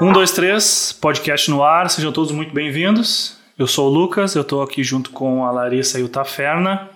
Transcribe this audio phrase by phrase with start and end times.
[0.00, 3.38] Um, dois, três, podcast no ar, sejam todos muito bem-vindos.
[3.56, 6.90] Eu sou o Lucas, eu estou aqui junto com a Larissa e o Taferna.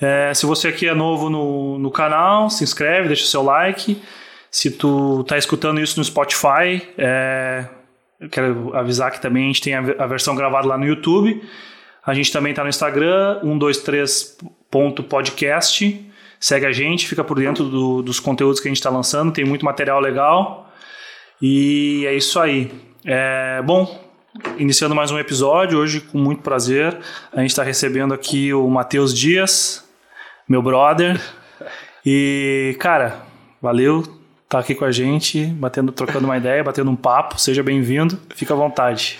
[0.00, 4.00] É, se você aqui é novo no, no canal, se inscreve, deixa o seu like.
[4.50, 7.66] Se tu está escutando isso no Spotify, é,
[8.18, 11.42] eu quero avisar que também a gente tem a, a versão gravada lá no YouTube.
[12.06, 16.10] A gente também está no Instagram, 123.podcast.
[16.40, 19.44] Segue a gente, fica por dentro do, dos conteúdos que a gente está lançando, tem
[19.44, 20.63] muito material legal.
[21.46, 22.72] E é isso aí.
[23.04, 24.02] É, bom,
[24.56, 26.96] iniciando mais um episódio, hoje com muito prazer,
[27.30, 29.84] a gente está recebendo aqui o Matheus Dias,
[30.48, 31.20] meu brother.
[32.02, 33.26] E, cara,
[33.60, 34.04] valeu
[34.48, 37.38] tá aqui com a gente, batendo, trocando uma ideia, batendo um papo.
[37.38, 39.18] Seja bem-vindo, fica à vontade.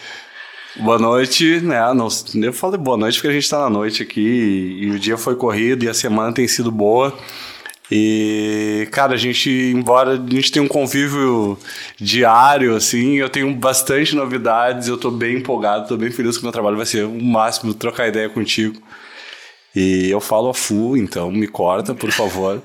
[0.77, 1.79] Boa noite, né?
[1.93, 2.09] Não,
[2.43, 5.37] eu falei boa noite porque a gente está na noite aqui e o dia foi
[5.37, 7.15] corrido e a semana tem sido boa.
[7.91, 11.59] E, cara, a gente, embora a gente tenha um convívio
[11.99, 16.45] diário, assim, eu tenho bastante novidades, eu tô bem empolgado, tô bem feliz com o
[16.47, 18.81] meu trabalho, vai ser o máximo trocar ideia contigo.
[19.75, 22.63] E eu falo a full, então me corta, por favor.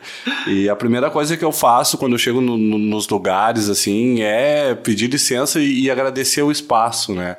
[0.48, 4.22] e a primeira coisa que eu faço quando eu chego no, no, nos lugares, assim,
[4.22, 7.36] é pedir licença e, e agradecer o espaço, né?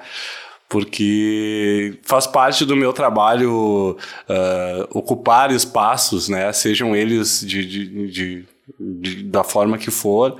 [0.70, 3.96] Porque faz parte do meu trabalho
[4.28, 6.52] uh, ocupar espaços, né?
[6.52, 8.44] Sejam eles de, de, de,
[8.78, 10.36] de, da forma que for,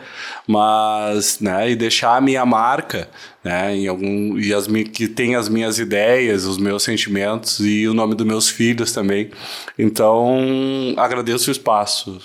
[0.47, 1.73] mas, né?
[1.73, 3.11] E deixar a minha marca,
[3.43, 3.75] né?
[3.75, 8.15] Em algum e as que tem as minhas ideias, os meus sentimentos e o nome
[8.15, 9.33] dos meus filhos também.
[9.77, 12.21] Então agradeço o espaço.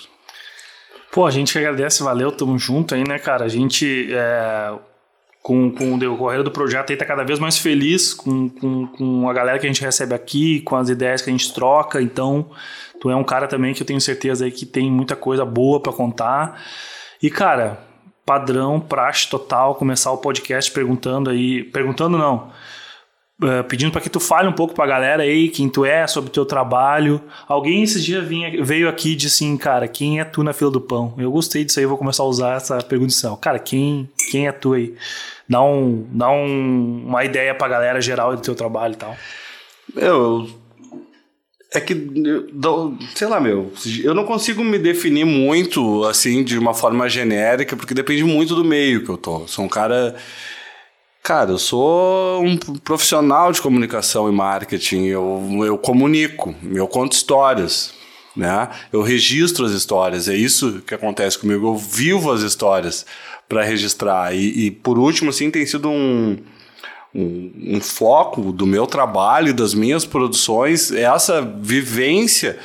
[1.10, 3.46] Pô, a gente que agradece, valeu, tamo junto aí, né, cara?
[3.46, 4.72] A gente é
[5.46, 9.30] com, com o decorrer do projeto aí tá cada vez mais feliz com, com, com
[9.30, 12.02] a galera que a gente recebe aqui, com as ideias que a gente troca.
[12.02, 12.50] Então,
[13.00, 15.78] tu é um cara também que eu tenho certeza aí que tem muita coisa boa
[15.78, 16.60] para contar.
[17.22, 17.78] E, cara,
[18.24, 21.62] padrão, praxe total, começar o podcast perguntando aí.
[21.62, 22.50] Perguntando não.
[23.42, 26.06] Uh, pedindo para que tu fale um pouco para a galera aí quem tu é,
[26.06, 27.20] sobre o teu trabalho.
[27.46, 30.70] Alguém esses dias vinha, veio aqui e disse assim, cara, quem é tu na fila
[30.70, 31.14] do pão?
[31.18, 33.14] Eu gostei disso aí, vou começar a usar essa pergunta.
[33.40, 34.94] Cara, quem, quem é tu aí?
[35.48, 39.16] dá, um, dá um, uma ideia pra galera geral do teu trabalho e tal.
[39.94, 40.48] Eu.
[41.72, 41.94] É que,
[43.14, 43.72] sei lá, meu,
[44.02, 48.64] eu não consigo me definir muito, assim, de uma forma genérica, porque depende muito do
[48.64, 49.40] meio que eu tô.
[49.40, 50.14] Eu sou um cara.
[51.26, 55.06] Cara, eu sou um profissional de comunicação e marketing.
[55.06, 57.92] Eu, eu comunico, eu conto histórias,
[58.36, 58.68] né?
[58.92, 60.28] Eu registro as histórias.
[60.28, 61.66] É isso que acontece comigo.
[61.66, 63.04] Eu vivo as histórias
[63.48, 64.36] para registrar.
[64.36, 66.38] E, e, por último, assim, tem sido um,
[67.12, 72.56] um, um, foco do meu trabalho, das minhas produções, essa vivência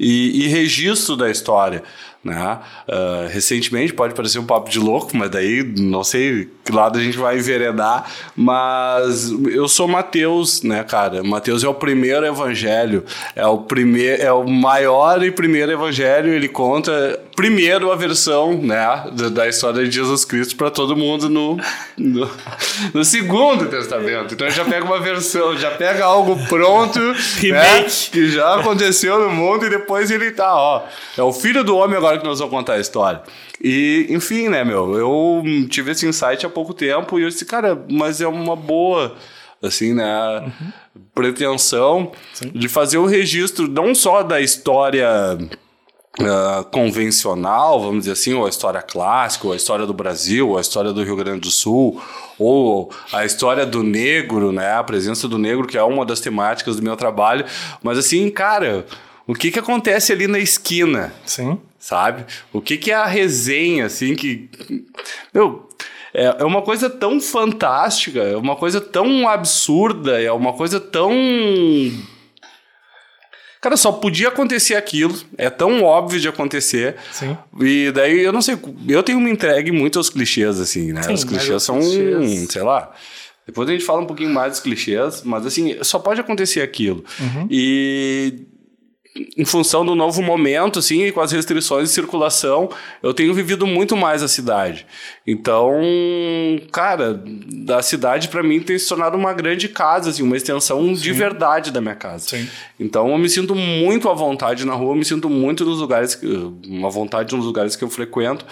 [0.00, 1.82] e, e registro da história.
[2.26, 2.58] Né?
[2.88, 7.02] Uh, recentemente, pode parecer um papo de louco, mas daí não sei que lado a
[7.02, 11.22] gente vai enveredar, mas eu sou Mateus, né, cara?
[11.22, 13.04] Mateus é o primeiro evangelho,
[13.36, 19.04] é o primeiro, é o maior e primeiro evangelho, ele conta primeiro a versão, né,
[19.30, 21.58] da, história de Jesus Cristo para todo mundo no,
[21.96, 22.30] no,
[22.94, 24.32] no, segundo testamento.
[24.32, 26.98] Então já pega uma versão, já pega algo pronto,
[27.44, 30.84] né, que já aconteceu no mundo e depois ele tá, ó,
[31.16, 33.22] é o filho do homem agora que nós vamos contar a história.
[33.62, 37.84] E, enfim, né, meu, eu tive esse insight há pouco tempo e eu disse, cara,
[37.90, 39.14] mas é uma boa,
[39.62, 41.02] assim, né, uhum.
[41.14, 42.50] pretensão Sim.
[42.54, 45.08] de fazer o registro não só da história
[46.18, 50.56] Uh, convencional, vamos dizer assim, ou a história clássica, ou a história do Brasil, ou
[50.56, 52.00] a história do Rio Grande do Sul,
[52.38, 56.76] ou a história do negro, né, a presença do negro, que é uma das temáticas
[56.76, 57.44] do meu trabalho.
[57.82, 58.86] Mas assim, cara,
[59.26, 61.12] o que que acontece ali na esquina?
[61.26, 62.26] Sim sabe?
[62.52, 64.50] O que, que é a resenha, assim, que.
[65.32, 65.68] Meu,
[66.12, 71.12] é, é uma coisa tão fantástica, é uma coisa tão absurda, é uma coisa tão.
[73.60, 76.96] Cara, só podia acontecer aquilo, é tão óbvio de acontecer.
[77.12, 77.38] Sim.
[77.60, 78.58] E daí, eu não sei,
[78.88, 81.02] eu tenho me entregue muito aos clichês, assim, né?
[81.02, 82.50] Sim, os clichês são, clichês...
[82.50, 82.92] sei lá.
[83.46, 87.04] Depois a gente fala um pouquinho mais dos clichês, mas assim, só pode acontecer aquilo.
[87.20, 87.46] Uhum.
[87.48, 88.44] E
[89.36, 92.70] em função do novo momento, assim, e com as restrições de circulação,
[93.02, 94.86] eu tenho vivido muito mais a cidade.
[95.26, 95.80] Então,
[96.72, 101.02] cara, da cidade para mim tem se tornado uma grande casa, assim, uma extensão Sim.
[101.02, 102.28] de verdade da minha casa.
[102.28, 102.48] Sim.
[102.78, 106.20] Então, eu me sinto muito à vontade na rua, eu me sinto muito nos lugares,
[106.66, 108.44] uma vontade nos lugares que eu frequento,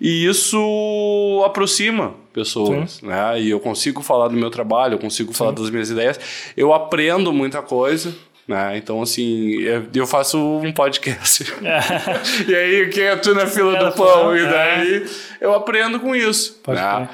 [0.00, 3.06] e isso aproxima pessoas, Sim.
[3.06, 3.40] né?
[3.40, 6.18] E eu consigo falar do meu trabalho, eu consigo falar das minhas ideias,
[6.56, 8.14] eu aprendo muita coisa
[8.48, 8.78] né?
[8.78, 9.60] Então, assim,
[9.94, 11.44] eu faço um podcast.
[12.48, 14.34] e aí, quem é tu na fila é, do pão?
[14.34, 15.06] E daí
[15.38, 16.60] eu aprendo com isso.
[16.66, 17.08] Né?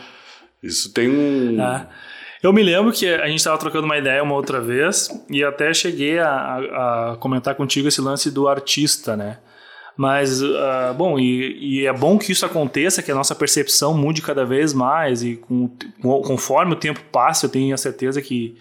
[0.63, 1.61] Isso tem um.
[1.61, 1.89] É.
[2.41, 5.73] Eu me lembro que a gente estava trocando uma ideia uma outra vez e até
[5.75, 9.39] cheguei a, a, a comentar contigo esse lance do artista, né?
[9.97, 14.21] Mas, uh, bom, e, e, é bom que isso aconteça, que a nossa percepção mude
[14.21, 15.71] cada vez mais e com,
[16.03, 18.57] conforme o tempo passa, eu tenho a certeza que,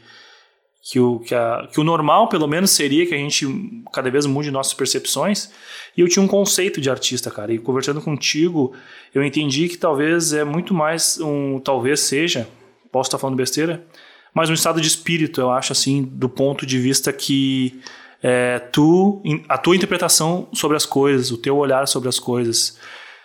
[0.83, 3.47] que, o, que, a, que o normal, pelo menos, seria que a gente
[3.93, 5.49] cada vez mude nossas percepções.
[5.95, 8.73] E eu tinha um conceito de artista, cara, e conversando contigo,
[9.13, 12.49] eu entendi que talvez é muito mais um, talvez seja,
[12.91, 13.85] posso estar falando besteira,
[14.33, 17.79] mas um estado de espírito, eu acho, assim, do ponto de vista que
[18.21, 22.77] é, tu, a tua interpretação sobre as coisas, o teu olhar sobre as coisas.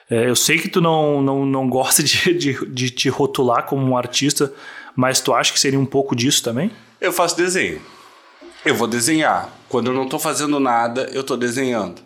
[0.08, 3.84] É, eu sei que tu não, não, não gosta de, de, de te rotular como
[3.84, 4.52] um artista,
[4.94, 6.70] mas tu acha que seria um pouco disso também?
[7.00, 7.80] Eu faço desenho.
[8.64, 9.48] Eu vou desenhar.
[9.68, 12.02] Quando eu não estou fazendo nada, eu estou desenhando.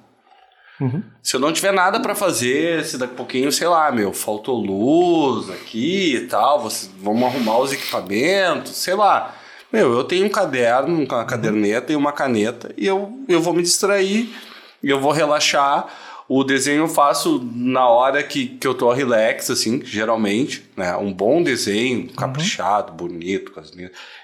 [0.80, 1.02] Uhum.
[1.22, 4.60] Se eu não tiver nada para fazer, se daqui a pouquinho, sei lá, meu, faltou
[4.60, 9.34] luz aqui e tal, vocês, vamos arrumar os equipamentos, sei lá.
[9.72, 13.62] Meu, eu tenho um caderno, uma caderneta e uma caneta e eu, eu vou me
[13.62, 14.34] distrair,
[14.82, 15.86] eu vou relaxar.
[16.34, 20.96] O desenho eu faço na hora que, que eu tô relax, assim, geralmente, né?
[20.96, 22.96] Um bom desenho, caprichado, uhum.
[22.96, 23.52] bonito,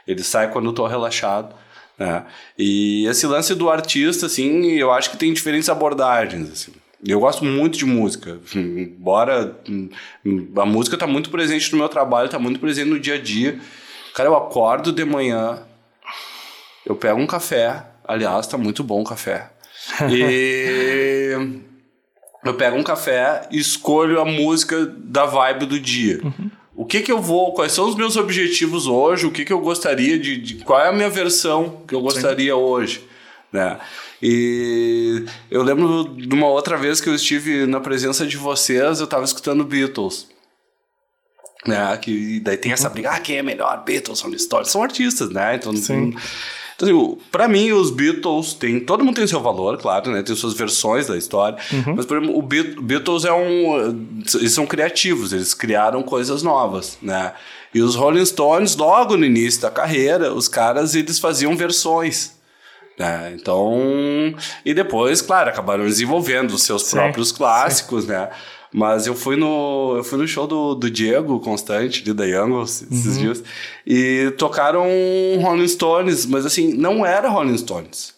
[0.06, 1.55] ele sai quando eu tô relaxado.
[1.99, 2.25] Né?
[2.56, 6.72] E esse lance do artista, assim, eu acho que tem diferentes abordagens, assim.
[7.06, 9.90] Eu gosto muito de música, embora hum,
[10.56, 13.60] a música está muito presente no meu trabalho, está muito presente no dia a dia.
[14.14, 15.58] Cara, eu acordo de manhã,
[16.87, 19.50] eu pego um café, aliás, tá muito bom o café.
[20.10, 21.68] E
[22.49, 26.21] eu pego um café e escolho a música da vibe do dia.
[26.23, 26.50] Uhum.
[26.75, 29.61] O que que eu vou, quais são os meus objetivos hoje, o que que eu
[29.61, 32.59] gostaria de, de qual é a minha versão que eu gostaria Sim.
[32.61, 33.05] hoje,
[33.53, 33.79] né?
[34.23, 39.05] E eu lembro de uma outra vez que eu estive na presença de vocês, eu
[39.05, 40.29] estava escutando Beatles.
[41.67, 41.97] Né?
[41.99, 43.85] Que daí tem essa briga, ah, quem é melhor?
[43.85, 45.56] Beatles, Rolling Stones, são artistas, né?
[45.56, 46.15] Então, Sim.
[46.79, 48.79] Então, assim, pra mim, os Beatles tem.
[48.79, 50.23] Todo mundo tem seu valor, claro, né?
[50.23, 51.59] Tem suas versões da história.
[51.73, 51.97] Uhum.
[51.97, 54.23] Mas, por exemplo, o Beatles é um.
[54.35, 57.33] Eles são criativos, eles criaram coisas novas, né?
[57.75, 62.39] E os Rolling Stones, logo no início da carreira, os caras eles faziam versões.
[62.97, 63.35] Né?
[63.35, 64.35] Então.
[64.65, 68.11] E depois, claro, acabaram desenvolvendo os seus sim, próprios clássicos, sim.
[68.11, 68.31] né?
[68.73, 72.62] Mas eu fui no, eu fui no show do, do Diego Constante, ali da Young,
[72.62, 73.23] esses uhum.
[73.23, 73.43] dias,
[73.87, 74.87] e tocaram
[75.41, 78.15] Rolling Stones, mas assim, não era Rolling Stones.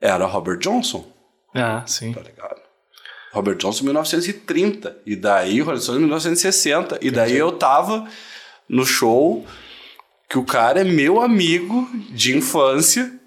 [0.00, 1.06] Era Robert Johnson.
[1.54, 2.12] Ah, sim.
[2.12, 2.60] Tá ligado?
[3.32, 8.08] Robert Johnson 1930, e daí Rolling Stones 1960, e daí eu tava
[8.68, 9.46] no show
[10.28, 13.17] que o cara é meu amigo de infância,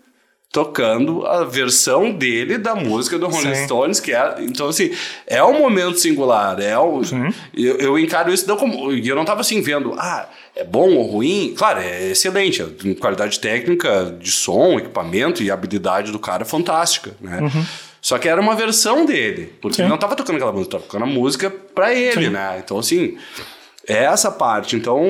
[0.51, 3.65] tocando a versão dele da música do Rolling Sim.
[3.65, 4.35] Stones, que é.
[4.39, 4.91] Então, assim,
[5.25, 6.59] é um momento singular.
[6.59, 7.01] É um,
[7.55, 8.91] eu, eu, encaro isso não como.
[8.91, 11.53] E eu não estava assim vendo, ah, é bom ou ruim.
[11.55, 12.61] Claro, é excelente.
[12.61, 12.67] A
[12.99, 17.39] qualidade técnica de som, equipamento e habilidade do cara é fantástica, né?
[17.41, 17.65] Uhum.
[18.01, 19.53] Só que era uma versão dele.
[19.61, 19.83] Porque Sim.
[19.83, 22.29] ele não estava tocando aquela música, estava tocando a música para ele, Sim.
[22.29, 22.61] né?
[22.63, 23.17] Então, assim.
[23.87, 24.75] É essa parte.
[24.75, 25.03] Então,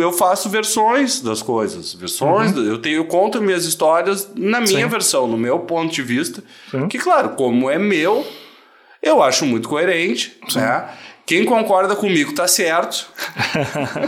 [0.00, 1.94] eu faço versões das coisas.
[1.94, 2.64] Versões, uhum.
[2.64, 4.88] eu tenho eu conto minhas histórias na minha Sim.
[4.88, 6.42] versão, no meu ponto de vista.
[6.70, 6.86] Sim.
[6.88, 8.26] Que, claro, como é meu,
[9.02, 10.60] eu acho muito coerente, Sim.
[10.60, 10.88] né?
[11.26, 13.08] Quem concorda comigo tá certo.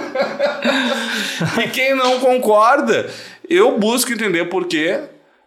[1.65, 3.11] e quem não concorda,
[3.49, 5.01] eu busco entender por quê,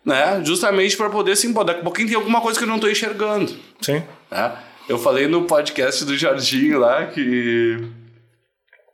[0.03, 0.41] né?
[0.43, 3.55] Justamente para poder se a pouquinho tem alguma coisa que eu não estou enxergando.
[3.79, 4.01] Sim.
[4.31, 4.51] Né?
[4.87, 7.87] Eu falei no podcast do Jardim lá que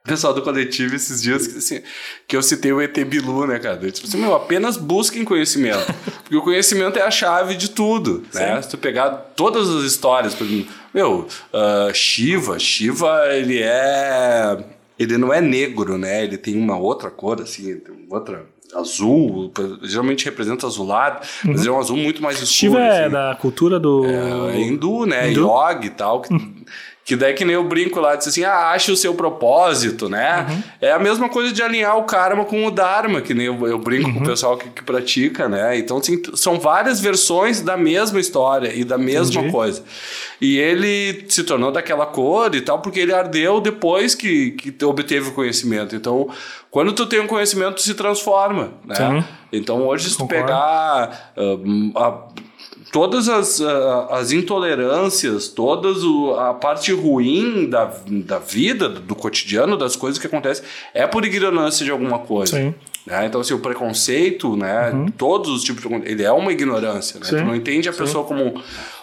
[0.05, 1.81] pessoal do coletivo esses dias que, assim,
[2.27, 3.77] que eu citei o ET Bilu, né, cara?
[3.91, 5.93] Tipo assim, meu, apenas busquem conhecimento.
[6.21, 8.61] Porque o conhecimento é a chave de tudo, né?
[8.61, 14.63] Se tu pegar todas as histórias, por exemplo, meu, uh, Shiva, Shiva, ele é...
[14.97, 16.23] Ele não é negro, né?
[16.23, 19.51] Ele tem uma outra cor, assim, outra azul,
[19.83, 21.51] geralmente representa azulado, uhum.
[21.51, 22.53] mas é um azul muito mais escuro.
[22.53, 23.13] Shiva é assim.
[23.13, 24.05] da cultura do...
[24.05, 25.31] É, é hindu, né?
[25.31, 25.47] Hindu?
[25.47, 26.33] Yogi e tal, que...
[27.05, 30.43] Que daí que nem eu brinco lá, diz assim, ah, ache o seu propósito, né?
[30.49, 30.63] Uhum.
[30.81, 33.77] É a mesma coisa de alinhar o karma com o dharma, que nem eu, eu
[33.77, 34.13] brinco uhum.
[34.13, 34.27] com o uhum.
[34.27, 35.77] pessoal que, que, pratica, né?
[35.77, 39.53] Então, assim, são várias versões da mesma história e da mesma Entendi.
[39.53, 39.83] coisa.
[40.41, 45.29] E ele se tornou daquela cor e tal, porque ele ardeu depois que, que obteve
[45.29, 45.95] o conhecimento.
[45.95, 46.27] Então,
[46.71, 48.95] quando tu tem um conhecimento, tu se transforma, né?
[48.95, 49.23] Sim.
[49.53, 51.33] Então, hoje, se tu pegar...
[51.37, 52.27] Uh, a,
[52.91, 53.61] todas as,
[54.09, 55.97] as intolerâncias, todas
[56.37, 60.63] a parte ruim da, da vida, do cotidiano, das coisas que acontecem,
[60.93, 62.57] é por ignorância de alguma coisa.
[62.57, 62.73] Sim.
[63.05, 63.25] Né?
[63.25, 64.89] Então, assim, o preconceito, né?
[64.91, 65.07] Uhum.
[65.09, 67.27] Todos os tipos de ele é uma ignorância, né?
[67.27, 67.99] Tu não entende a Sim.
[67.99, 68.61] pessoa como,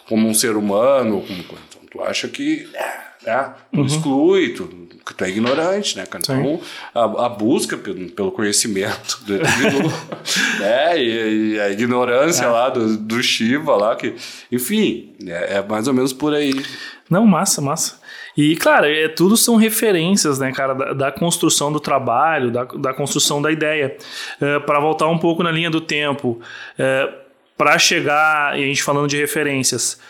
[0.08, 2.68] como um ser humano, como, então tu acha que...
[2.74, 3.54] É, né?
[3.72, 3.86] Tu uhum.
[3.86, 4.68] exclui, tu,
[5.04, 6.22] tu é ignorante, né, cara?
[6.22, 6.60] Então,
[6.94, 9.38] a, a, busca pelo, pelo conhecimento do
[10.60, 10.98] né?
[10.98, 12.48] E, e, a ignorância é.
[12.48, 14.14] lá do, do Shiva lá, que,
[14.50, 16.52] enfim, é, é mais ou menos por aí.
[17.10, 18.00] Não, massa, massa.
[18.36, 22.94] E, claro, é, tudo são referências, né, cara, da, da construção do trabalho, da, da
[22.94, 23.96] construção da ideia.
[24.40, 26.40] É, para voltar um pouco na linha do tempo,
[26.78, 27.12] é,
[27.56, 30.00] para chegar, e a gente falando de referências,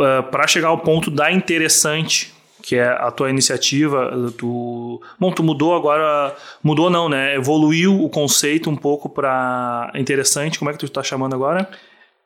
[0.00, 2.34] é, para chegar ao ponto da interessante,
[2.66, 7.36] que é a tua iniciativa, tu, bom, tu mudou agora, mudou não, né?
[7.36, 10.58] Evoluiu o conceito um pouco para interessante.
[10.58, 11.68] Como é que tu está chamando agora?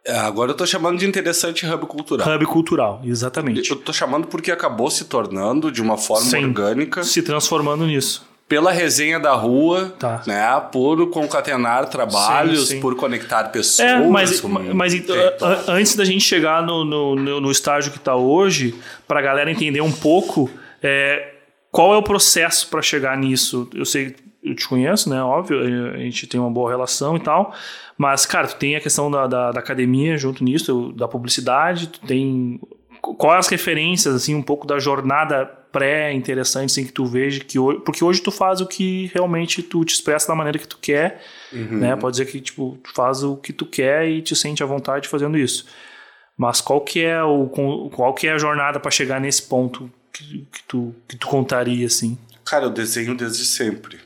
[0.03, 2.27] É, agora eu tô chamando de interessante hub cultural.
[2.27, 3.69] Hub cultural, exatamente.
[3.71, 7.05] Eu tô chamando porque acabou se tornando de uma forma Sim, orgânica.
[7.05, 8.27] Se transformando nisso.
[8.51, 10.23] Pela resenha da rua, tá.
[10.27, 10.45] né?
[10.73, 12.81] Por concatenar trabalhos, sim, sim.
[12.81, 13.89] por conectar pessoas.
[13.89, 14.43] É, mas,
[14.75, 15.17] mas então,
[15.69, 18.75] antes da gente chegar no, no, no estágio que está hoje,
[19.07, 20.51] para a galera entender um pouco
[20.83, 21.35] é,
[21.71, 23.71] qual é o processo para chegar nisso.
[23.73, 25.23] Eu sei eu te conheço, né?
[25.23, 25.61] Óbvio,
[25.95, 27.55] a gente tem uma boa relação e tal.
[27.97, 32.01] Mas, cara, tu tem a questão da, da, da academia junto nisso, da publicidade, tu
[32.01, 32.61] tem.
[33.01, 37.81] Quais as referências, assim, um pouco da jornada pré-interessante, assim, que tu veja que hoje.
[37.81, 41.23] Porque hoje tu faz o que realmente tu te expressa da maneira que tu quer,
[41.53, 41.79] uhum.
[41.79, 41.97] né?
[41.97, 45.09] Pode dizer que, tipo, tu faz o que tu quer e te sente à vontade
[45.09, 45.67] fazendo isso.
[46.37, 47.47] Mas qual que é, o,
[47.95, 51.87] qual que é a jornada para chegar nesse ponto que, que, tu, que tu contaria,
[51.87, 52.19] assim?
[52.45, 53.99] Cara, eu desenho desde sempre.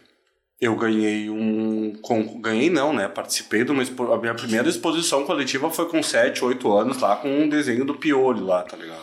[0.60, 1.94] Eu ganhei um.
[2.00, 3.08] Com, ganhei não, né?
[3.08, 3.82] Participei de uma.
[3.82, 7.94] A minha primeira exposição coletiva foi com 7, 8 anos lá, com um desenho do
[7.94, 9.02] Piolho lá, tá ligado?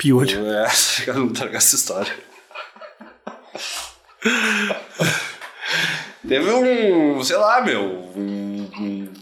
[0.00, 0.46] Piolho?
[0.46, 0.66] É,
[1.06, 2.10] eu não tá essa história.
[6.26, 7.22] Teve um.
[7.22, 7.82] Sei lá, meu.
[8.16, 9.12] Um, um,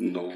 [0.00, 0.32] um,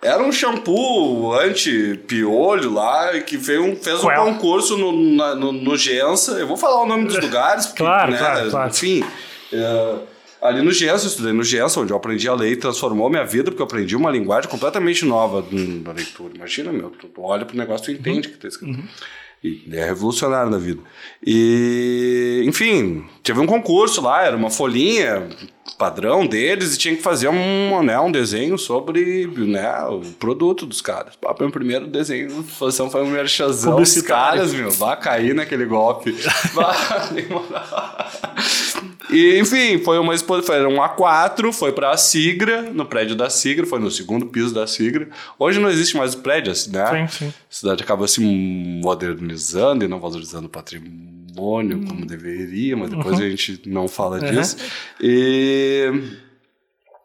[0.00, 5.76] era um shampoo anti-piolho lá que fez um, fez um concurso no, na, no, no
[5.76, 6.32] Gensa.
[6.38, 8.70] Eu vou falar o nome dos lugares, porque, claro, né, claro, claro.
[8.70, 9.04] enfim.
[9.52, 9.96] É,
[10.40, 13.50] ali no Gesso, estudei no Gesso, onde eu aprendi a ler e transformou minha vida,
[13.50, 16.34] porque eu aprendi uma linguagem completamente nova na leitura.
[16.34, 18.36] Imagina, meu, tu, tu olha pro negócio e tu entende o uhum.
[18.36, 18.78] que tá escrito.
[18.78, 18.88] Uhum.
[19.42, 20.82] E é revolucionário na vida.
[21.24, 25.28] E, enfim, teve um concurso lá, era uma folhinha
[25.78, 30.80] padrão deles e tinha que fazer um, né, um desenho sobre né, o produto dos
[30.80, 31.14] caras.
[31.14, 34.72] Pá, meu primeiro desenho, posição foi um merchazão dos caras, meu.
[34.72, 36.16] Vai cair naquele golpe.
[39.10, 43.30] E, enfim, foi uma exposição, foi um A4, foi para a Sigra, no prédio da
[43.30, 45.08] Sigra, foi no segundo piso da Sigra.
[45.38, 47.08] Hoje não existe mais o prédio, né?
[47.08, 47.28] Sim, sim.
[47.28, 53.24] A cidade acaba se modernizando e não valorizando o patrimônio como deveria, mas depois uhum.
[53.24, 54.30] a gente não fala uhum.
[54.30, 54.56] disso.
[55.00, 55.90] E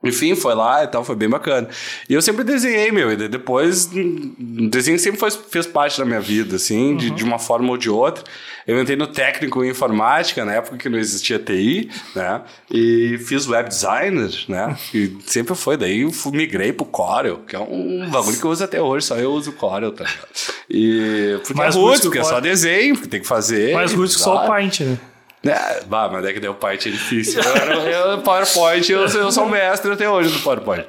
[0.03, 1.69] enfim, foi lá e tal, foi bem bacana.
[2.09, 6.19] E eu sempre desenhei, meu, e depois o desenho sempre foi, fez parte da minha
[6.19, 6.97] vida, assim, uhum.
[6.97, 8.23] de, de uma forma ou de outra.
[8.65, 12.41] Eu entrei no técnico em informática, na época que não existia TI, né?
[12.71, 14.77] E fiz web designer, né?
[14.93, 15.75] E sempre foi.
[15.75, 19.31] Daí migrei pro Corel, que é um bagulho que eu uso até hoje, só eu
[19.31, 20.27] uso Corel, tá ligado?
[20.69, 23.73] E porque Mais é rústico, porque é só desenho, porque tem que fazer.
[23.73, 24.97] Mais rústico só o Paint, né?
[25.45, 27.41] É, bah, mas é que o Paint é difícil.
[27.41, 30.85] Eu, eu, PowerPoint, eu, eu sou mestre até hoje do PowerPoint.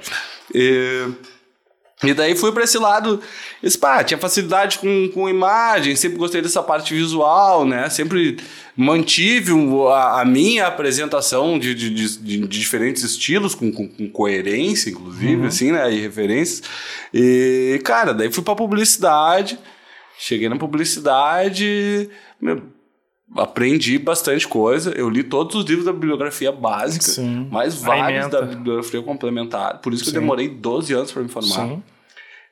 [0.54, 1.08] E,
[2.04, 3.20] e daí fui para esse lado.
[3.60, 7.90] Esse, pá, tinha facilidade com, com imagem, sempre gostei dessa parte visual, né?
[7.90, 8.36] Sempre
[8.76, 9.52] mantive
[9.90, 15.36] a, a minha apresentação de, de, de, de, diferentes estilos, com, com, com coerência, inclusive,
[15.36, 15.46] uhum.
[15.46, 15.92] assim, né?
[15.92, 16.62] E referências.
[17.12, 19.58] E, cara, daí fui pra publicidade.
[20.16, 22.08] Cheguei na publicidade.
[22.40, 22.62] Meu,
[23.36, 24.92] aprendi bastante coisa.
[24.92, 27.48] Eu li todos os livros da bibliografia básica, Sim.
[27.50, 29.80] mais vários da bibliografia complementar.
[29.80, 30.16] Por isso que Sim.
[30.16, 31.68] eu demorei 12 anos para me formar.
[31.68, 31.82] Sim.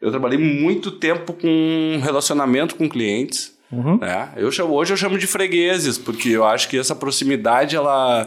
[0.00, 3.52] Eu trabalhei muito tempo com relacionamento com clientes.
[3.70, 3.98] Uhum.
[3.98, 4.28] Né?
[4.36, 8.26] Eu chamo, hoje eu chamo de fregueses, porque eu acho que essa proximidade ela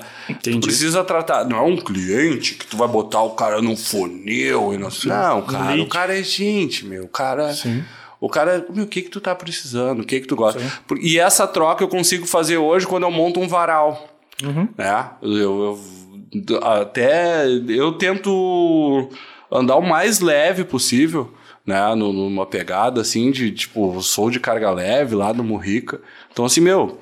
[0.61, 1.45] precisa tratar.
[1.45, 5.41] Não é um cliente que tu vai botar o cara num funil e não Não,
[5.43, 7.03] cara, o cara é gente, meu.
[7.03, 7.53] O cara.
[7.53, 7.83] Sim
[8.25, 9.99] o cara, meu, o que que tu tá precisando?
[9.99, 10.59] O que que tu gosta?
[10.59, 10.67] Sim.
[10.99, 14.09] E essa troca eu consigo fazer hoje quando eu monto um varal.
[14.43, 14.67] Uhum.
[14.75, 15.09] Né?
[15.21, 15.79] Eu,
[16.49, 19.07] eu, até eu tento
[19.51, 21.31] andar o mais leve possível,
[21.63, 21.93] né?
[21.93, 26.01] Numa pegada assim de tipo, sou de carga leve lá do Murrica.
[26.33, 26.99] Então, assim, meu,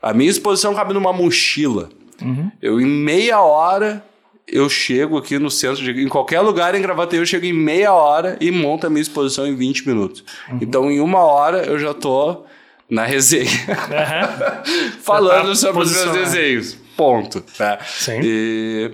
[0.00, 1.88] a minha exposição cabe numa mochila.
[2.22, 2.48] Uhum.
[2.62, 4.04] Eu, em meia hora,
[4.52, 7.92] eu chego aqui no centro, de, em qualquer lugar em Gravataí, eu chego em meia
[7.92, 10.24] hora e monto a minha exposição em 20 minutos.
[10.48, 10.58] Uhum.
[10.60, 12.44] Então, em uma hora, eu já tô
[12.88, 14.98] na resenha, uhum.
[15.02, 16.76] falando tá sobre os meus desenhos.
[16.96, 17.40] Ponto.
[17.56, 17.78] Tá?
[17.84, 18.20] Sim.
[18.22, 18.90] E,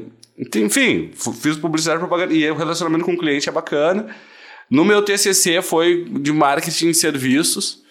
[0.56, 1.10] enfim,
[1.40, 4.06] fiz publicidade propaganda e o relacionamento com o cliente é bacana.
[4.70, 7.82] No meu TCC foi de marketing e serviços,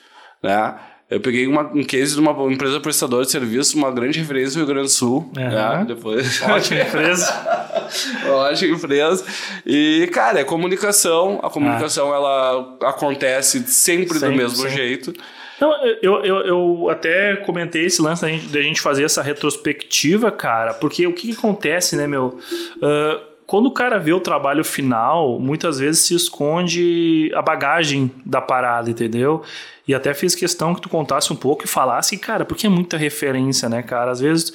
[0.44, 0.76] né?
[1.10, 4.66] Eu peguei uma, um case de uma empresa prestadora de serviço, uma grande referência no
[4.66, 5.32] Rio Grande do Sul.
[5.38, 5.44] Uhum.
[5.44, 5.86] Né?
[5.88, 6.42] Depois...
[6.42, 7.68] Ótima empresa.
[8.28, 9.26] Ótima empresa.
[9.66, 11.40] E, cara, é comunicação.
[11.44, 12.16] A comunicação, ah.
[12.16, 15.14] ela acontece sempre, do mesmo jeito.
[15.62, 15.72] Não,
[16.02, 20.74] eu, eu, eu até comentei esse lance da gente, da gente fazer essa retrospectiva, cara,
[20.74, 22.40] porque o que, que acontece, né, meu?
[22.78, 28.42] Uh, quando o cara vê o trabalho final, muitas vezes se esconde a bagagem da
[28.42, 29.44] parada, entendeu?
[29.88, 32.98] E até fiz questão que tu contasse um pouco e falasse, cara, porque é muita
[32.98, 34.12] referência, né, cara?
[34.12, 34.52] Às vezes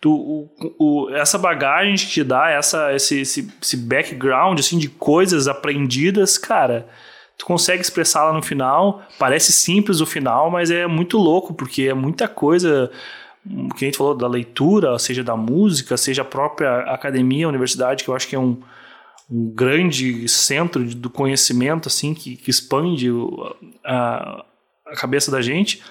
[0.00, 4.88] tu, o, o, essa bagagem que te dá, essa, esse, esse, esse background assim, de
[4.88, 6.88] coisas aprendidas, cara,
[7.38, 9.02] tu consegue expressar lá no final.
[9.20, 12.90] Parece simples o final, mas é muito louco, porque é muita coisa
[13.76, 18.10] que a gente falou da leitura, seja da música, seja a própria academia, universidade, que
[18.10, 18.60] eu acho que é um,
[19.30, 23.08] um grande centro do conhecimento, assim, que, que expande
[23.84, 24.44] a,
[24.86, 25.82] a cabeça da gente.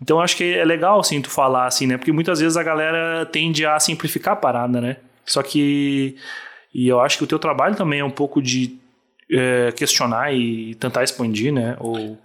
[0.00, 1.96] Então acho que é legal, assim, tu falar, assim, né?
[1.96, 4.96] Porque muitas vezes a galera tende a simplificar a parada, né?
[5.24, 6.16] Só que...
[6.74, 8.78] E eu acho que o teu trabalho também é um pouco de
[9.30, 11.76] é, questionar e tentar expandir, né?
[11.78, 12.18] Ou...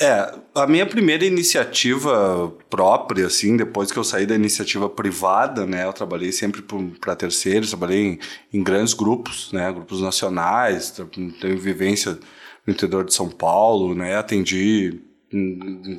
[0.00, 5.84] É, a minha primeira iniciativa própria, assim, depois que eu saí da iniciativa privada, né,
[5.84, 6.64] eu trabalhei sempre
[6.98, 8.18] para terceiros, trabalhei em,
[8.58, 10.98] em, grandes grupos, né, grupos nacionais,
[11.40, 12.18] tenho vivência
[12.66, 14.98] no interior de São Paulo, né, atendi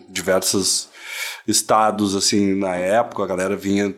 [0.09, 0.89] diversos
[1.47, 3.93] estados, assim, na época, a galera vinha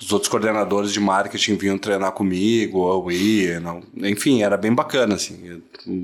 [0.00, 5.14] os outros coordenadores de marketing vinham treinar comigo, eu ia, não, enfim, era bem bacana,
[5.14, 5.62] assim,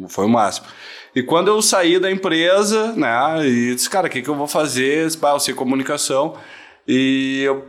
[0.08, 0.66] foi o máximo.
[1.14, 4.46] E quando eu saí da empresa, né, e disse, cara, o que, que eu vou
[4.46, 5.08] fazer?
[5.22, 6.34] Ah, eu sei comunicação,
[6.86, 7.64] e eu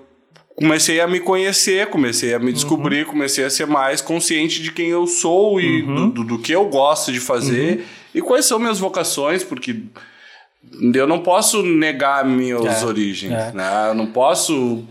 [0.53, 3.11] comecei a me conhecer, comecei a me descobrir, uhum.
[3.11, 6.09] comecei a ser mais consciente de quem eu sou e uhum.
[6.09, 7.83] do, do, que eu gosto de fazer, uhum.
[8.15, 9.83] e quais são minhas vocações, porque
[10.93, 13.51] eu não posso negar minhas é, origens, é.
[13.53, 13.89] né?
[13.89, 14.83] Eu não posso.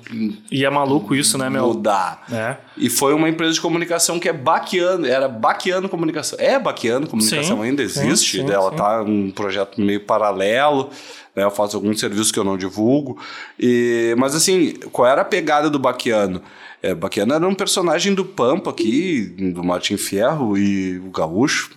[0.50, 1.68] E é maluco isso, né, meu?
[1.68, 2.24] Mudar.
[2.30, 2.56] É.
[2.76, 6.38] E foi uma empresa de comunicação que é Baquiano, era Baquiano Comunicação.
[6.40, 8.38] É Baquiano Comunicação, sim, ainda existe.
[8.38, 10.90] Sim, sim, ela tá um projeto meio paralelo.
[11.34, 11.44] Né?
[11.44, 13.18] Eu faço alguns serviços que eu não divulgo.
[13.58, 16.42] E, mas assim, qual era a pegada do Baquiano?
[16.82, 21.70] É, Baquiano era um personagem do Pampa aqui, do Martin Fierro e o Gaúcho.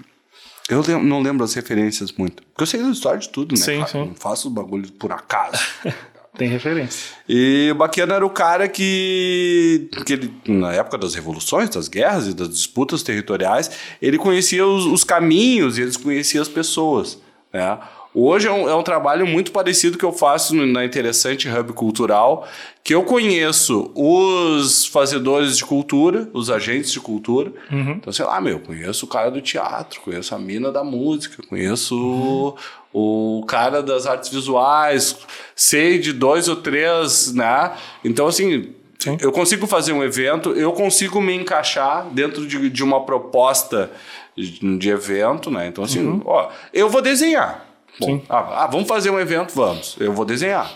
[0.69, 2.43] Eu não lembro as referências muito.
[2.43, 3.61] Porque eu sei da história de tudo, né?
[3.61, 4.05] Sim, sim.
[4.05, 5.59] Não faço o bagulho por acaso.
[6.37, 7.17] Tem referência.
[7.27, 12.27] E o Baquiano era o cara que, que ele, na época das revoluções, das guerras
[12.27, 13.69] e das disputas territoriais,
[14.01, 17.19] ele conhecia os, os caminhos e eles conhecia as pessoas.
[17.51, 17.77] Né?
[18.13, 22.47] Hoje é um, é um, trabalho muito parecido que eu faço na Interessante Hub Cultural,
[22.83, 27.53] que eu conheço os fazedores de cultura, os agentes de cultura.
[27.71, 27.91] Uhum.
[27.91, 31.95] Então, sei lá, meu, conheço o cara do teatro, conheço a mina da música, conheço
[31.95, 32.55] uhum.
[32.91, 35.15] o, o cara das artes visuais,
[35.55, 37.73] sei de dois ou três, né?
[38.03, 39.17] Então, assim, Sim.
[39.21, 43.91] eu consigo fazer um evento, eu consigo me encaixar dentro de, de uma proposta
[44.35, 45.67] de, de evento, né?
[45.67, 46.23] Então, assim, uhum.
[46.25, 47.68] ó, eu vou desenhar.
[47.99, 49.53] Bom, ah, ah, vamos fazer um evento?
[49.53, 49.95] Vamos.
[49.99, 50.67] Eu vou desenhar.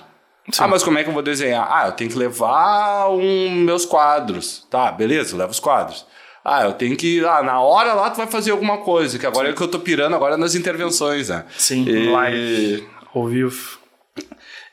[0.52, 0.64] Sim.
[0.64, 1.68] Ah, mas como é que eu vou desenhar?
[1.70, 4.68] Ah, eu tenho que levar um, meus quadros.
[4.70, 6.06] Tá, beleza, leva os quadros.
[6.44, 7.24] Ah, eu tenho que.
[7.26, 9.54] Ah, na hora lá tu vai fazer alguma coisa, que agora Sim.
[9.54, 11.46] é que eu tô pirando agora nas intervenções, né?
[11.58, 12.10] Sim, e...
[12.10, 13.80] live, ao vivo.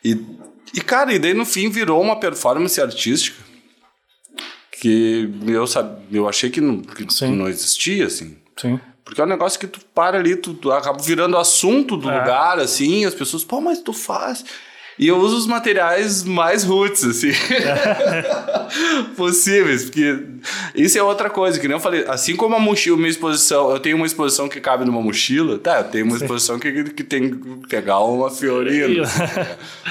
[0.05, 0.19] E,
[0.75, 3.51] e, cara, e daí no fim virou uma performance artística
[4.81, 8.39] que eu, sabe, eu achei que não, que não existia, assim.
[8.57, 8.81] Sim.
[9.11, 12.17] Porque é um negócio que tu para ali, tu, tu acaba virando assunto do é.
[12.17, 14.45] lugar, assim, as pessoas, pô, mas tu faz.
[14.97, 17.33] E eu uso os materiais mais roots, assim,
[19.17, 20.17] possíveis, porque
[20.77, 23.81] isso é outra coisa, que nem eu falei, assim como a mochila, minha exposição, eu
[23.81, 27.31] tenho uma exposição que cabe numa mochila, tá, eu tenho uma exposição que, que tem
[27.31, 29.03] que pegar uma fiorina,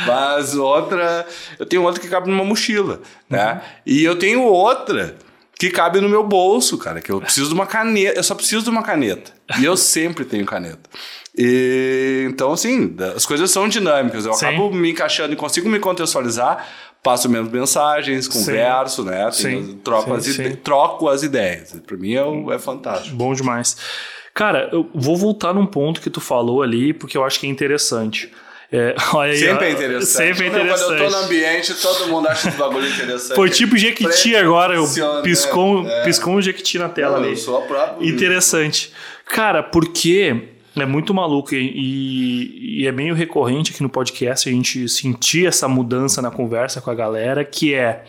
[0.08, 1.28] mas outra,
[1.60, 3.60] eu tenho outra que cabe numa mochila, né, uhum.
[3.86, 5.18] e eu tenho outra
[5.60, 8.64] que cabe no meu bolso, cara, que eu preciso de uma caneta, eu só preciso
[8.64, 9.34] de uma caneta.
[9.60, 10.90] E eu sempre tenho caneta.
[11.38, 14.26] E, então, assim, as coisas são dinâmicas.
[14.26, 14.46] Eu Sim.
[14.46, 16.66] acabo me encaixando e consigo me contextualizar,
[17.04, 19.10] passo menos mensagens, converso, Sim.
[19.10, 19.32] né?
[19.32, 19.80] Sim.
[19.84, 20.26] troco, as
[20.64, 21.76] troco as ideias.
[21.86, 23.18] Para mim é, é fantástico.
[23.18, 23.76] Bom demais.
[24.34, 27.50] Cara, eu vou voltar num ponto que tu falou ali, porque eu acho que é
[27.50, 28.32] interessante.
[28.72, 30.06] É, olha aí, sempre é interessante.
[30.06, 30.88] Sempre é interessante.
[30.88, 33.36] Quando eu tô no ambiente, todo mundo acha esse bagulho interessante.
[33.36, 34.86] Foi tipo Jequiti agora, eu
[35.24, 36.04] piscou, é.
[36.04, 37.32] piscou um Jequiti na tela Não, ali.
[37.32, 38.08] Eu sou a própria.
[38.08, 38.94] Interessante.
[39.26, 44.88] Cara, porque é muito maluco e, e, é meio recorrente aqui no podcast a gente
[44.88, 48.04] sentir essa mudança na conversa com a galera, que é,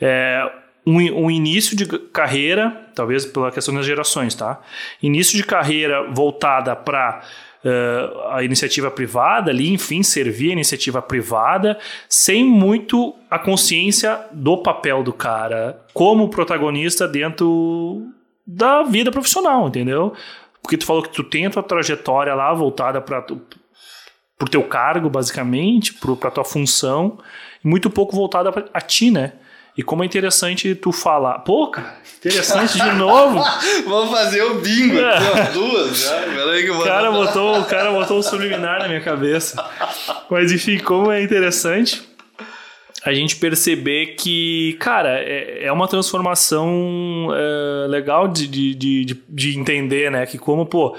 [0.00, 0.50] é
[0.84, 4.60] um, um, início de carreira, talvez pela questão das gerações, tá?
[5.02, 7.22] Início de carreira voltada para
[7.64, 14.58] uh, a iniciativa privada ali, enfim, servir a iniciativa privada, sem muito a consciência do
[14.62, 18.06] papel do cara como protagonista dentro
[18.46, 20.12] da vida profissional, entendeu?
[20.60, 25.08] Porque tu falou que tu tem a tua trajetória lá voltada para pro teu cargo,
[25.08, 27.18] basicamente, pro, pra tua função,
[27.62, 29.34] muito pouco voltada a ti, né?
[29.76, 31.38] E como é interessante tu falar.
[31.40, 33.42] Pô, cara, interessante de novo.
[33.86, 35.50] Vamos fazer o bingo, é.
[35.52, 36.70] duas, né?
[36.70, 39.64] o cara botou, o cara botou um subliminar na minha cabeça.
[40.30, 42.02] Mas enfim, como é interessante
[43.04, 49.58] a gente perceber que, cara, é, é uma transformação é, legal de, de, de, de
[49.58, 50.24] entender, né?
[50.24, 50.96] Que como, pô,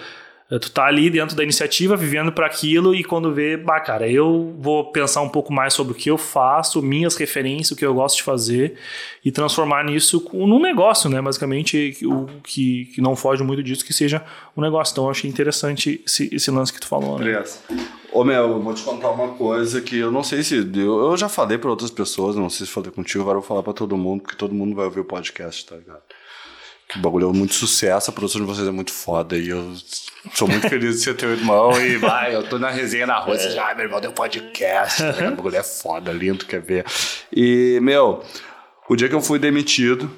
[0.60, 4.56] Tu tá ali dentro da iniciativa, vivendo para aquilo, e quando vê, bah, cara, eu
[4.60, 7.94] vou pensar um pouco mais sobre o que eu faço, minhas referências, o que eu
[7.94, 8.76] gosto de fazer,
[9.24, 11.22] e transformar nisso num negócio, né?
[11.22, 14.24] Basicamente, o que, que não foge muito disso, que seja
[14.56, 14.94] um negócio.
[14.94, 17.44] Então, eu achei interessante esse, esse lance que tu falou, né?
[18.12, 20.56] Ô, Mel, eu vou te contar uma coisa que eu não sei se.
[20.56, 23.48] Eu, eu já falei para outras pessoas, não sei se falei contigo, agora eu vou
[23.48, 26.02] falar para todo mundo, porque todo mundo vai ouvir o podcast, tá ligado?
[26.88, 29.74] Que o bagulho é muito sucesso, a produção de vocês é muito foda e eu
[30.34, 33.38] sou muito feliz de ser teu irmão e vai, eu tô na resenha na rua,
[33.38, 36.86] você já, ah, meu irmão, um podcast, o bagulho é foda, lindo, quer ver.
[37.32, 38.24] E, meu,
[38.90, 40.10] o dia que eu fui demitido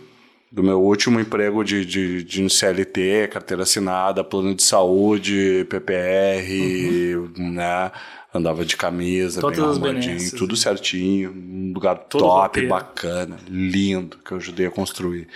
[0.52, 7.52] do meu último emprego de, de, de CLT, carteira assinada, plano de saúde, PPR, uhum.
[7.52, 7.91] né?
[8.34, 14.32] Andava de camisa, Todas bem arrumadinho, tudo certinho, um lugar Todo top, bacana, lindo, que
[14.32, 15.28] eu ajudei a construir.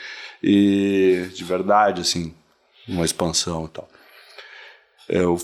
[0.44, 2.34] E de verdade, assim,
[2.88, 3.90] uma expansão e tal.
[5.10, 5.38] Eu,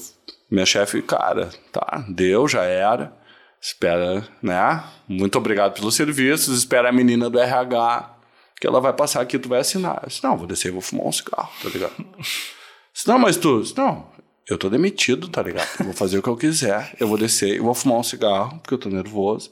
[0.49, 3.13] minha chefe, cara, tá, deu, já era.
[3.59, 4.83] Espera, né?
[5.07, 6.57] Muito obrigado pelos serviços.
[6.57, 8.15] Espera a menina do RH,
[8.61, 10.01] que ela vai passar aqui, tu vai assinar.
[10.03, 11.95] Eu disse, não, vou descer e vou fumar um cigarro, tá ligado?
[12.93, 14.07] disse, não, mas tu, disse, não,
[14.47, 15.67] eu tô demitido, tá ligado?
[15.79, 16.95] Eu vou fazer o que eu quiser.
[16.99, 19.51] Eu vou descer e vou fumar um cigarro, porque eu tô nervoso.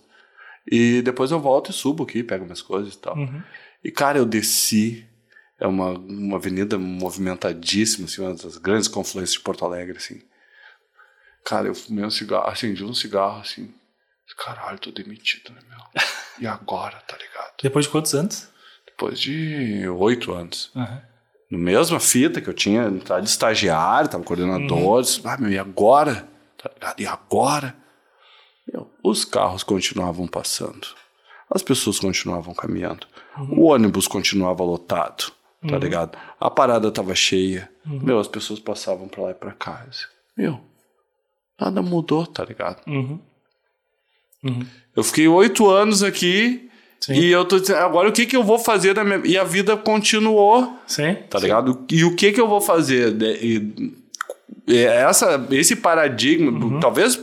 [0.71, 3.17] E depois eu volto e subo aqui, pego minhas coisas e tal.
[3.17, 3.41] Uhum.
[3.83, 5.05] E, cara, eu desci
[5.63, 10.21] é uma, uma avenida movimentadíssima, assim, uma das grandes confluências de Porto Alegre, assim.
[11.45, 13.73] Cara, eu fumei um cigarro, acendi um cigarro, assim.
[14.37, 16.03] Caralho, tô demitido, né, meu?
[16.39, 17.53] E agora, tá ligado?
[17.61, 18.49] Depois de quantos anos?
[18.87, 20.71] Depois de oito anos.
[20.75, 21.01] Uhum.
[21.51, 24.77] No mesma fita que eu tinha, tava de estagiário, tava coordenador.
[24.77, 25.21] Uhum.
[25.25, 26.27] Ah, meu, e agora?
[26.57, 26.99] Tá ligado?
[26.99, 27.75] E agora?
[28.67, 30.87] Meu, os carros continuavam passando.
[31.49, 33.07] As pessoas continuavam caminhando.
[33.37, 33.59] Uhum.
[33.59, 35.31] O ônibus continuava lotado
[35.67, 35.79] tá uhum.
[35.79, 36.17] ligado?
[36.39, 37.69] A parada tava cheia.
[37.85, 37.99] Uhum.
[38.01, 39.85] Meu, as pessoas passavam pra lá e pra cá.
[40.37, 40.59] Meu,
[41.59, 42.81] nada mudou, tá ligado?
[42.87, 43.19] Uhum.
[44.43, 44.65] uhum.
[44.95, 47.13] Eu fiquei oito anos aqui Sim.
[47.13, 49.21] e eu tô dizendo, agora o que que eu vou fazer na minha...
[49.25, 50.77] E a vida continuou.
[50.85, 51.15] Sim.
[51.29, 51.85] Tá ligado?
[51.91, 53.15] E o que que eu vou fazer?
[53.21, 53.93] E,
[54.67, 56.79] essa, esse paradigma, uhum.
[56.79, 57.19] talvez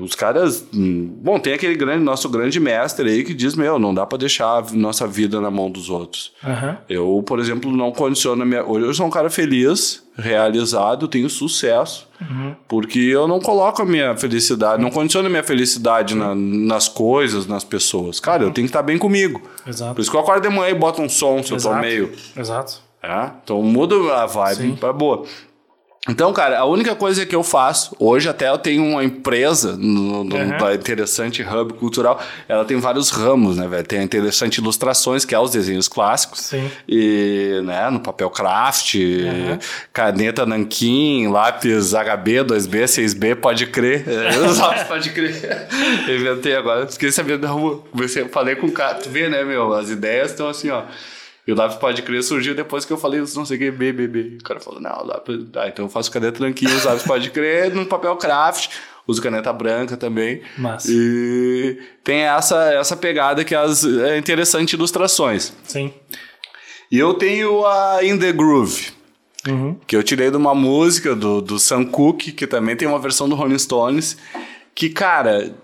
[0.00, 0.64] os caras.
[0.72, 4.58] Bom, tem aquele grande, nosso grande mestre aí que diz: Meu, não dá para deixar
[4.58, 6.32] a nossa vida na mão dos outros.
[6.42, 6.76] Uhum.
[6.88, 8.64] Eu, por exemplo, não condiciono minha.
[8.64, 12.54] Hoje eu sou um cara feliz, realizado, tenho sucesso, uhum.
[12.68, 17.46] porque eu não coloco a minha felicidade, não condiciono a minha felicidade na, nas coisas,
[17.46, 18.20] nas pessoas.
[18.20, 18.48] Cara, uhum.
[18.48, 19.42] eu tenho que estar bem comigo.
[19.66, 19.94] Exato.
[19.94, 21.74] Por isso que eu acordo de manhã e boto um som se Exato.
[21.74, 22.12] eu tô meio.
[22.36, 22.84] Exato.
[23.02, 23.30] É?
[23.42, 25.24] Então muda a vibe para boa.
[26.06, 30.22] Então, cara, a única coisa que eu faço, hoje até eu tenho uma empresa no,
[30.22, 30.58] no uhum.
[30.58, 33.86] da Interessante Hub Cultural, ela tem vários ramos, né, velho?
[33.86, 36.40] Tem a Interessante Ilustrações, que é os desenhos clássicos.
[36.40, 36.70] Sim.
[36.86, 39.58] E, né, no papel craft, uhum.
[39.94, 44.04] caneta nanquim, lápis HB, 2B, 6B, pode crer.
[44.06, 45.68] É, pode crer.
[46.06, 47.48] Inventei agora, fiquei sabendo,
[47.90, 50.82] comecei, falei com o cara, tu vê, né, meu, as ideias estão assim, ó.
[51.46, 54.38] E o Lápis Pode Crer surgiu depois que eu falei não sei o que, BBB.
[54.40, 55.40] O cara falou, não, lápis...
[55.56, 58.70] Ah, então eu faço caneta tranquila, os Lápis Pode Crer no papel craft,
[59.06, 60.40] uso caneta branca também.
[60.56, 60.88] Massa.
[60.90, 65.52] E tem essa, essa pegada que as, é interessante ilustrações.
[65.64, 65.92] Sim.
[66.90, 68.92] E eu tenho a In The Groove.
[69.46, 69.78] Uhum.
[69.86, 73.28] Que eu tirei de uma música do, do Sam Cooke, que também tem uma versão
[73.28, 74.16] do Rolling Stones.
[74.74, 75.54] Que, cara,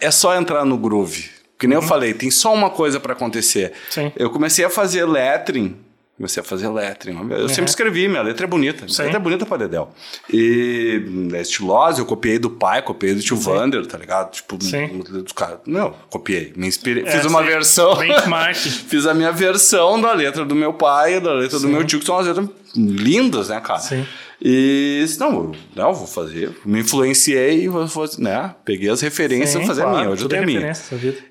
[0.00, 1.30] é só entrar no groove.
[1.64, 1.82] Que nem uhum.
[1.82, 3.72] eu falei, tem só uma coisa para acontecer.
[3.88, 4.12] Sim.
[4.16, 5.74] Eu comecei a fazer lettering.
[6.14, 7.16] Comecei a fazer lettering.
[7.30, 7.48] Eu uhum.
[7.48, 8.84] sempre escrevi, minha letra é bonita.
[8.84, 9.90] Minha letra é bonita pra Dedel.
[10.30, 13.44] E é estilosa, eu copiei do pai, copiei do tio sim.
[13.44, 14.30] Vander, tá ligado?
[14.32, 14.98] Tipo, sim.
[14.98, 15.60] dos caras.
[15.64, 16.52] Não, copiei.
[16.54, 17.02] Me inspirei.
[17.06, 17.46] É, fiz uma sim.
[17.46, 17.96] versão.
[18.86, 21.66] fiz a minha versão da letra do meu pai e da letra sim.
[21.66, 22.46] do meu tio, que são as letras
[22.76, 23.80] lindas, né, cara?
[23.80, 24.06] Sim.
[24.42, 26.50] E disse, não, não, vou fazer.
[26.64, 28.54] Me influenciei, vou fazer, né?
[28.64, 30.10] Peguei as referências e Sim, vou fazer claro, a minha.
[30.12, 30.72] Hoje eu é tenho a minha.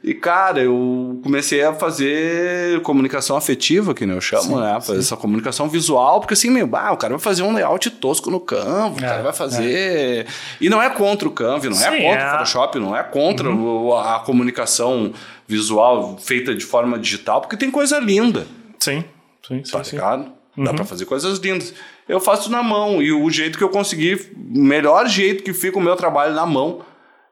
[0.03, 4.79] E, cara, eu comecei a fazer comunicação afetiva, que nem eu chamo, Sim, né?
[4.81, 8.31] Fazer essa comunicação visual, porque assim, meu, ah, o cara vai fazer um layout tosco
[8.31, 10.25] no Canva, o É, cara vai fazer.
[10.61, 12.27] E não é contra o Canva, não é Sim, contra é.
[12.27, 15.13] o Photoshop, não é contra o- a comunicação
[15.47, 18.47] visual feita de forma digital, porque tem coisa linda,
[18.79, 19.03] Sim,
[19.47, 19.71] sim, sim.
[19.71, 19.95] tá sim.
[19.97, 20.31] ligado?
[20.55, 21.73] Dá pra fazer coisas lindas.
[22.07, 25.77] Eu faço na mão, e o jeito que eu consegui, o melhor jeito que fica
[25.77, 26.81] o meu trabalho na mão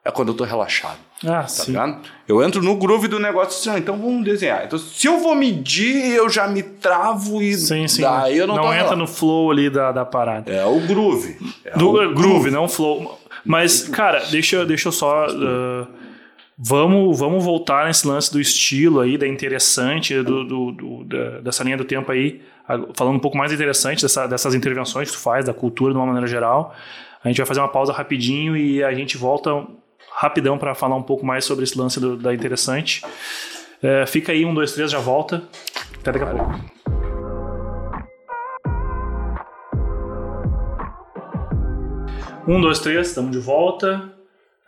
[0.03, 0.97] é quando eu tô relaxado.
[1.23, 1.71] Ah, Tá sim.
[1.71, 1.99] ligado?
[2.27, 4.63] Eu entro no groove do negócio assim, ah, então vamos desenhar.
[4.65, 8.01] Então, se eu vou medir, eu já me travo e Sim, sim.
[8.01, 8.97] daí eu não, tô entra relaxado.
[8.97, 10.51] no flow ali da, da parada.
[10.51, 11.37] É o groove.
[11.63, 13.19] É Do, o groove, não flow.
[13.45, 15.27] Mas, cara, deixa, deixa eu só.
[15.29, 15.87] ah,
[16.63, 21.63] vamos, vamos voltar nesse lance do estilo aí, da interessante, do, do- do- da- dessa
[21.63, 22.41] linha do tempo aí.
[22.93, 26.05] Falando um pouco mais interessante dessa- dessas intervenções que tu faz, da cultura de uma
[26.05, 26.73] maneira geral.
[27.23, 29.65] A gente vai fazer uma pausa rapidinho e a gente volta
[30.13, 33.01] rapidão para falar um pouco mais sobre esse lance do- da interessante.
[33.81, 35.41] É, fica aí, um, dois, três, já volta.
[35.99, 36.59] Até daqui a pouco.
[42.47, 44.11] Um, dois, três, estamos de volta.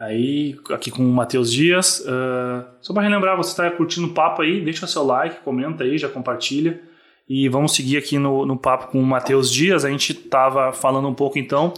[0.05, 2.03] Aí, aqui com o Matheus Dias.
[2.07, 5.97] Ah, só para relembrar, você está curtindo o papo aí, deixa seu like, comenta aí,
[5.97, 6.81] já compartilha.
[7.29, 9.85] E vamos seguir aqui no, no papo com o Matheus Dias.
[9.85, 11.73] A gente estava falando um pouco então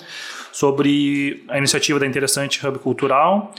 [0.51, 3.53] sobre a iniciativa da Interessante Hub Cultural.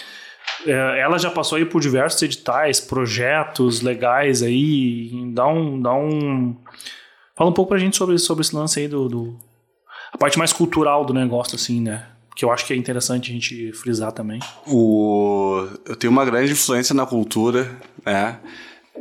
[0.67, 5.11] É, ela já passou aí por diversos editais, projetos legais aí.
[5.33, 5.81] Dá um.
[5.81, 6.57] Dá um...
[7.37, 9.39] Fala um pouco pra gente sobre, sobre esse lance aí do, do-
[10.13, 12.07] A parte mais cultural do negócio, assim, né?
[12.37, 14.39] Que eu acho que é interessante a gente frisar também.
[14.67, 15.67] O...
[15.87, 17.69] Eu tenho uma grande influência na cultura,
[18.05, 18.39] né?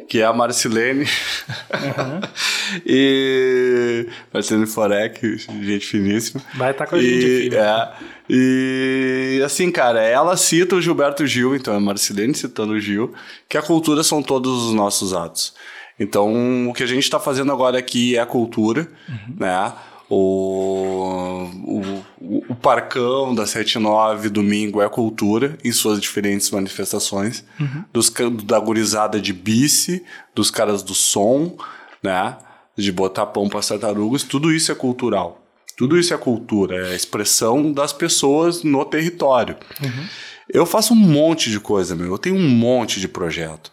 [0.08, 1.06] Que é a Marcilene.
[2.86, 4.08] e.
[4.34, 6.42] Marcilene Forek, gente finíssima.
[6.56, 7.50] Vai estar com a gente E, aqui.
[7.50, 7.58] né?
[7.60, 7.94] é,
[8.30, 13.14] e assim, cara, ela cita o Gilberto Gil, então é a Marcilene citando o Gil,
[13.50, 15.54] que a cultura são todos os nossos atos.
[16.00, 18.88] Então, o que a gente está fazendo agora aqui é a cultura,
[19.38, 19.74] né?
[20.18, 21.50] O,
[22.22, 27.44] o, o Parcão da 79 domingo é cultura em suas diferentes manifestações.
[27.92, 31.56] Dos, ca- da gurizada de bice, dos caras do som,
[32.02, 32.38] né?
[32.78, 35.42] De botar pão para tartarugas, tudo isso é cultural.
[35.78, 39.58] Tudo isso é cultura, é a expressão das pessoas no território.
[40.50, 42.08] Eu faço um monte de coisa, meu.
[42.12, 43.72] Eu tenho um monte de projeto.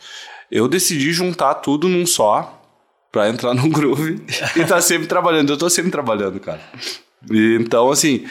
[0.50, 2.62] Eu decidi juntar tudo num só
[3.12, 4.22] pra entrar no groove
[4.57, 5.51] e tá sempre trabalhando.
[5.51, 6.61] Eu tô sempre trabalhando, cara.
[7.31, 8.25] E, então, assim,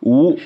[0.00, 0.38] o,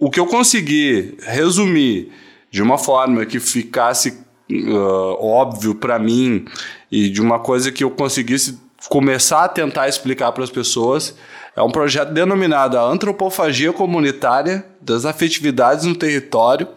[0.00, 2.10] o que eu consegui resumir
[2.50, 6.46] de uma forma que ficasse ah, óbvio pra mim
[6.90, 11.14] e de uma coisa que eu conseguisse começar a tentar explicar para as pessoas
[11.54, 16.68] é um projeto denominado a Antropofagia Comunitária das Afetividades no Território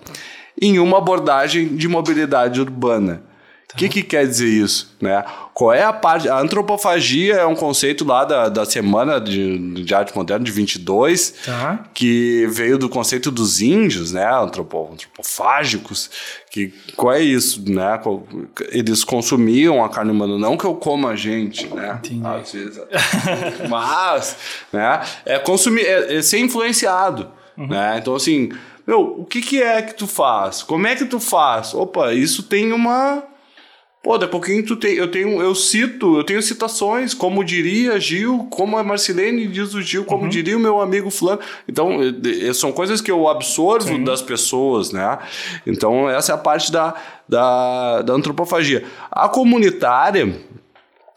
[0.60, 3.24] em uma abordagem de mobilidade urbana.
[3.74, 4.96] O que, que quer dizer isso?
[5.00, 5.24] Né?
[5.62, 6.28] Qual é a parte.
[6.28, 11.36] A antropofagia é um conceito lá da, da Semana de, de Arte Moderna de 22,
[11.46, 11.86] Tá.
[11.94, 14.28] que veio do conceito dos índios, né?
[14.28, 16.10] Antropo, antropofágicos.
[16.50, 17.64] Que, qual é isso?
[17.72, 18.02] Né?
[18.70, 22.00] Eles consumiam a carne humana, não que eu coma a gente, né?
[22.04, 22.26] Entendi.
[22.26, 22.82] Às vezes.
[23.70, 24.38] Mas,
[24.74, 25.02] né?
[25.24, 28.00] É consumir, é, é ser influenciado, né?
[28.00, 28.50] Então, assim,
[28.88, 30.64] meu, o que, que é que tu faz?
[30.64, 31.76] Como é que tu faz?
[31.76, 33.30] Opa, isso tem uma.
[34.04, 38.00] Pô, daqui a pouquinho tu tem, eu tenho, eu cito, eu tenho citações, como diria
[38.00, 41.40] Gil, como a Marcelene diz o Gil, como diria o meu amigo fulano.
[41.70, 45.20] Então, eh, eh, são coisas que eu absorvo das pessoas, né?
[45.68, 46.96] Então, essa é a parte da,
[47.30, 48.84] da, da antropofagia.
[49.12, 50.36] A comunitária,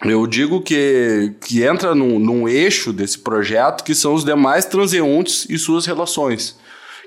[0.04, 5.46] eu digo que, que entra num, num eixo desse projeto que são os demais transeuntes
[5.48, 6.62] e suas relações.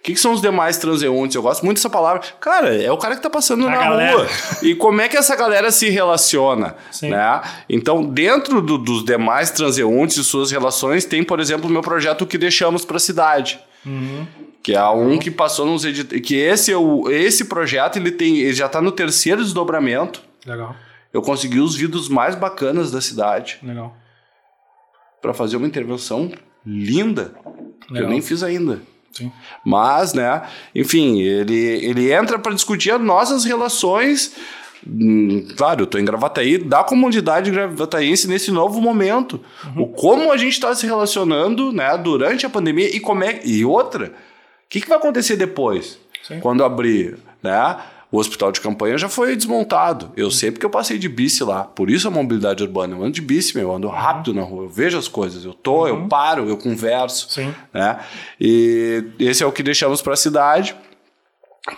[0.08, 1.36] O que, que são os demais transeuntes?
[1.36, 2.22] Eu gosto muito dessa palavra.
[2.40, 4.18] Cara, é o cara que tá passando A na galera.
[4.20, 4.28] rua.
[4.64, 6.76] E como é que essa galera se relaciona?
[6.90, 7.10] Sim.
[7.10, 7.42] Né?
[7.68, 12.22] Então, dentro do- dos demais transeuntes e suas relações, tem, por exemplo, o meu projeto
[12.22, 13.60] O que deixamos para a cidade.
[14.64, 16.22] Que é um que passou nos edit...
[16.22, 16.78] que esse é
[17.12, 20.22] esse projeto ele tem ele já está no terceiro desdobramento.
[20.46, 20.74] Legal,
[21.14, 23.94] Eu consegui os vidros mais bacanas da cidade legal.
[25.22, 26.32] para fazer uma intervenção
[26.66, 27.34] linda.
[27.82, 28.10] Que eu Legal.
[28.10, 28.80] nem fiz ainda.
[29.12, 29.32] Sim.
[29.64, 30.44] Mas, né,
[30.76, 34.34] enfim, ele, ele entra para discutir as nossas relações.
[34.88, 39.40] hum, Claro, eu tô em Gravataí, da comunidade gravataense nesse novo momento.
[39.76, 39.84] Uhum.
[39.84, 43.66] O como a gente está se relacionando, né, durante a pandemia e como é e
[43.66, 45.98] outra, o que, que vai acontecer depois?
[46.28, 46.40] Sim.
[46.40, 47.78] Quando abrir, né?
[48.10, 50.12] O hospital de campanha já foi desmontado.
[50.16, 51.64] Eu sei porque eu passei de bici lá.
[51.64, 52.96] Por isso a mobilidade urbana.
[52.96, 53.70] Eu ando de bici, meu.
[53.70, 54.64] Eu ando rápido na rua.
[54.64, 55.44] Eu vejo as coisas.
[55.44, 55.88] Eu tô, uhum.
[55.88, 57.30] eu paro, eu converso.
[57.30, 57.54] Sim.
[57.74, 58.00] Né?
[58.40, 60.74] E esse é o que deixamos para a cidade.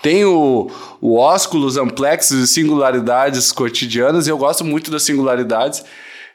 [0.04, 0.70] Tem o,
[1.02, 4.28] o ósculos, amplexos e singularidades cotidianas.
[4.28, 5.84] E eu gosto muito das singularidades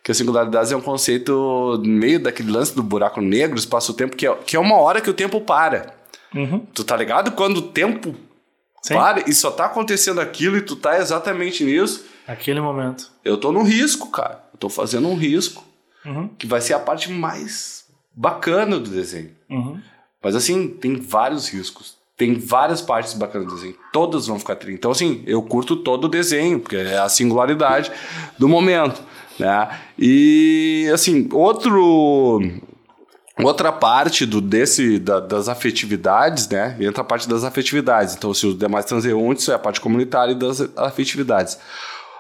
[0.03, 4.35] que a singularidade é um conceito meio daquele lance do buraco negro, espaço-tempo, que é,
[4.35, 5.95] que é uma hora que o tempo para.
[6.35, 6.67] Uhum.
[6.75, 7.31] Tu tá ligado?
[7.33, 8.15] Quando o tempo
[8.85, 8.95] Sim.
[8.97, 12.05] para e só tá acontecendo aquilo e tu tá exatamente nisso.
[12.29, 13.11] Aquele momento.
[13.25, 14.45] Eu tô no risco, cara.
[14.53, 15.65] Eu tô fazendo um risco.
[16.05, 16.29] Uhum.
[16.29, 19.31] Que vai ser a parte mais bacana do desenho.
[19.49, 19.81] Uhum.
[20.23, 21.97] Mas assim, tem vários riscos.
[22.15, 23.75] Tem várias partes bacanas do desenho.
[23.91, 24.75] Todas vão ficar tri.
[24.75, 27.91] Então, assim, eu curto todo o desenho, porque é a singularidade
[28.39, 29.03] do momento.
[29.39, 29.81] Né?
[29.99, 32.39] E, assim, outro
[33.43, 36.77] Outra parte do, desse, da, das afetividades, né?
[36.79, 38.15] Entra a parte das afetividades.
[38.15, 41.59] Então, se os demais transeuntes é a parte comunitária e das afetividades.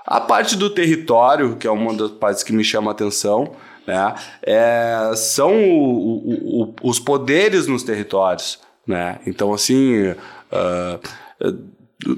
[0.05, 3.53] A parte do território, que é uma das partes que me chama a atenção,
[3.87, 4.12] né?
[4.42, 9.20] É, são o, o, o, os poderes nos territórios, né?
[9.24, 11.00] Então, assim, uh,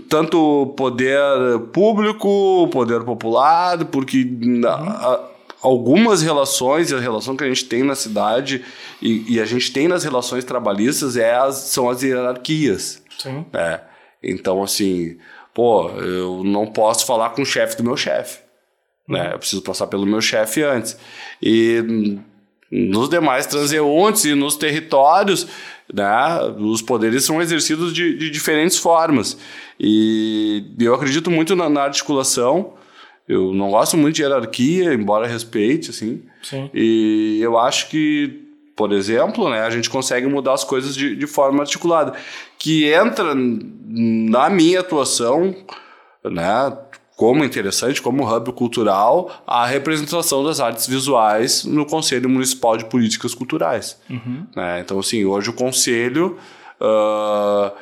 [0.09, 1.20] tanto poder
[1.70, 4.22] público, poder popular, porque...
[4.22, 5.36] Uhum
[5.66, 8.64] algumas relações, e a relação que a gente tem na cidade
[9.02, 13.02] e, e a gente tem nas relações trabalhistas é as, são as hierarquias.
[13.18, 13.44] Sim.
[13.52, 13.81] É.
[14.22, 15.18] Então, assim,
[15.52, 18.38] pô, eu não posso falar com o chefe do meu chefe.
[19.09, 19.24] Né?
[19.24, 19.33] Uhum.
[19.33, 20.96] Eu preciso passar pelo meu chefe antes.
[21.42, 22.16] E
[22.70, 25.48] nos demais transeuntes e nos territórios,
[25.92, 29.37] né, os poderes são exercidos de, de diferentes formas.
[29.81, 32.74] E eu acredito muito na, na articulação
[33.29, 36.23] eu não gosto muito de hierarquia, embora respeite, assim.
[36.43, 36.71] Sim.
[36.73, 38.41] E eu acho que,
[38.77, 42.15] por exemplo, né, a gente consegue mudar as coisas de, de forma articulada.
[42.59, 45.55] Que entra na minha atuação,
[46.25, 46.77] né,
[47.17, 53.35] como interessante, como hub cultural, a representação das artes visuais no Conselho Municipal de Políticas
[53.35, 53.99] Culturais.
[54.09, 54.47] Uhum.
[54.55, 54.81] Né?
[54.81, 56.37] Então, assim, hoje o Conselho
[56.81, 57.73] uh,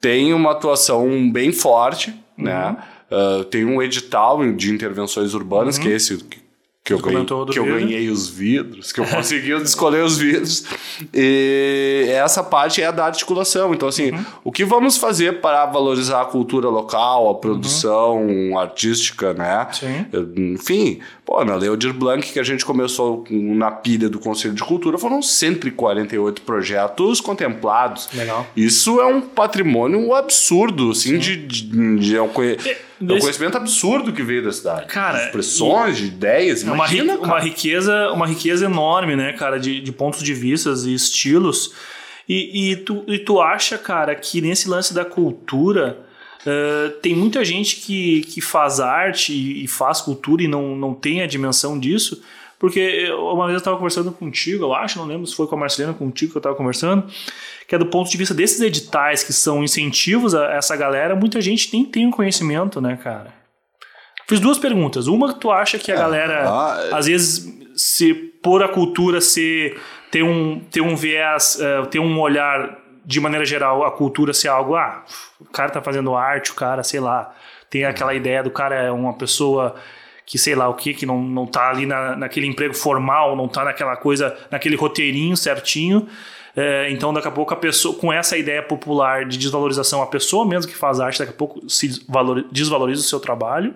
[0.00, 2.66] tem uma atuação bem forte, né?
[2.66, 2.72] uhum.
[2.72, 2.76] né?
[3.14, 5.82] Uh, tem um edital de intervenções urbanas, uhum.
[5.82, 6.38] que é esse que,
[6.82, 10.64] que eu, ganhei, que eu ganhei os vidros, que eu consegui escolher os vidros.
[11.12, 13.72] E essa parte é a da articulação.
[13.72, 14.24] Então, assim, uhum.
[14.42, 18.58] o que vamos fazer para valorizar a cultura local, a produção uhum.
[18.58, 19.68] artística, né?
[19.72, 20.06] Sim.
[20.52, 24.62] Enfim, pô, na Lei Aldir Blanc, que a gente começou na pilha do Conselho de
[24.62, 28.08] Cultura, foram 148 projetos contemplados.
[28.12, 28.46] Legal.
[28.54, 34.22] Isso é um patrimônio absurdo, assim, de, de, de, de é um conhecimento absurdo que
[34.22, 34.86] veio da cidade.
[34.86, 39.80] Cara, expressões, de ideias, é uma, imagina, uma riqueza, uma riqueza enorme, né, cara, de,
[39.80, 41.72] de pontos de vista e estilos.
[42.28, 45.98] E, e, tu, e tu acha, cara, que nesse lance da cultura
[46.46, 50.94] uh, tem muita gente que, que faz arte e, e, faz cultura e não, não
[50.94, 52.22] tem a dimensão disso?
[52.58, 55.58] Porque uma vez eu estava conversando contigo, eu acho, não lembro se foi com a
[55.58, 57.06] Marcelina contigo que eu estava conversando,
[57.68, 61.40] que é do ponto de vista desses editais que são incentivos a essa galera, muita
[61.40, 63.34] gente nem tem o conhecimento, né, cara?
[64.26, 65.06] Fiz duas perguntas.
[65.06, 69.78] Uma, tu acha que a é, galera, ah, às vezes, se por a cultura ser
[70.10, 74.48] ter um, ter um viés, uh, ter um olhar de maneira geral, a cultura ser
[74.48, 75.04] algo, ah,
[75.40, 77.34] o cara tá fazendo arte, o cara, sei lá,
[77.68, 79.74] tem aquela ideia do cara é uma pessoa
[80.26, 83.48] que sei lá o que, que não, não tá ali na, naquele emprego formal, não
[83.48, 86.08] tá naquela coisa, naquele roteirinho certinho.
[86.56, 90.46] É, então, daqui a pouco, a pessoa, com essa ideia popular de desvalorização, a pessoa
[90.46, 92.06] mesmo que faz arte, daqui a pouco se
[92.50, 93.74] desvaloriza o seu trabalho.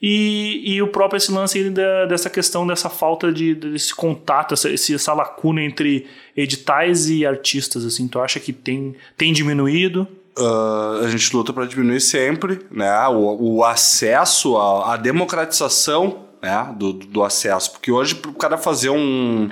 [0.00, 4.70] E, e o próprio esse lance da, dessa questão, dessa falta de, desse contato, essa,
[4.70, 6.06] essa lacuna entre
[6.36, 10.06] editais e artistas, assim, tu acha que tem, tem diminuído?
[10.38, 13.08] Uh, a gente luta para diminuir sempre, né?
[13.08, 16.72] O, o acesso, a, a democratização né?
[16.76, 17.72] do, do acesso.
[17.72, 19.50] Porque hoje, para o cara fazer um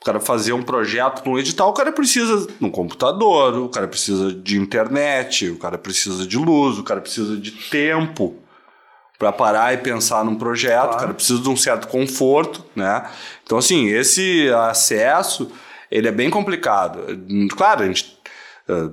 [0.00, 3.88] o cara fazer um projeto no edital, o cara precisa de um computador, o cara
[3.88, 8.36] precisa de internet, o cara precisa de luz, o cara precisa de tempo
[9.18, 10.98] para parar e pensar num projeto, claro.
[10.98, 13.08] cara precisa de um certo conforto, né?
[13.44, 15.50] Então, assim, esse acesso,
[15.90, 17.00] ele é bem complicado.
[17.56, 18.18] Claro, a gente
[18.68, 18.90] eh,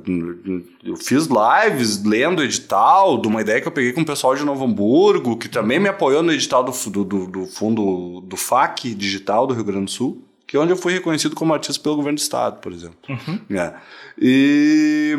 [0.84, 4.44] eu fiz lives lendo edital de uma ideia que eu peguei com o pessoal de
[4.44, 6.72] Novo Hamburgo, que também me apoiou no edital do,
[7.04, 10.76] do, do fundo do FAC digital do Rio Grande do Sul que é onde eu
[10.76, 12.98] fui reconhecido como artista pelo governo do estado, por exemplo.
[13.08, 13.58] Uhum.
[13.58, 13.74] É.
[14.20, 15.16] E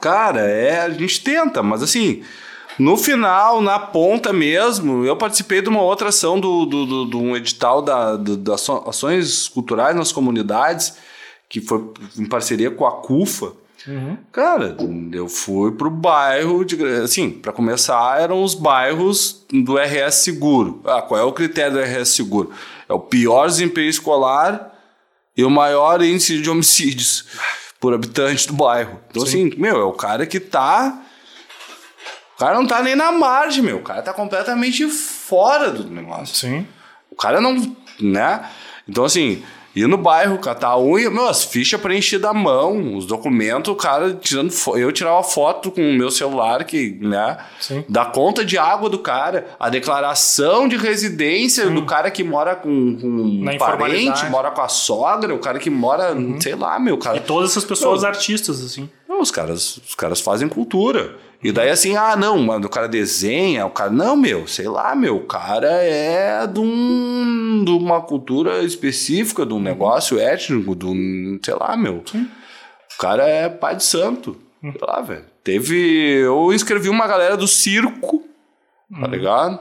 [0.00, 2.22] cara, é, a gente tenta, mas assim,
[2.78, 7.18] no final, na ponta mesmo, eu participei de uma outra ação do, do, do, do
[7.20, 10.96] um edital da, do, das ações culturais nas comunidades,
[11.48, 11.84] que foi
[12.18, 13.52] em parceria com a CUFA,
[13.86, 14.16] Uhum.
[14.32, 14.76] Cara,
[15.12, 16.82] eu fui pro bairro de.
[17.02, 20.80] Assim, para começar, eram os bairros do RS Seguro.
[20.84, 22.50] Ah, qual é o critério do RS Seguro?
[22.88, 24.72] É o pior desempenho escolar
[25.36, 27.26] e o maior índice de homicídios
[27.78, 28.98] por habitante do bairro.
[29.10, 29.48] Então, Sim.
[29.48, 31.02] assim, meu, é o cara que tá.
[32.36, 33.76] O cara não tá nem na margem, meu.
[33.76, 36.34] O cara tá completamente fora do negócio.
[36.34, 36.66] Sim.
[37.10, 37.54] O cara não.
[38.00, 38.44] né?
[38.88, 39.42] Então, assim,
[39.74, 43.76] ir no bairro, catar a unha, meu, as fichas preenchidas à mão, os documentos, o
[43.76, 44.52] cara tirando.
[44.76, 47.38] Eu tirava foto com o meu celular, que, né?
[47.60, 47.84] Sim.
[47.88, 52.98] Da conta de água do cara, a declaração de residência do cara que mora com,
[53.00, 57.16] com um parente, mora com a sogra, o cara que mora, sei lá, meu, cara.
[57.16, 58.08] E todas essas pessoas Não.
[58.08, 58.88] artistas, assim.
[59.08, 61.16] Não, os caras, os caras fazem cultura.
[61.44, 63.90] E daí assim, ah, não, mano, o cara desenha, o cara.
[63.90, 69.52] Não, meu, sei lá, meu, o cara é de, um, de uma cultura específica, de
[69.52, 71.38] um negócio étnico, de um.
[71.44, 71.96] Sei lá, meu.
[71.96, 74.40] O cara é pai de santo.
[74.62, 75.26] Sei lá, velho.
[75.44, 76.22] Teve.
[76.24, 78.24] Eu inscrevi uma galera do circo,
[78.98, 79.60] tá ligado?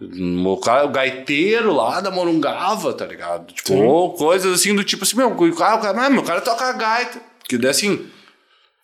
[0.00, 3.52] O, cara, o gaiteiro lá da Morungava, tá ligado?
[3.52, 6.40] Tipo, coisas assim do tipo assim, meu, o cara, o cara, ah, meu, o cara
[6.40, 7.20] toca gaita.
[7.48, 8.08] Que daí assim.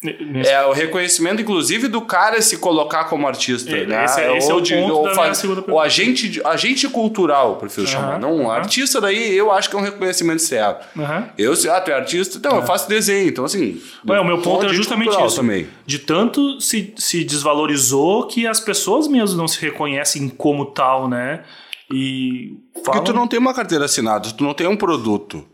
[0.02, 3.74] Nesse- É o reconhecimento, inclusive, do cara se colocar como artista.
[3.74, 4.04] É, né?
[4.04, 5.86] esse é- esse é Ou o ponto ou da fa- minha segunda O pergunta.
[5.86, 8.20] agente, de- agente cultural, prefiro chamar.
[8.20, 8.52] Não, aham.
[8.60, 10.86] artista daí eu acho que é um reconhecimento certo.
[11.00, 11.30] Aham.
[11.38, 12.36] Eu, ah, tu é artista?
[12.36, 13.26] Então, eu faço desenho.
[13.28, 13.80] Então, assim.
[14.06, 15.36] Ué, o meu ponto é justamente isso.
[15.36, 15.66] Também.
[15.86, 21.42] De tanto se, se desvalorizou que as pessoas mesmo não se reconhecem como tal, né?
[21.90, 22.54] E.
[22.74, 25.44] Porque falam- tu não tem uma carteira assinada, tu não tem um produto.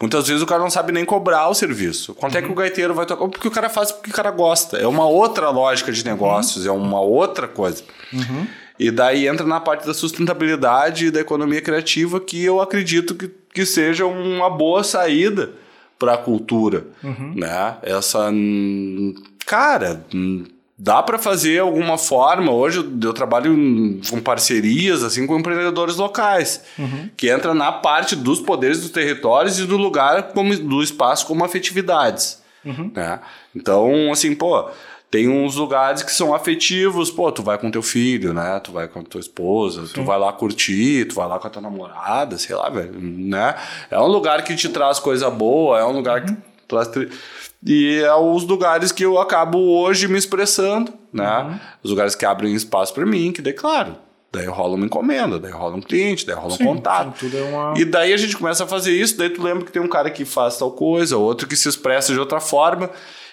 [0.00, 2.14] Muitas vezes o cara não sabe nem cobrar o serviço.
[2.14, 3.26] Quanto é que o gaiteiro vai tocar?
[3.28, 4.76] Porque o cara faz porque o cara gosta.
[4.78, 7.82] É uma outra lógica de negócios, é uma outra coisa.
[8.78, 13.30] E daí entra na parte da sustentabilidade e da economia criativa, que eu acredito que,
[13.52, 15.52] que seja uma boa saída
[15.98, 16.86] para a cultura.
[17.36, 17.76] Né?
[17.82, 18.30] Essa.
[18.30, 19.14] hum,
[19.44, 20.02] Cara.
[20.82, 22.50] Dá para fazer alguma forma.
[22.50, 23.54] Hoje eu, trabalho
[24.08, 26.64] com parcerias assim com empreendedores locais,
[27.18, 31.44] que entra na parte dos poderes dos territórios e do lugar como do espaço como
[31.44, 32.42] afetividades.
[32.94, 33.20] Né?
[33.54, 34.70] Então, assim, pô,
[35.10, 38.58] tem uns lugares que são afetivos, pô, tu vai com teu filho, né?
[38.60, 41.50] Tu vai com a tua esposa, tu vai lá curtir, tu vai lá com a
[41.50, 43.54] tua namorada, sei lá, velho, né?
[43.90, 46.34] É um lugar que te traz coisa boa, é um lugar que
[46.66, 46.88] traz
[47.66, 51.60] e é os lugares que eu acabo hoje me expressando, né?
[51.82, 53.96] Os lugares que abrem espaço para mim, que daí, claro,
[54.32, 57.18] daí rola uma encomenda, daí rola um cliente, daí rola Sim, um contato.
[57.28, 59.72] sim, é uma- E daí a gente começa a fazer isso, daí tu lembra que
[59.72, 62.90] tem um cara que faz tal coisa, outro que se expressa de outra forma.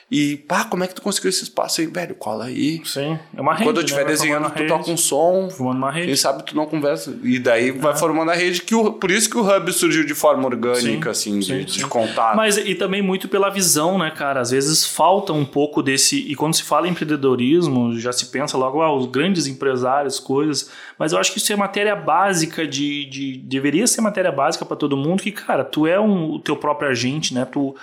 [0.10, 2.16] E, pá, como é que tu conseguiu esse espaço aí, velho?
[2.16, 2.82] Cola aí.
[2.86, 3.66] Sim, é uma rede.
[3.66, 3.86] Quando eu né?
[3.86, 5.50] estiver Vai desenhando, tu toca um som.
[5.50, 6.08] Formando uma rede.
[6.08, 7.14] Quem sabe tu não conversa.
[7.24, 10.16] E daí vai formando a rede, que o, por isso que o Hub surgiu de
[10.16, 11.80] forma orgânica, Sim, assim, sim, de, sim.
[11.80, 12.38] de contato.
[12.38, 14.40] Mas e também muito pela visão, né, cara?
[14.40, 16.18] Às vezes falta um pouco desse.
[16.18, 20.72] E quando se fala em empreendedorismo, já se pensa logo, ah, os grandes empresários, coisas.
[20.98, 23.06] Mas eu acho que isso é matéria básica de.
[23.10, 26.56] de deveria ser matéria básica para todo mundo, que, cara, tu é um, o teu
[26.56, 27.44] próprio agente, né?
[27.44, 27.76] Tu,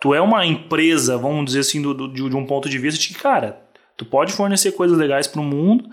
[0.00, 3.08] tu é uma empresa, vamos dizer assim, do, do- de, um ponto de vista de
[3.08, 3.60] que, cara.
[3.96, 5.84] Tu pode fornecer coisas legais para o mundo,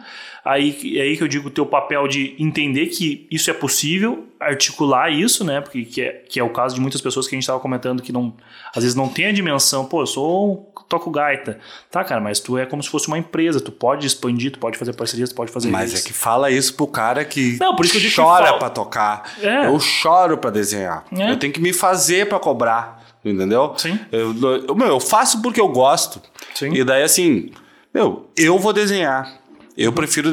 [0.45, 4.25] aí é aí que eu digo o teu papel de entender que isso é possível,
[4.39, 5.59] articular isso, né?
[5.59, 8.01] Porque que é, que é o caso de muitas pessoas que a gente estava comentando
[8.01, 8.33] que não,
[8.73, 11.59] às vezes não tem a dimensão, pô, eu sou um toco gaita.
[11.91, 14.77] Tá, cara, mas tu é como se fosse uma empresa, tu pode expandir, tu pode
[14.77, 16.05] fazer parcerias, tu pode fazer Mas isso.
[16.05, 18.69] é que fala isso pro cara que Não, por isso que eu digo chora pra
[18.69, 19.33] tocar.
[19.41, 19.65] É.
[19.65, 21.03] Eu choro pra desenhar.
[21.11, 21.29] É.
[21.31, 22.96] Eu tenho que me fazer pra cobrar.
[23.29, 23.73] Entendeu?
[23.77, 23.99] Sim.
[24.11, 24.35] Eu,
[24.67, 26.21] eu, meu, eu faço porque eu gosto.
[26.55, 26.73] Sim.
[26.73, 27.51] E daí, assim,
[27.93, 29.37] meu, eu vou desenhar.
[29.77, 30.31] Eu prefiro,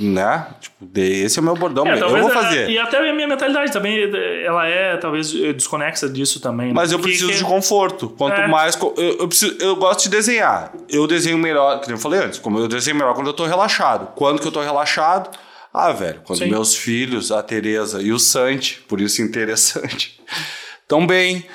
[0.00, 0.46] né?
[0.60, 2.68] Tipo, esse é o meu bordão, É, eu vou a- fazer.
[2.68, 3.96] E até a minha mentalidade também,
[4.44, 6.68] ela é talvez desconexa disso também.
[6.68, 6.72] né?
[6.74, 8.08] Mas eu preciso que- de conforto.
[8.08, 8.48] Quanto É.
[8.48, 8.76] mais.
[8.76, 10.72] Eu, eu, preciso- eu gosto de desenhar.
[10.88, 14.08] Eu desenho melhor, que eu falei antes, como eu desenho melhor quando eu tô relaxado.
[14.16, 15.30] Quando que eu tô relaxado?
[15.72, 16.50] Ah, velho, quando Sim.
[16.50, 20.20] meus filhos, a Tereza e o Santi, por isso interessante,
[20.82, 21.46] estão bem.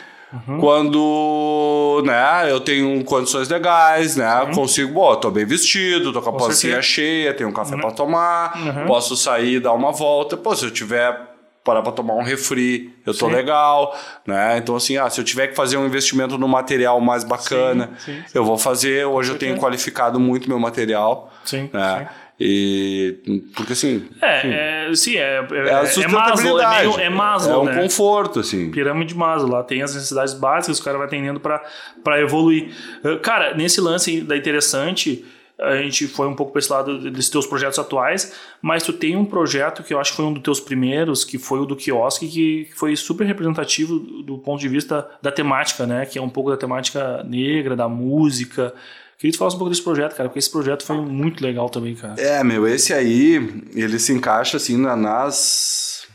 [0.48, 0.60] Uhum.
[0.60, 6.32] Quando, né, eu tenho condições legais, né, consigo, bom, tô bem vestido, tô com a
[6.34, 6.82] Com pancinha certeza.
[6.82, 8.86] cheia, tenho um café pra tomar, Uhum.
[8.88, 10.36] posso sair, dar uma volta.
[10.38, 11.34] Pô, se eu tiver
[11.64, 13.34] parar pra tomar um refri, eu tô Sim.
[13.34, 14.58] legal, né?
[14.60, 18.18] Então, assim, ah, se eu tiver que fazer um investimento no material mais bacana, Sim,
[18.18, 19.06] sim, eu vou fazer.
[19.08, 22.08] Hoje eu tenho qualificado muito meu material, Sim, né?
[22.40, 27.56] E porque assim, É, é, sim, é, é, é é Maslow, é, meio, é Maslow,
[27.56, 27.82] é um né?
[27.82, 28.72] conforto, assim.
[28.72, 32.72] Pirâmide de Maslow, lá tem as necessidades básicas, o cara vai atendendo para evoluir.
[33.04, 35.24] Eh, Cara, nesse lance da interessante,
[35.58, 39.16] a gente foi um pouco para esse lado desses teus projetos atuais, mas tu tem
[39.16, 41.76] um projeto que eu acho que foi um dos teus primeiros, que foi o do
[41.76, 46.06] quiosque, que foi super representativo do ponto de vista da temática, né?
[46.06, 48.74] Que é um pouco da temática negra, da música.
[49.18, 51.96] Queria que falasse um pouco desse projeto, cara, porque esse projeto foi muito legal também,
[51.96, 52.16] cara.
[52.20, 56.06] É, meu, esse aí, ele se encaixa assim nas,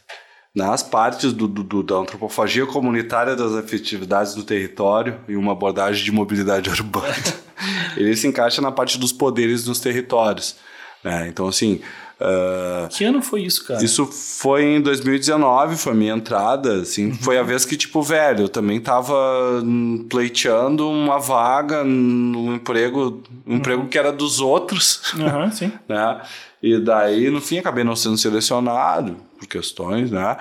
[0.55, 6.13] nas partes do, do, da antropofagia comunitária das afetividades do território e uma abordagem de
[6.13, 7.15] mobilidade urbana.
[7.97, 10.57] ele se encaixa na parte dos poderes nos territórios.
[11.03, 11.29] Né?
[11.29, 11.81] Então, assim,
[12.21, 13.83] Uh, que ano foi isso, cara?
[13.83, 17.15] Isso foi em 2019, foi a minha entrada, assim, uhum.
[17.15, 19.15] foi a vez que, tipo, velho, eu também tava
[20.11, 23.57] pleiteando uma vaga no emprego, um uhum.
[23.57, 25.73] emprego que era dos outros, uhum, sim.
[25.89, 26.21] né?
[26.63, 30.37] E daí, no fim, acabei não sendo selecionado por questões, né?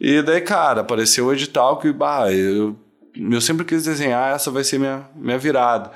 [0.00, 2.76] E daí, cara, apareceu o edital que, bah, eu,
[3.14, 5.92] eu sempre quis desenhar, essa vai ser minha, minha virada.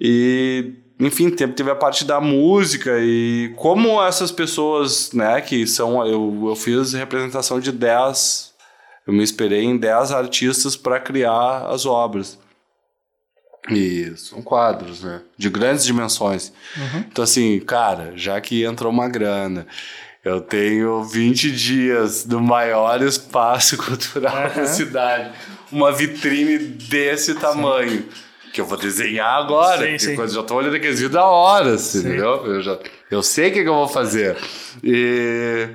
[0.00, 6.04] E enfim, teve a parte da música e como essas pessoas, né, que são.
[6.04, 8.52] Eu, eu fiz representação de 10.
[9.06, 12.38] Eu me esperei em 10 artistas para criar as obras.
[13.70, 15.22] E são quadros, né?
[15.36, 16.52] De grandes dimensões.
[16.76, 17.00] Uhum.
[17.00, 19.66] Então, assim, cara, já que entrou uma grana,
[20.24, 24.54] eu tenho 20 dias do maior espaço cultural uhum.
[24.62, 25.32] da cidade.
[25.70, 28.00] Uma vitrine desse tamanho.
[28.02, 28.27] Sim
[28.58, 29.86] que eu vou desenhar agora.
[29.86, 30.20] Sim, sim.
[30.20, 32.44] Eu já tô olhando aqueles vídeos há horas, entendeu?
[32.44, 32.76] Eu, já,
[33.08, 34.36] eu sei o que, que eu vou fazer.
[34.82, 35.68] E.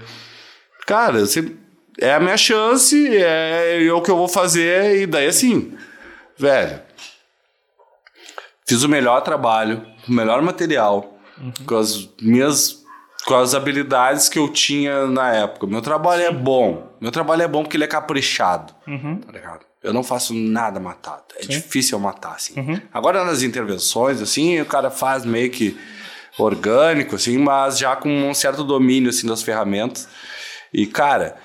[0.86, 1.24] Cara,
[1.98, 5.78] é a minha chance, é, é o que eu vou fazer, e daí assim,
[6.38, 6.82] velho.
[8.68, 11.54] Fiz o melhor trabalho, o melhor material, uhum.
[11.66, 12.84] com as minhas
[13.26, 15.66] com as habilidades que eu tinha na época.
[15.66, 16.94] Meu trabalho é bom.
[17.00, 18.74] Meu trabalho é bom porque ele é caprichado.
[18.86, 19.22] Uhum.
[19.22, 19.66] Tá ligado?
[19.84, 21.24] Eu não faço nada matado.
[21.38, 21.50] É Sim.
[21.50, 22.58] difícil eu matar, assim.
[22.58, 22.80] Uhum.
[22.94, 25.78] Agora, nas intervenções, assim, o cara faz meio que
[26.38, 30.08] orgânico, assim, mas já com um certo domínio, assim, das ferramentas.
[30.74, 31.36] E, cara,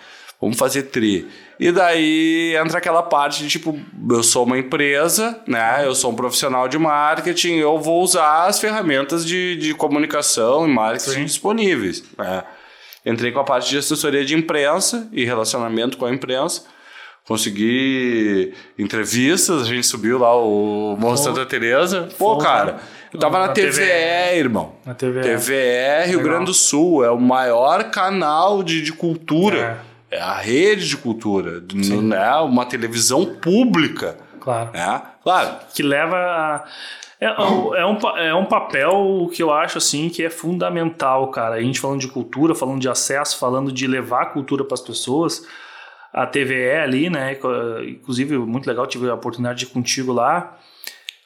[0.41, 1.29] vamos fazer tri.
[1.59, 3.79] E daí entra aquela parte de, tipo,
[4.09, 5.85] eu sou uma empresa, né?
[5.85, 10.73] Eu sou um profissional de marketing, eu vou usar as ferramentas de, de comunicação e
[10.73, 11.25] marketing Sim.
[11.25, 12.45] disponíveis, né?
[13.05, 16.63] Entrei com a parte de assessoria de imprensa e relacionamento com a imprensa
[17.29, 22.09] consegui entrevistas, a gente subiu lá o Morro Santa Teresa.
[22.17, 22.79] Pô, cara,
[23.13, 24.73] eu tava na, na TVE, TVE, irmão.
[24.87, 25.21] Na TVE.
[25.21, 26.23] TVE Rio.
[26.23, 29.79] Grande do Sul, é o maior canal de, de cultura.
[30.11, 30.17] É.
[30.17, 31.63] é a rede de cultura,
[32.03, 32.35] né?
[32.37, 34.17] Uma televisão pública.
[34.41, 34.71] Claro.
[34.73, 35.03] Né?
[35.23, 35.57] Claro.
[35.75, 36.65] Que leva a...
[37.21, 41.57] É, é, um, é um papel que eu acho assim que é fundamental, cara.
[41.57, 44.81] A gente falando de cultura, falando de acesso, falando de levar a cultura para as
[44.81, 45.45] pessoas
[46.19, 47.39] a TVE ali, né?
[47.89, 50.59] Inclusive, muito legal, tive a oportunidade de ir contigo lá.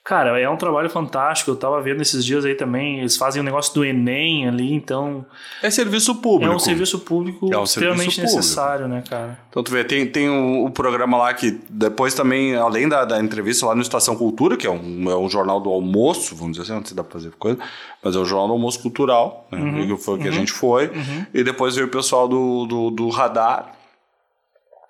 [0.05, 1.53] Cara, é um trabalho fantástico.
[1.53, 2.99] Eu tava vendo esses dias aí também.
[2.99, 5.25] Eles fazem o um negócio do Enem ali, então.
[5.63, 6.53] É serviço público.
[6.53, 9.39] É um serviço público é um extremamente serviço necessário, né, cara?
[9.49, 13.21] Então, tu vê, tem, tem o, o programa lá que depois também, além da, da
[13.21, 16.65] entrevista lá no Estação Cultura, que é um, é um jornal do almoço, vamos dizer
[16.65, 17.61] assim, não sei se dá pra fazer coisa,
[18.03, 19.59] mas é o jornal do almoço cultural, né?
[19.59, 20.37] Uhum, que foi uhum, que a uhum.
[20.37, 20.89] gente foi.
[20.89, 21.27] Uhum.
[21.33, 23.73] E depois veio o pessoal do, do, do Radar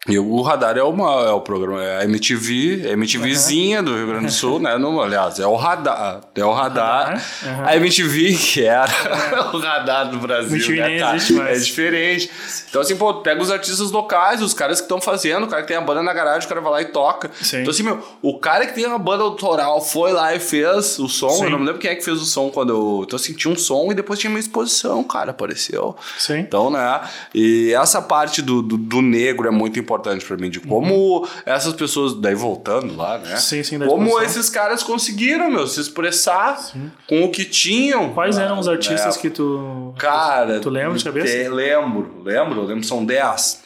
[0.09, 3.85] e o Radar é, uma, é o programa, é a MTV, a MTVzinha uhum.
[3.85, 4.77] do Rio Grande do Sul, né?
[4.77, 6.23] No, aliás, é o Radar.
[6.35, 7.23] É o Radar.
[7.41, 7.65] Uhum.
[7.65, 8.91] A MTV, que era
[9.55, 10.57] o Radar do Brasil.
[10.57, 11.57] MTV né, existe mais.
[11.57, 12.31] É diferente.
[12.69, 15.69] Então, assim, pô, pega os artistas locais, os caras que estão fazendo, o cara que
[15.69, 17.31] tem a banda na garagem, o cara vai lá e toca.
[17.41, 17.61] Sim.
[17.61, 21.09] Então, assim, meu, o cara que tem uma banda autoral foi lá e fez o
[21.09, 21.31] som.
[21.31, 21.45] Sim.
[21.45, 23.03] Eu não me lembro quem é que fez o som quando eu.
[23.05, 25.95] Então, assim, tinha um som e depois tinha uma exposição, cara, apareceu.
[26.19, 26.41] Sim.
[26.41, 27.03] Então, né?
[27.33, 31.19] E essa parte do, do, do negro é muito importante importante para mim, de como
[31.19, 31.29] uhum.
[31.45, 33.37] essas pessoas, daí voltando lá, né?
[33.37, 36.91] Sim, sim, como esses caras conseguiram, meu, se expressar sim.
[37.09, 38.13] com o que tinham.
[38.13, 39.95] Quais eram os artistas que tu.
[39.99, 41.27] Cara, tu lembra de cabeça?
[41.27, 43.63] Te, lembro, lembro, lembro, são 10.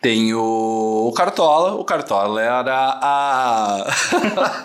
[0.00, 3.86] Tem o, o Cartola, o Cartola era a.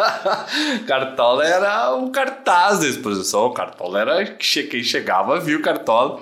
[0.87, 6.21] Cartola era o cartaz da exposição, o Cartola era quem chegava, viu o Cartola.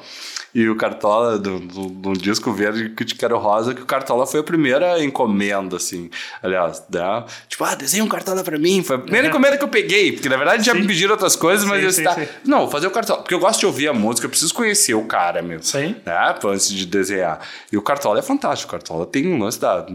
[0.53, 4.39] E o Cartola, do, do, do disco verde que quero rosa, que o Cartola foi
[4.39, 6.09] a primeira encomenda, assim.
[6.41, 7.23] Aliás, né?
[7.47, 8.83] tipo, ah, desenha um Cartola pra mim.
[8.83, 9.33] Foi a primeira uhum.
[9.33, 10.79] encomenda que eu peguei, porque na verdade já sim.
[10.79, 12.17] me pediram outras coisas, mas sim, eu sim, tá...
[12.43, 13.21] Não, vou fazer o Cartola.
[13.21, 15.63] Porque eu gosto de ouvir a música, eu preciso conhecer o cara mesmo.
[15.63, 15.95] Sim.
[16.05, 16.35] Né?
[16.45, 17.39] Antes de desenhar.
[17.71, 18.69] E o Cartola é fantástico.
[18.69, 19.85] O Cartola tem um lance da.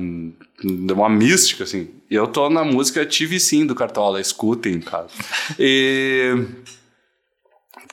[0.62, 1.88] uma mística, assim.
[2.10, 5.06] E eu tô na música Tive Sim do Cartola, escutem, cara.
[5.58, 6.46] E.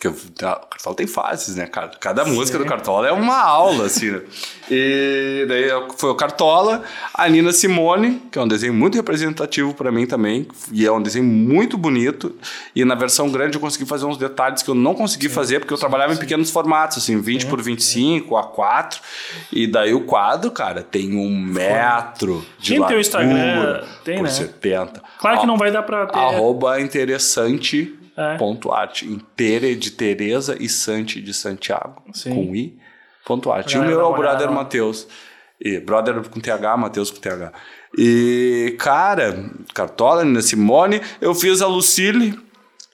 [0.02, 1.92] Porque o Cartola tem fases, né, cara?
[2.00, 2.32] Cada Sim.
[2.32, 4.22] música do Cartola é uma aula, assim, né?
[4.68, 6.82] E daí foi o Cartola,
[7.14, 11.00] a Nina Simone, que é um desenho muito representativo para mim também, e é um
[11.00, 12.36] desenho muito bonito.
[12.76, 15.36] E na versão grande eu consegui fazer uns detalhes que eu não consegui Sim.
[15.36, 19.00] fazer, porque eu trabalhava em pequenos formatos, assim, 20 por 25, A4.
[19.52, 23.84] E daí o quadro, cara, tem um metro de Quem tem o Instagram?
[24.04, 24.30] Tem, por né?
[24.32, 25.00] 70.
[25.20, 26.18] Claro que não vai dar pra ter.
[26.18, 28.38] Arroba interessante é.
[28.38, 29.06] Ponto arte.
[29.06, 32.04] Inteira de Tereza e Santi de Santiago.
[32.14, 32.34] Sim.
[32.34, 32.78] Com I.
[33.26, 33.76] Ponto arte.
[33.76, 35.08] E o meu é o brother Matheus.
[35.60, 37.52] E brother com TH, Matheus com TH.
[37.98, 41.02] E, cara, Cartola, Nina Simone.
[41.20, 42.38] Eu fiz a Lucille.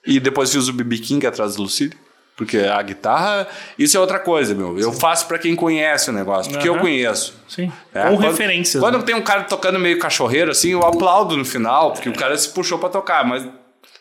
[0.06, 1.94] E depois fiz o BB King atrás da Lucille.
[2.36, 4.78] Porque a guitarra, isso é outra coisa, meu.
[4.78, 5.00] Eu Sim.
[5.00, 6.76] faço para quem conhece o negócio, porque uhum.
[6.76, 7.34] eu conheço.
[7.48, 7.72] Sim.
[7.92, 8.80] É, Com quando, referências.
[8.80, 9.04] Quando né?
[9.04, 12.48] tem um cara tocando meio cachorreiro, assim, eu aplaudo no final, porque o cara se
[12.50, 13.44] puxou para tocar, mas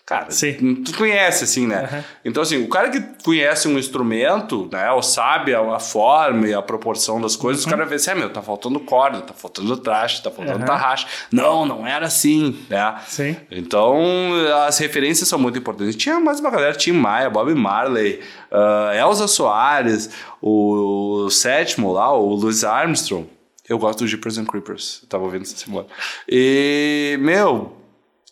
[0.07, 0.75] Cara, Sim.
[0.85, 1.81] tu conhece, assim, né?
[1.91, 2.03] Uhum.
[2.23, 4.89] Então, assim, o cara que conhece um instrumento, né?
[4.93, 7.67] Ou sabe a, a forma e a proporção das coisas, uhum.
[7.67, 10.65] o cara vê assim, é, meu, tá faltando corda, tá faltando traste, tá faltando uhum.
[10.65, 11.05] tarraxa.
[11.29, 12.95] Não, não era assim, né?
[13.05, 13.35] Sim.
[13.51, 14.31] Então,
[14.65, 15.93] as referências são muito importantes.
[15.97, 20.09] Tinha mais uma galera, Tim Maia, Bob Marley, uh, Elza Soares,
[20.41, 23.27] o, o sétimo lá, o Louis Armstrong.
[23.67, 25.01] Eu gosto do Jeepers and Creepers.
[25.03, 25.87] Eu tava ouvindo essa semana.
[26.29, 27.76] E, meu,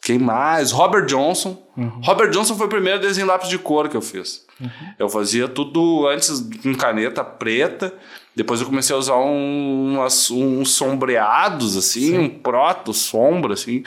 [0.06, 0.72] quem mais?
[0.72, 1.58] Robert Johnson.
[1.76, 2.00] Uhum.
[2.04, 4.46] Robert Johnson foi o primeiro desenho lápis de cor que eu fiz.
[4.62, 4.70] Uhum.
[5.00, 7.92] Eu fazia tudo antes com caneta preta.
[8.36, 12.18] Depois eu comecei a usar um, umas, uns sombreados, assim, Sim.
[12.20, 13.84] um proto, sombra, assim.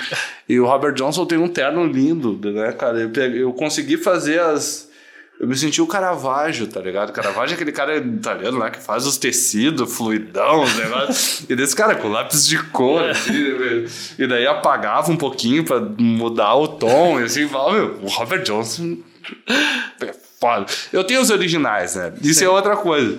[0.49, 2.99] e o Robert Johnson tem um terno lindo, né, cara?
[2.99, 4.88] Eu, eu consegui fazer as
[5.41, 7.13] eu me senti o Caravaggio, tá ligado?
[7.13, 11.45] Caravaggio é aquele cara italiano lá que faz os tecidos, fluidão, os negócios.
[11.49, 13.11] e desse cara com lápis de cor, é.
[13.13, 17.99] assim, né, e daí apagava um pouquinho pra mudar o tom, e assim, fala, meu,
[18.03, 18.99] o Robert Johnson
[20.01, 20.67] é foda.
[20.93, 22.13] Eu tenho os originais, né?
[22.21, 22.47] Isso Sim.
[22.47, 23.19] é outra coisa.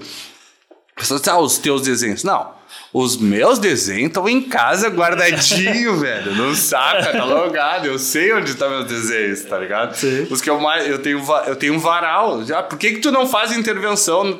[0.96, 2.26] Pessoas ah, os teus desenhos.
[2.26, 2.59] Não.
[2.92, 6.36] Os meus desenhos estão em casa guardadinho, velho.
[6.36, 7.86] Não saca, tá logado.
[7.86, 9.96] Eu sei onde estão tá meus desenhos, tá ligado?
[9.96, 10.28] Sim.
[10.30, 10.88] Os que eu mais.
[10.88, 12.44] Eu tenho, eu tenho um varal.
[12.44, 14.40] Já, por que, que tu não faz intervenção?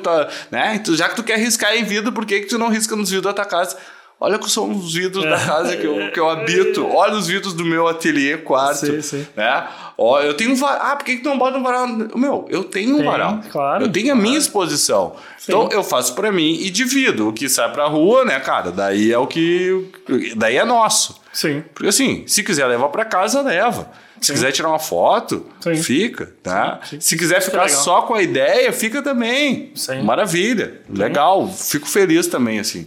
[0.50, 0.80] Né?
[0.84, 3.10] Tu, já que tu quer riscar em vidro, por que, que tu não risca nos
[3.10, 3.76] vidros da tua casa?
[4.22, 6.86] Olha que são os vidros da casa que eu, que eu habito.
[6.86, 8.84] Olha os vidros do meu ateliê, quarto.
[8.84, 9.26] Sim, sim.
[9.34, 9.66] Né?
[9.96, 10.78] Ó, eu tenho um varal.
[10.82, 11.88] Ah, por que, que não bota um varal?
[12.14, 13.40] Meu, eu tenho um Tem, varal.
[13.50, 13.84] Claro.
[13.84, 15.14] Eu tenho a minha exposição.
[15.38, 15.52] Sim.
[15.52, 17.28] Então eu faço para mim e divido.
[17.28, 18.70] O que sai pra rua, né, cara?
[18.70, 19.90] Daí é o que.
[20.36, 21.18] Daí é nosso.
[21.32, 21.64] Sim.
[21.72, 23.90] Porque assim, se quiser levar para casa, leva.
[24.20, 24.32] Se Sim.
[24.34, 25.76] quiser tirar uma foto, Sim.
[25.76, 26.80] fica, tá?
[26.84, 27.00] Sim.
[27.00, 29.72] Se quiser ficar só com a ideia, fica também.
[30.04, 31.48] Maravilha, legal.
[31.48, 32.86] Fico feliz também, assim.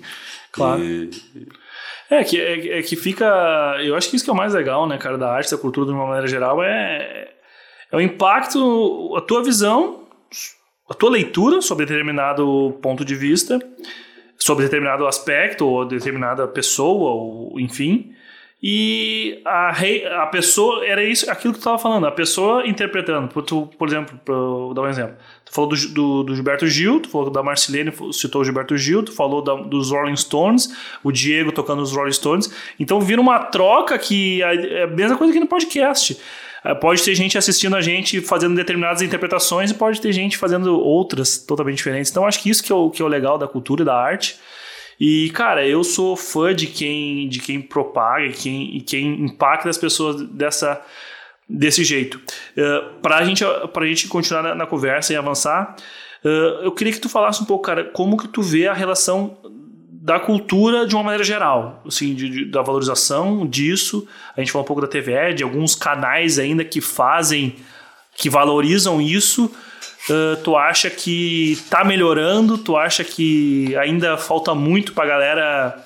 [0.53, 0.83] Claro.
[0.83, 1.09] E...
[2.09, 3.25] É que, é, é, que fica.
[3.81, 5.87] Eu acho que isso que é o mais legal, né, cara, da arte, da cultura
[5.87, 7.31] de uma maneira geral, é,
[7.91, 10.07] é o impacto, a tua visão,
[10.87, 13.59] a tua leitura sobre determinado ponto de vista,
[14.37, 18.13] sobre determinado aspecto, ou determinada pessoa, ou enfim.
[18.61, 23.27] E a, rei, a pessoa, era isso, aquilo que tu estava falando, a pessoa interpretando.
[23.41, 24.35] Tu, por exemplo, para
[24.73, 25.17] dar um exemplo,
[25.53, 29.55] falou do, do, do, Gilberto Gil, falou da Marcelene, citou o Gilberto Gil, falou da,
[29.55, 30.73] dos Rolling Stones,
[31.03, 32.51] o Diego tocando os Rolling Stones.
[32.79, 36.17] Então vira uma troca que é, é a mesma coisa que no podcast.
[36.65, 40.79] É, pode ter gente assistindo a gente fazendo determinadas interpretações e pode ter gente fazendo
[40.79, 42.09] outras totalmente diferentes.
[42.09, 43.95] Então acho que isso que é o, que é o legal da cultura e da
[43.95, 44.37] arte
[44.99, 49.77] e, cara, eu sou fã de quem, de quem propaga e quem, quem impacta as
[49.77, 50.81] pessoas dessa,
[51.47, 52.19] desse jeito.
[52.57, 55.75] Uh, pra, gente, pra gente continuar na, na conversa e avançar,
[56.23, 59.37] uh, eu queria que tu falasse um pouco, cara, como que tu vê a relação
[60.03, 64.05] da cultura de uma maneira geral, assim, de, de, da valorização disso.
[64.35, 67.55] A gente falou um pouco da TVE, de alguns canais ainda que fazem,
[68.17, 69.45] que valorizam isso.
[70.09, 72.57] Uh, tu acha que tá melhorando?
[72.57, 75.81] Tu acha que ainda falta muito pra galera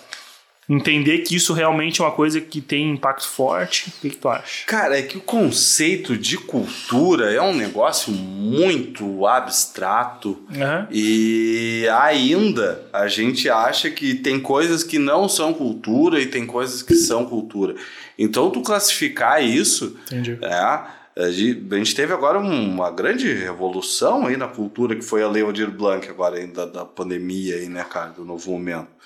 [0.70, 3.90] entender que isso realmente é uma coisa que tem impacto forte?
[3.90, 4.66] O que, que tu acha?
[4.66, 10.88] Cara, é que o conceito de cultura é um negócio muito abstrato uhum.
[10.92, 16.82] e ainda a gente acha que tem coisas que não são cultura e tem coisas
[16.82, 17.76] que são cultura.
[18.20, 19.98] Então, tu classificar isso.
[20.08, 20.38] Entendi.
[20.42, 25.44] É, a gente teve agora uma grande revolução aí na cultura que foi a Lei
[25.44, 28.98] Aldir Blanc agora ainda da pandemia aí, né, cara, do novo momento.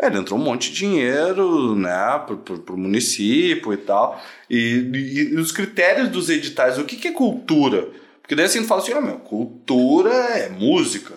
[0.00, 4.22] Velho, entrou um monte de dinheiro, né, pro, pro, pro município e tal.
[4.48, 4.56] E,
[4.94, 7.88] e, e, os critérios dos editais, o que, que é cultura?
[8.22, 11.14] Porque daí assim fala assim, ó, oh, meu, cultura é música.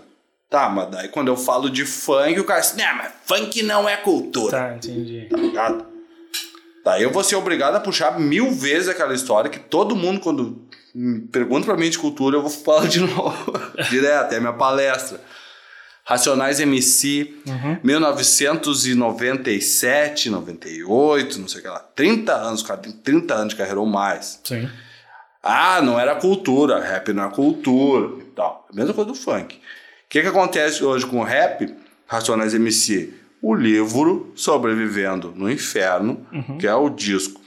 [0.49, 3.87] Tá, mas daí quando eu falo de funk, o cara diz, não, mas funk não
[3.87, 4.57] é cultura.
[4.57, 5.27] Tá, entendi.
[5.29, 5.85] Tá ligado?
[6.83, 10.67] Daí eu vou ser obrigado a puxar mil vezes aquela história que todo mundo, quando
[11.31, 13.53] pergunta pra mim de cultura, eu vou falar de novo.
[13.89, 15.21] Direto, é a minha palestra.
[16.11, 17.77] Racionais MC, Uhum.
[17.83, 21.79] 1997, 98, não sei o que lá.
[21.79, 24.39] 30 anos, o cara tem 30 anos de carreira ou mais.
[24.43, 24.69] Sim.
[25.43, 28.67] Ah, não era cultura, rap não é cultura e tal.
[28.71, 29.55] A mesma coisa do funk.
[29.55, 29.59] O
[30.09, 31.73] que, que acontece hoje com o rap?
[32.05, 33.13] Racionais MC.
[33.41, 36.27] O livro Sobrevivendo no Inferno,
[36.59, 37.41] que é o disco,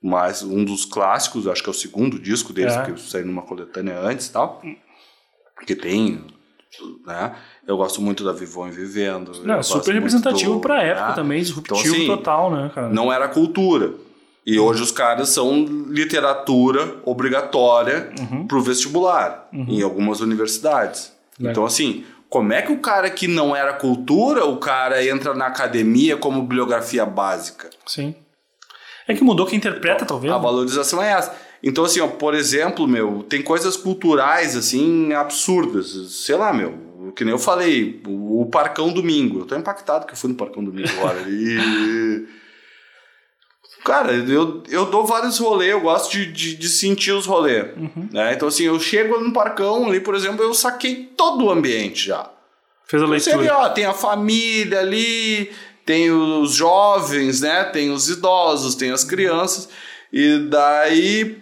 [0.00, 2.82] mais um dos clássicos, acho que é o segundo disco deles, É.
[2.84, 4.62] que saiu numa coletânea antes e tal.
[5.66, 6.24] Que tem,
[7.04, 7.34] né?
[7.70, 9.30] Eu gosto muito da Vivon e Vivendo.
[9.44, 11.14] Não, super representativo do- pra época né?
[11.14, 12.88] também, Então, disruptivo assim, total, né, cara?
[12.88, 13.92] não era cultura.
[14.44, 18.10] E hoje os caras são literatura obrigatória
[18.48, 21.12] pro vestibular em algumas universidades.
[21.38, 21.52] Legal.
[21.52, 25.46] Então, assim, como é que o cara que não era cultura, o cara entra na
[25.46, 27.70] academia como bibliografia básica?
[27.86, 28.16] Sim.
[29.06, 30.32] É que mudou quem interpreta, talvez.
[30.32, 30.42] A né?
[30.42, 31.32] valorização é essa.
[31.62, 35.90] Então, assim, ó, por exemplo, meu, tem coisas culturais, assim, absurdas.
[36.24, 36.74] Sei lá, meu,
[37.12, 39.40] que nem eu falei, o, o Parcão Domingo.
[39.40, 41.24] Eu tô impactado que eu fui no Parcão Domingo agora.
[41.28, 42.26] E...
[43.84, 47.68] Cara, eu, eu dou vários rolês, eu gosto de, de, de sentir os rolês.
[48.12, 48.34] Né?
[48.34, 52.30] Então, assim, eu chego no Parcão ali, por exemplo, eu saquei todo o ambiente já.
[52.86, 53.58] Fez a Você vê, leitura.
[53.58, 55.50] ó, tem a família ali,
[55.86, 57.64] tem os jovens, né?
[57.64, 59.68] Tem os idosos, tem as crianças.
[60.12, 61.38] E daí,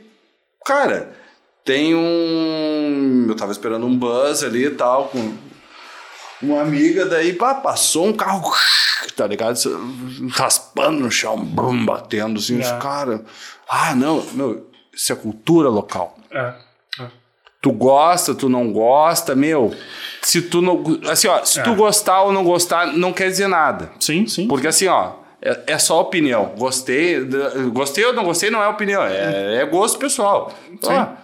[0.64, 1.16] cara,
[1.64, 3.26] tem um.
[3.28, 5.34] Eu tava esperando um buzz ali e tal, com
[6.43, 8.53] uma amiga, daí pá, passou um carro,
[9.16, 9.59] tá ligado?
[10.32, 12.78] Raspando no chão, brum, batendo assim, os É.
[12.78, 13.24] cara.
[13.68, 16.16] Ah, não, meu, isso é cultura local.
[16.30, 16.55] É.
[17.01, 17.07] é.
[17.61, 19.74] Tu gosta, tu não gosta, meu.
[20.22, 20.82] Se tu não.
[21.11, 21.62] Assim, ó, se É.
[21.62, 23.91] tu gostar ou não gostar, não quer dizer nada.
[23.99, 24.47] Sim, sim.
[24.47, 26.53] Porque assim, ó, é, é só opinião.
[26.57, 27.18] Gostei,
[27.72, 30.53] gostei ou não gostei não é opinião, é, é gosto pessoal.
[30.82, 30.93] Sim.
[30.93, 31.16] Ah,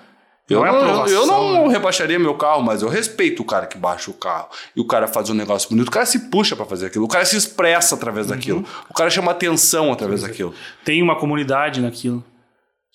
[0.49, 3.79] eu, Não é eu, eu não rebaixaria meu carro, mas eu respeito o cara que
[3.79, 4.49] baixa o carro.
[4.77, 5.89] E o cara faz um negócio bonito.
[5.89, 7.07] O cara se puxa pra fazer aquilo.
[7.07, 8.59] O cara se expressa através daquilo.
[8.59, 8.65] Uhum.
[8.91, 10.53] O cara chama atenção através daquilo.
[10.85, 12.23] Tem uma comunidade naquilo.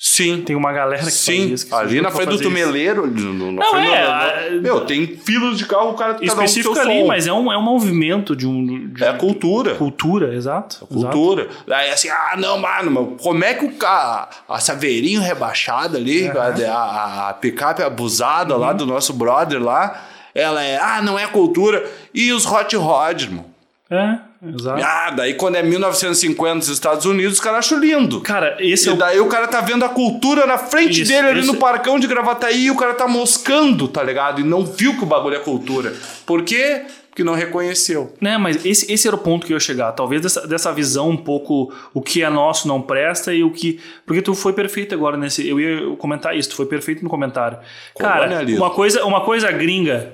[0.02, 0.41] Sim.
[0.43, 1.68] Tem uma galera que Sim, faz isso.
[1.68, 3.06] que ali na frente do tumeleiro.
[3.06, 6.28] no- na Não, frente é, do- Meu, tem filas de carro, o cara cada um
[6.28, 7.08] seu Específico ali, som.
[7.08, 8.88] mas é um, é um movimento de um.
[8.93, 9.76] De É cultura.
[9.76, 10.88] cultura, exato.
[10.89, 10.93] exato.
[11.18, 11.50] Cultura.
[11.70, 16.43] Aí assim, ah, não, mano, como é que o cara, a Saveirinho rebaixada ali, a,
[16.74, 18.60] a, a picape abusada Uhum.
[18.62, 20.02] lá do nosso brother lá,
[20.34, 21.86] ela é, ah, não é cultura.
[22.14, 23.45] E os hot rod, irmão.
[23.91, 24.82] É, exato.
[24.84, 28.22] Ah, daí quando é 1950 nos Estados Unidos, os caras acham lindo.
[28.22, 28.98] Cara, esse é E o.
[28.98, 32.00] daí o cara tá vendo a cultura na frente Isso, dele ali esse- no parcão
[32.00, 34.42] de Gravataí e o cara tá moscando, tá ligado?
[34.42, 35.94] E não viu que o bagulho é cultura.
[36.26, 36.84] Por quê?
[37.10, 38.14] Porque não reconheceu.
[38.22, 39.92] Né, mas esse, esse era o ponto que eu ia chegar.
[39.92, 43.80] Talvez dessa, dessa visão um pouco o que é nosso não presta e o que.
[44.06, 45.46] Porque tu foi perfeito agora nesse.
[45.46, 47.58] Eu ia comentar isso, tu foi perfeito no comentário.
[47.98, 50.14] Cara, uma coisa, uma coisa gringa.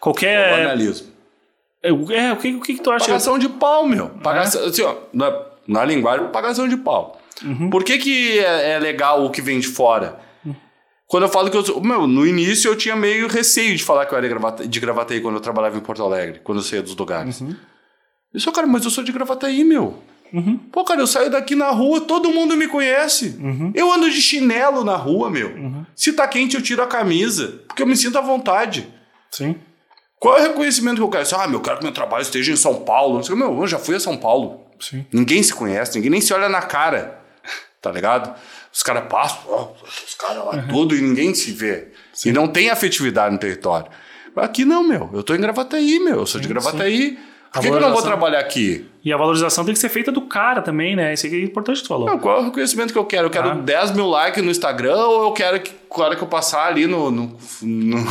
[0.00, 0.50] Qualquer.
[0.50, 1.09] Colonialismo.
[1.82, 2.04] É, o
[2.36, 3.06] que, o que, que tu acha?
[3.06, 4.10] Pagação de pau, meu.
[4.10, 5.32] Pagação, assim, ó, na,
[5.66, 7.18] na linguagem, pagação de pau.
[7.70, 10.20] Por que, que é, é legal o que vem de fora?
[11.06, 11.80] Quando eu falo que eu sou.
[11.82, 15.20] Meu, no início eu tinha meio receio de falar que eu era gravata, de Gravataí
[15.20, 17.42] quando eu trabalhava em Porto Alegre, quando eu saía dos lugares.
[18.32, 19.98] Eu sou, cara, mas eu sou de Gravataí, meu.
[20.70, 23.36] Pô, cara, eu saio daqui na rua, todo mundo me conhece.
[23.74, 25.52] Eu ando de chinelo na rua, meu.
[25.96, 28.86] Se tá quente, eu tiro a camisa, porque eu me sinto à vontade.
[29.32, 29.56] Sim.
[30.20, 31.26] Qual é o reconhecimento que eu quero?
[31.34, 33.14] Ah, meu, eu quero que meu trabalho esteja em São Paulo.
[33.14, 34.60] Não sei, meu, eu já fui a São Paulo.
[34.78, 35.06] Sim.
[35.10, 37.18] Ninguém se conhece, ninguém nem se olha na cara.
[37.80, 38.38] Tá ligado?
[38.70, 41.88] Os caras passam, os caras lá tudo e ninguém se vê.
[42.24, 43.90] E não tem afetividade no território.
[44.36, 45.08] Aqui não, meu.
[45.14, 46.20] Eu tô em Gravataí, meu.
[46.20, 47.18] Eu sou de Gravataí.
[47.52, 48.88] Por que, que eu não vou trabalhar aqui?
[49.02, 51.14] E a valorização tem que ser feita do cara também, né?
[51.14, 52.06] Isso aí é importante que tu falou.
[52.06, 53.26] Não, qual é o reconhecimento que eu quero?
[53.26, 53.54] Eu quero Ah.
[53.54, 56.86] 10 mil likes no Instagram ou eu quero que a hora que eu passar ali
[56.86, 58.06] no, no- no-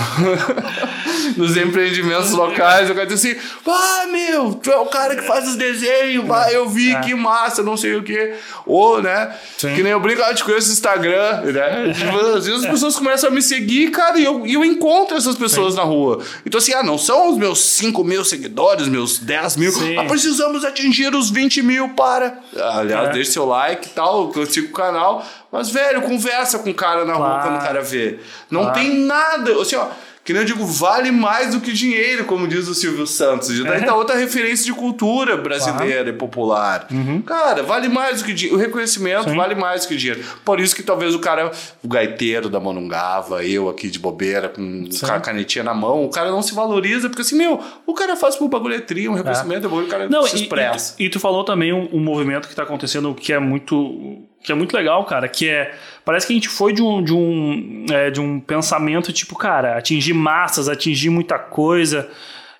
[1.37, 5.47] nos empreendimentos locais, eu quero dizer assim, ah, meu, tu é o cara que faz
[5.47, 8.33] os desenhos, ah, eu vi, que massa, não sei o quê.
[8.65, 9.73] Ou, né, Sim.
[9.75, 11.93] que nem eu brinco, ah, eu te conheço no Instagram, né?
[11.93, 15.15] Tipo, às vezes as pessoas começam a me seguir, cara, e eu, e eu encontro
[15.15, 16.21] essas pessoas na rua.
[16.45, 19.97] Então assim, ah, não são os meus 5 mil seguidores, meus 10 mil, Sim.
[19.97, 20.78] ah, precisamos atingir
[21.17, 22.39] os 20 mil para...
[22.55, 23.11] Aliás, É.
[23.11, 25.25] deixe seu like e tal, eu sigo o canal.
[25.51, 27.43] Mas, velho, conversa com o cara na rua Claro.
[27.49, 28.19] quando o cara vê.
[28.49, 28.79] Não Claro.
[28.79, 29.61] tem nada.
[29.61, 29.87] Assim, ó,
[30.23, 33.49] que nem eu digo, vale mais do que dinheiro, como diz o Silvio Santos.
[33.49, 33.85] E daí É.
[33.85, 36.87] tá outra referência de cultura brasileira e popular.
[37.25, 38.57] Cara, vale mais do que dinheiro.
[38.57, 39.31] O reconhecimento Uhum.
[39.31, 39.37] Sim.
[39.37, 40.23] vale mais do que dinheiro.
[40.45, 41.51] Por isso que talvez o cara,
[41.83, 46.29] o gaiteiro da Monungava, eu aqui de bobeira, com a canetinha na mão, o cara
[46.29, 50.07] não se valoriza, porque assim, meu, o cara faz por bagulhetria, um reconhecimento, o cara
[50.09, 50.93] Não, se e, e, expressa.
[50.95, 54.51] tu, e tu falou também um, um movimento que está acontecendo que é muito que
[54.51, 55.73] é muito legal, cara, que é.
[56.05, 59.77] Parece que a gente foi de um, de um, é, de um pensamento tipo, cara,
[59.77, 62.09] atingir massas, atingir muita coisa.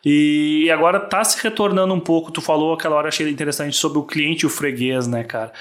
[0.04, 2.32] E agora tá se retornando um pouco.
[2.32, 5.52] Tu falou aquela hora, achei interessante, sobre o cliente e o freguês, né, cara?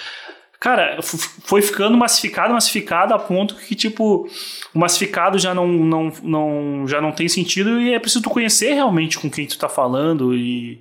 [0.60, 4.28] Cara, foi ficando massificado, massificado a ponto que, tipo,
[4.74, 8.72] o massificado já não, não, não, já não tem sentido e é preciso tu conhecer
[8.72, 10.80] realmente com quem tu tá falando e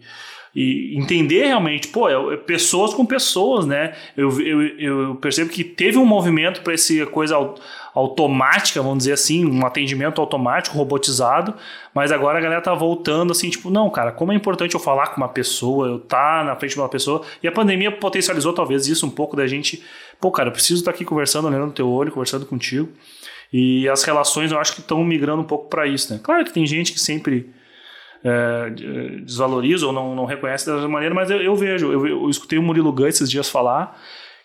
[0.60, 3.94] e entender realmente, pô, é, é pessoas com pessoas, né?
[4.18, 7.36] Eu, eu, eu percebo que teve um movimento para essa coisa
[7.94, 11.54] automática, vamos dizer assim, um atendimento automático, robotizado,
[11.94, 15.10] mas agora a galera tá voltando assim, tipo, não, cara, como é importante eu falar
[15.10, 18.88] com uma pessoa, eu tá na frente de uma pessoa, e a pandemia potencializou talvez
[18.88, 19.84] isso um pouco da gente,
[20.20, 22.90] pô, cara, eu preciso estar tá aqui conversando, olhando no teu olho, conversando contigo,
[23.54, 26.20] e as relações eu acho que estão migrando um pouco para isso, né?
[26.24, 27.48] Claro que tem gente que sempre
[28.24, 28.70] é,
[29.22, 32.64] desvaloriza ou não, não reconhece dessa maneira, mas eu, eu vejo, eu, eu, escutei o
[32.64, 34.00] Murilo Gun esses dias falar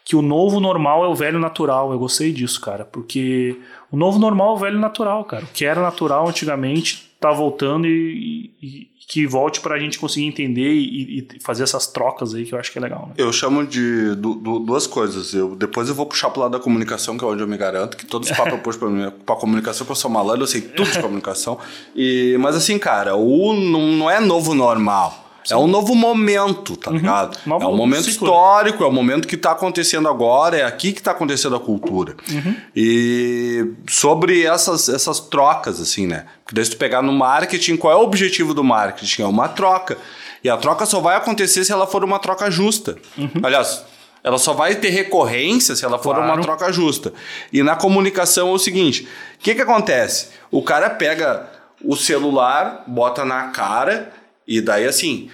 [0.04, 1.92] que o novo normal é o velho natural.
[1.92, 3.56] Eu gostei disso, cara, porque
[3.90, 5.44] o novo normal é o velho natural, cara.
[5.44, 10.26] O que era natural antigamente tá voltando e, e, que volte para a gente conseguir
[10.26, 13.06] entender e, e, fazer essas trocas aí que eu acho que é legal.
[13.08, 13.14] Né?
[13.16, 15.32] Eu chamo de du, du, duas coisas.
[15.32, 17.96] Eu, depois eu vou puxar pro lado da comunicação, que é onde eu me garanto,
[17.96, 18.78] que todos os papos eu puxo
[19.24, 21.58] pra, comunicação, que eu sou malandro, eu sei tudo de comunicação.
[21.94, 25.31] E, mas assim, cara, o não, não é novo normal.
[25.44, 25.54] Sim.
[25.54, 26.96] É um novo momento, tá uhum.
[26.96, 27.38] ligado?
[27.44, 28.28] Novo é um momento ciclo.
[28.28, 32.16] histórico, é um momento que está acontecendo agora, é aqui que está acontecendo a cultura.
[32.30, 32.56] Uhum.
[32.74, 36.26] E sobre essas, essas trocas, assim, né?
[36.44, 39.22] Porque daí se tu pegar no marketing, qual é o objetivo do marketing?
[39.22, 39.98] É uma troca.
[40.44, 42.96] E a troca só vai acontecer se ela for uma troca justa.
[43.16, 43.30] Uhum.
[43.42, 43.84] Aliás,
[44.24, 46.32] ela só vai ter recorrência se ela for claro.
[46.32, 47.12] uma troca justa.
[47.52, 50.28] E na comunicação é o seguinte: o que, que acontece?
[50.50, 51.48] O cara pega
[51.84, 54.12] o celular, bota na cara
[54.46, 55.28] e daí assim.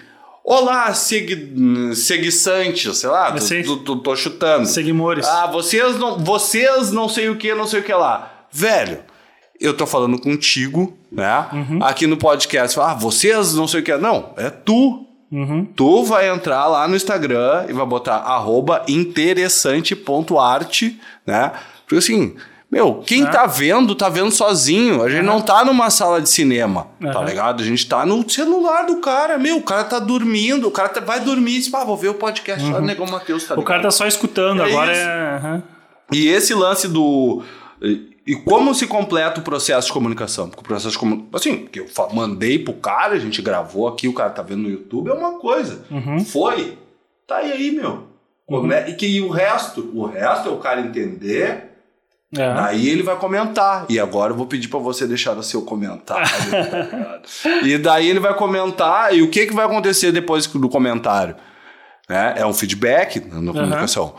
[0.44, 3.34] Olá, segui, seguiçante, sei lá,
[3.66, 4.66] tô, tô, tô, chutando.
[4.66, 5.26] Seguimores.
[5.26, 8.46] Ah, vocês não, vocês não sei o que, não sei o que lá.
[8.50, 9.00] Velho,
[9.60, 11.46] eu tô falando contigo, né?
[11.52, 11.80] Uhum.
[11.82, 13.94] Aqui no podcast, ah, vocês não sei o que.
[13.98, 15.04] Não, é tu.
[15.30, 15.66] Uhum.
[15.66, 21.52] Tu vai entrar lá no Instagram e vai botar arroba interessante.arte, né?
[21.84, 22.34] Porque assim,
[22.70, 23.30] meu, quem é.
[23.30, 25.02] tá vendo, tá vendo sozinho.
[25.02, 27.62] A gente não tá numa sala de cinema, tá ligado?
[27.62, 29.38] A gente tá no celular do cara.
[29.38, 32.08] Meu, o cara tá dormindo, o cara tá, vai dormir e diz, pá, vou ver
[32.08, 32.72] o podcast uhum.
[32.72, 35.00] lá do Negão Matheus, tá O cara tá só escutando, é agora isso.
[35.00, 35.62] é...
[36.12, 37.42] E esse lance do...
[38.26, 40.50] E como se completa o processo de comunicação?
[40.50, 44.06] Porque o processo de comunicação, assim, que eu mandei pro cara, a gente gravou aqui,
[44.06, 45.82] o cara tá vendo no YouTube, é uma coisa.
[45.90, 46.22] Uhum.
[46.22, 46.76] Foi.
[47.26, 48.08] Tá aí, meu.
[48.46, 48.70] Uhum.
[48.86, 51.67] E que o resto, o resto é o cara entender
[52.34, 52.54] é.
[52.54, 53.86] Daí ele vai comentar.
[53.88, 56.28] E agora eu vou pedir para você deixar o seu comentário.
[56.28, 59.14] tá e daí ele vai comentar.
[59.14, 61.36] E o que, que vai acontecer depois do comentário?
[62.08, 63.52] É, é um feedback na uhum.
[63.52, 64.14] comunicação.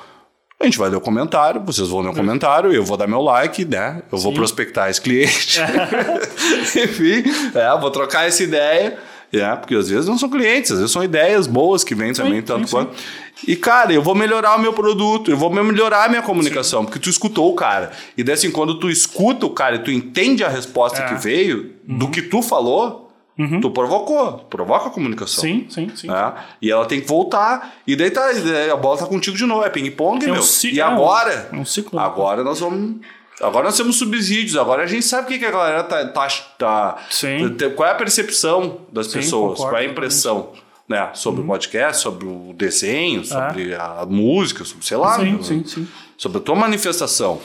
[0.60, 3.22] A gente vai ler o comentário, vocês vão ler o comentário, eu vou dar meu
[3.22, 4.04] like, né?
[4.12, 4.26] Eu Sim.
[4.26, 5.60] vou prospectar esse cliente.
[6.76, 7.24] Enfim,
[7.56, 8.98] é, vou trocar essa ideia.
[9.32, 12.40] É, porque às vezes não são clientes, às vezes são ideias boas que vêm também,
[12.40, 12.98] sim, tanto sim, quanto.
[12.98, 13.06] Sim.
[13.48, 17.00] E, cara, eu vou melhorar o meu produto, eu vou melhorar a minha comunicação, porque
[17.00, 17.92] tu escutou o cara.
[18.18, 21.08] E daí, assim, quando tu escuta o cara e tu entende a resposta é.
[21.08, 21.98] que veio uhum.
[21.98, 23.08] do que tu falou,
[23.40, 23.62] Uhum.
[23.62, 25.42] Tu provocou, provoca a comunicação.
[25.42, 26.12] Sim, sim, sim.
[26.12, 26.34] É?
[26.62, 27.74] E ela tem que voltar.
[27.88, 28.30] E daí tá,
[28.70, 29.64] a bola tá contigo de novo.
[29.64, 30.42] É ping-pong, é meu.
[30.42, 31.50] Um e agora?
[31.50, 31.98] É um ciclo.
[31.98, 32.98] Agora nós vamos
[33.42, 36.06] Agora nós temos subsídios, agora a gente sabe o que, que a galera tá.
[36.08, 36.28] tá,
[36.58, 37.56] tá Sim.
[37.76, 40.52] Qual é a percepção das Sim, pessoas, concordo, qual é a impressão.
[40.88, 41.46] Né, sobre uhum.
[41.46, 43.76] o podcast, sobre o desenho, sobre é.
[43.76, 45.88] a música, sobre, sei lá, sim, sim, sim.
[46.18, 47.40] sobre a tua manifestação.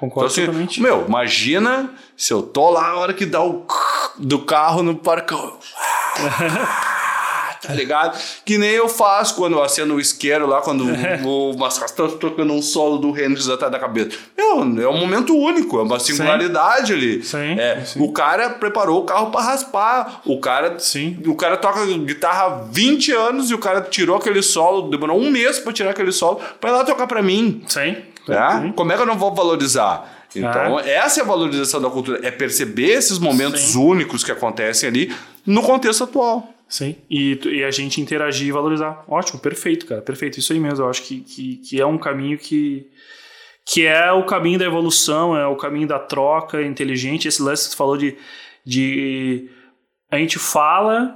[0.00, 0.82] Concordo então, assim, totalmente.
[0.82, 3.64] Meu, imagina se eu tô lá na hora que dá o
[4.18, 5.32] do carro no parque.
[7.62, 8.18] tá ligado?
[8.44, 10.84] Que nem eu faço quando eu acendo o isqueiro lá, quando
[11.24, 14.10] o Mascas tá tocando um solo do Hendrix atrás da cabeça.
[14.36, 16.92] Meu, é um momento único, é uma singularidade sim.
[16.92, 17.22] ali.
[17.22, 18.02] Sim, é, sim.
[18.02, 20.20] O cara preparou o carro para raspar.
[20.26, 21.18] O cara, sim.
[21.26, 25.30] o cara toca guitarra há 20 anos e o cara tirou aquele solo, demorou um
[25.30, 27.62] mês para tirar aquele solo, para ir lá tocar para mim.
[27.66, 27.96] Sim.
[28.28, 28.72] É?
[28.74, 30.20] Como é que eu não vou valorizar?
[30.34, 30.88] Então, ah.
[30.88, 35.62] essa é a valorização da cultura, é perceber esses momentos únicos que acontecem ali no
[35.62, 36.48] contexto atual.
[36.72, 39.04] Sim, e, e a gente interagir e valorizar.
[39.06, 40.38] Ótimo, perfeito, cara, perfeito.
[40.38, 42.90] Isso aí mesmo, eu acho que, que, que é um caminho que,
[43.66, 47.28] que é o caminho da evolução, é o caminho da troca inteligente.
[47.28, 48.16] Esse lance que você falou de,
[48.64, 49.50] de
[50.10, 51.14] a gente fala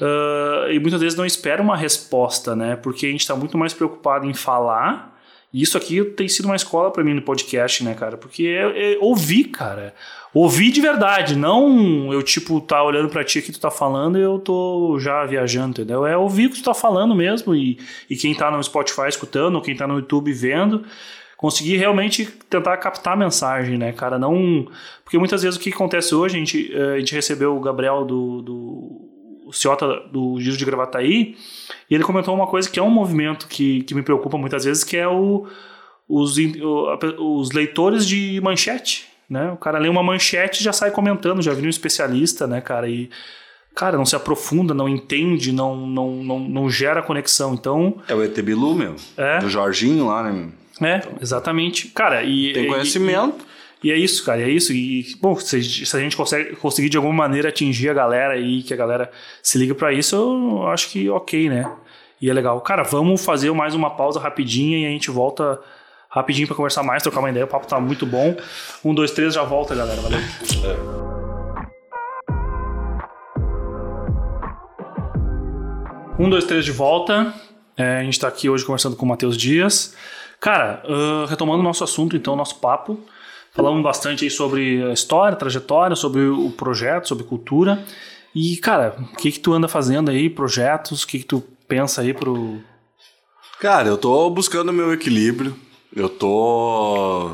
[0.00, 2.74] uh, e muitas vezes não espera uma resposta, né?
[2.74, 5.09] Porque a gente está muito mais preocupado em falar.
[5.52, 8.16] E isso aqui tem sido uma escola para mim no podcast, né, cara?
[8.16, 9.94] Porque é, é ouvir, cara
[10.32, 14.22] ouvir de verdade, não eu, tipo, tá olhando para ti que tu tá falando e
[14.22, 16.06] eu tô já viajando, entendeu?
[16.06, 17.78] É ouvir o que tu tá falando mesmo e,
[18.08, 20.84] e quem tá no Spotify escutando, ou quem tá no YouTube vendo.
[21.36, 24.18] conseguir realmente tentar captar a mensagem, né, cara?
[24.18, 24.66] Não.
[25.04, 28.04] Porque muitas vezes o que acontece hoje, a gente, eh, a gente recebeu o Gabriel
[28.04, 29.09] do, do
[29.50, 31.36] o Ciota do Giro de Gravataí,
[31.90, 34.84] e ele comentou uma coisa que é um movimento que, que me preocupa muitas vezes,
[34.84, 35.44] que é o,
[36.08, 36.36] os,
[37.18, 39.50] os leitores de manchete, né?
[39.50, 42.88] O cara lê uma manchete e já sai comentando, já viu um especialista, né, cara?
[42.88, 43.10] E,
[43.74, 47.52] cara, não se aprofunda, não entende, não, não, não, não gera conexão.
[47.52, 47.96] Então.
[48.06, 48.94] É o ET Bilu, meu.
[49.16, 49.40] É.
[49.40, 50.48] Do Jorginho lá, né?
[50.80, 51.88] É, então, exatamente.
[51.88, 52.52] Cara, e.
[52.52, 53.44] Tem conhecimento.
[53.44, 54.72] E, e, é isso, cara, é isso.
[54.72, 58.62] E, bom, se, se, a gente consegue, conseguir de alguma maneira atingir a galera aí,
[58.62, 59.10] que a galera
[59.42, 61.70] se liga para isso, eu acho que ok, né?
[62.20, 62.60] E é legal.
[62.60, 65.58] Cara, vamos fazer mais uma pausa rapidinha e a gente volta
[66.10, 67.44] rapidinho para conversar mais, trocar uma ideia.
[67.44, 68.36] O papo tá muito bom.
[68.84, 70.00] Um, dois, três, já volta, galera.
[70.02, 70.20] Valeu.
[76.18, 77.32] Um, dois, três de volta.
[77.78, 79.96] É, a gente está aqui hoje conversando com o Matheus Dias.
[80.38, 83.00] Cara, uh, retomando o nosso assunto, então, nosso papo.
[83.54, 87.84] Falamos bastante aí sobre a história, a trajetória, sobre o projeto, sobre cultura.
[88.34, 91.02] E, cara, o que que tu anda fazendo aí, projetos?
[91.02, 92.58] O que que tu pensa aí pro...
[93.58, 95.56] Cara, eu tô buscando meu equilíbrio.
[95.94, 97.32] Eu tô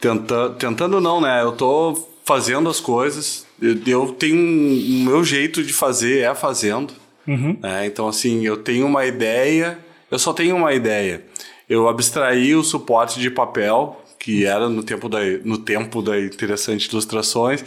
[0.00, 1.42] tentando, tentando não, né?
[1.42, 3.46] Eu tô fazendo as coisas.
[3.60, 6.94] Eu, eu tenho um, o meu jeito de fazer é fazendo.
[7.26, 7.58] Uhum.
[7.60, 7.86] Né?
[7.86, 9.78] Então, assim, eu tenho uma ideia,
[10.10, 11.24] eu só tenho uma ideia.
[11.68, 16.88] Eu abstraí o suporte de papel, que era no tempo da, no tempo da Interessante
[16.88, 17.64] Ilustrações,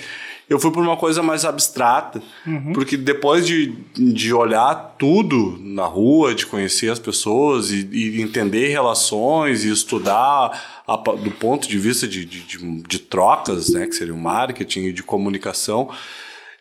[0.50, 2.72] eu fui por uma coisa mais abstrata, uhum.
[2.72, 8.70] porque depois de, de olhar tudo na rua, de conhecer as pessoas e, e entender
[8.70, 13.94] relações e estudar a, do ponto de vista de, de, de, de trocas, né, que
[13.94, 15.90] seria o marketing e de comunicação,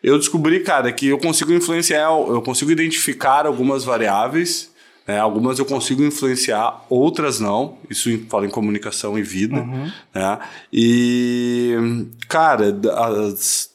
[0.03, 4.74] eu descobri, cara, que eu consigo influenciar, eu consigo identificar algumas variáveis
[5.07, 5.19] né?
[5.19, 7.77] Algumas eu consigo influenciar, outras não.
[7.89, 9.57] Isso fala em comunicação e vida.
[9.57, 9.91] Uhum.
[10.13, 10.39] Né?
[10.73, 11.75] E,
[12.27, 12.75] cara,
[13.27, 13.69] as,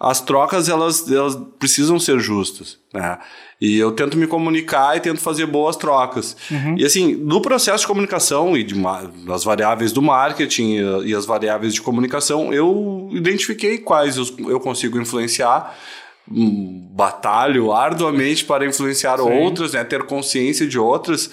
[0.00, 2.78] as trocas elas, elas precisam ser justas.
[2.92, 3.18] Né?
[3.60, 6.36] E eu tento me comunicar e tento fazer boas trocas.
[6.50, 6.76] Uhum.
[6.76, 8.74] E assim, no processo de comunicação e de,
[9.24, 14.58] das variáveis do marketing e, e as variáveis de comunicação, eu identifiquei quais eu, eu
[14.58, 15.76] consigo influenciar
[16.28, 19.24] batalho arduamente para influenciar Sim.
[19.24, 19.84] outras, né?
[19.84, 21.30] Ter consciência de outras.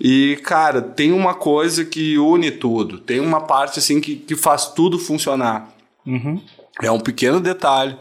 [0.00, 2.98] E, cara, tem uma coisa que une tudo.
[2.98, 5.68] Tem uma parte, assim, que, que faz tudo funcionar.
[6.06, 6.40] Uhum.
[6.82, 7.96] É um pequeno detalhe,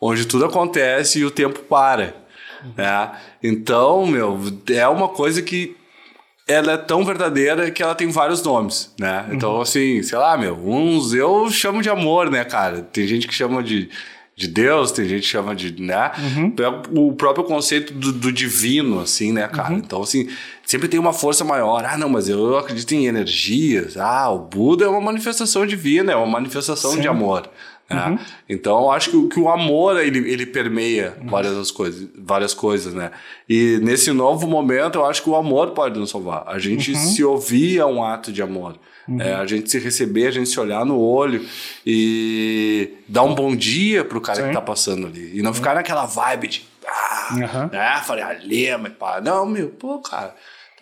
[0.00, 2.14] onde tudo acontece e o tempo para.
[2.76, 3.10] Né?
[3.42, 4.38] Então, meu,
[4.70, 5.76] é uma coisa que
[6.46, 9.26] ela é tão verdadeira que ela tem vários nomes, né?
[9.32, 9.62] Então, uhum.
[9.62, 12.82] assim, sei lá, meu, uns eu chamo de amor, né, cara?
[12.82, 13.88] Tem gente que chama de
[14.36, 16.10] de Deus, tem gente que chama de, né?
[16.18, 16.54] Uhum.
[17.08, 19.72] O próprio conceito do, do, divino, assim, né, cara?
[19.72, 19.78] Uhum.
[19.78, 20.28] Então, assim,
[20.64, 21.84] sempre tem uma força maior.
[21.84, 23.96] Ah, não, mas eu acredito em energias.
[23.96, 27.00] Ah, o Buda é uma manifestação divina, é uma manifestação Sim.
[27.00, 27.48] de amor.
[27.88, 28.06] Né?
[28.06, 28.18] Uhum.
[28.48, 31.28] Então, eu acho que, que o amor, ele, ele permeia uhum.
[31.28, 33.10] várias, coisas, várias coisas, né?
[33.48, 36.44] E nesse novo momento, eu acho que o amor pode nos salvar.
[36.46, 36.98] A gente uhum.
[36.98, 38.76] se ouvir é um ato de amor.
[39.06, 39.20] Uhum.
[39.20, 41.44] É, a gente se receber, a gente se olhar no olho
[41.86, 44.48] e dar um bom dia pro cara Sim.
[44.48, 45.38] que tá passando ali.
[45.38, 46.68] E não ficar naquela vibe de.
[46.86, 48.02] Ah, né?
[48.04, 49.20] Falei, ah, lema, pá.
[49.20, 50.34] Não, meu, pô, cara.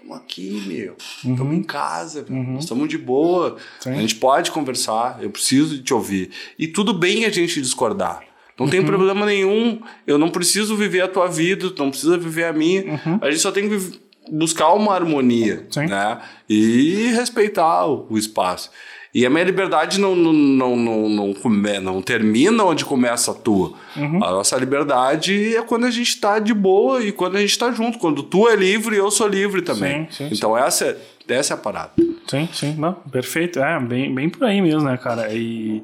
[0.03, 0.97] Estamos aqui, meu.
[0.99, 1.53] Estamos uhum.
[1.55, 2.59] em casa, uhum.
[2.59, 3.57] estamos de boa.
[3.79, 3.91] Sim.
[3.91, 6.31] A gente pode conversar, eu preciso de te ouvir.
[6.59, 8.21] E tudo bem a gente discordar.
[8.59, 8.87] Não tem uhum.
[8.87, 9.81] problema nenhum.
[10.07, 12.83] Eu não preciso viver a tua vida, tu não precisa viver a minha.
[12.83, 13.19] Uhum.
[13.23, 14.01] A gente só tem que
[14.31, 15.87] buscar uma harmonia, Sim.
[15.87, 16.21] né?
[16.49, 18.71] E respeitar o, o, espaço.
[19.15, 23.35] E a minha liberdade não, não, não, não, não, come, não termina onde começa a
[23.35, 23.75] tua.
[23.95, 24.25] Uhum.
[24.25, 27.71] A nossa liberdade é quando a gente está de boa e quando a gente está
[27.71, 27.99] junto.
[27.99, 30.09] Quando tu é livre, eu sou livre também.
[30.11, 30.63] Sim, sim, então sim.
[30.63, 30.99] essa,
[31.29, 31.93] essa é a parada.
[32.27, 32.75] Sim, sim.
[32.79, 33.59] Não, perfeito.
[33.59, 35.29] É, bem, bem por aí mesmo, né, cara?
[35.31, 35.83] E...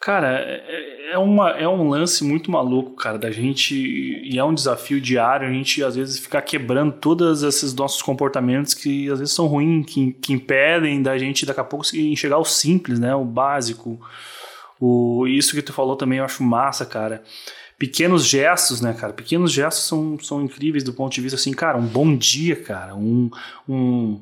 [0.00, 3.74] Cara, é, é, uma, é um lance muito maluco, cara, da gente.
[3.74, 8.74] E é um desafio diário a gente, às vezes, ficar quebrando todos esses nossos comportamentos
[8.74, 12.44] que às vezes são ruins, que, que impedem da gente daqui a pouco enxergar o
[12.44, 13.12] simples, né?
[13.14, 14.00] O básico.
[14.80, 17.24] O, isso que tu falou também eu acho massa, cara.
[17.76, 19.12] Pequenos gestos, né, cara?
[19.12, 22.94] Pequenos gestos são, são incríveis do ponto de vista assim, cara, um bom dia, cara.
[22.94, 23.30] Um.
[23.68, 24.20] um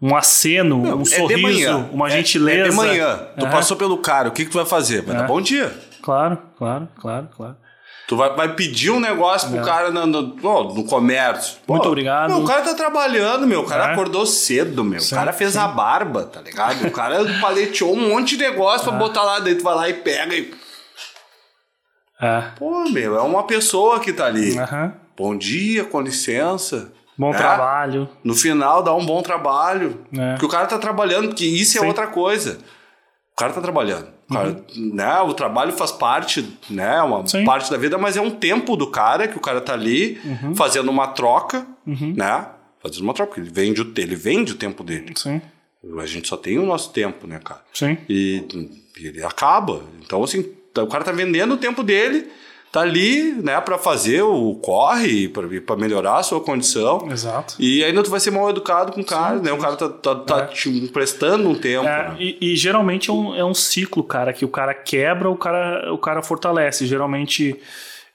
[0.00, 2.66] um aceno, Não, um é sorriso, uma gentileza.
[2.66, 3.28] É de manhã.
[3.38, 3.50] Tu uhum.
[3.50, 5.02] passou pelo cara, o que, que tu vai fazer?
[5.02, 5.18] Vai é.
[5.18, 5.76] dar bom dia.
[6.00, 7.56] Claro, claro, claro, claro.
[8.06, 9.64] Tu vai, vai pedir um negócio pro é.
[9.64, 11.58] cara no, no, no comércio.
[11.68, 12.30] Muito Pô, obrigado.
[12.30, 13.60] Meu, o cara tá trabalhando, meu.
[13.60, 13.92] O cara é.
[13.92, 14.98] acordou cedo, meu.
[14.98, 15.58] Sim, o cara fez sim.
[15.58, 16.86] a barba, tá ligado?
[16.86, 18.90] O cara paleteou um monte de negócio é.
[18.90, 19.42] pra botar lá.
[19.42, 20.50] Tu vai lá e pega e.
[22.18, 22.44] É.
[22.58, 24.58] Pô, meu, é uma pessoa que tá ali.
[24.58, 24.92] Uhum.
[25.14, 26.90] Bom dia, com licença.
[27.18, 27.36] Bom né?
[27.38, 28.08] trabalho.
[28.22, 30.00] No final dá um bom trabalho.
[30.16, 30.32] É.
[30.32, 31.86] Porque o cara tá trabalhando, porque isso é Sim.
[31.88, 32.58] outra coisa.
[33.32, 34.08] O cara tá trabalhando.
[34.30, 37.00] O, cara, né, o trabalho faz parte, né?
[37.02, 37.26] Uma Uhum.
[37.26, 37.44] Sim.
[37.44, 40.54] parte da vida, mas é um tempo do cara que o cara tá ali Uhum.
[40.54, 42.46] fazendo uma troca, né?
[42.82, 45.12] Fazendo uma troca, ele vende, o, ele vende o tempo dele.
[45.16, 45.40] Sim,
[46.00, 47.62] A gente só tem o nosso tempo, né, cara?
[47.72, 47.96] sim.
[48.08, 48.44] E,
[49.00, 49.82] e ele acaba.
[50.04, 50.44] Então, assim,
[50.76, 52.28] o cara tá vendendo o tempo dele,
[52.70, 57.08] tá ali, né, pra fazer o corre, pra, pra melhorar a sua condição.
[57.10, 57.54] Exato.
[57.58, 59.50] E ainda tu vai ser mal educado com o cara, né?
[59.52, 60.46] O cara tá, tá, tá É.
[60.46, 61.86] te emprestando um tempo.
[61.86, 62.16] É, né?
[62.18, 65.92] e, e geralmente é um, é um ciclo, cara, que o cara quebra, o cara,
[65.92, 66.86] o cara fortalece.
[66.86, 67.58] Geralmente,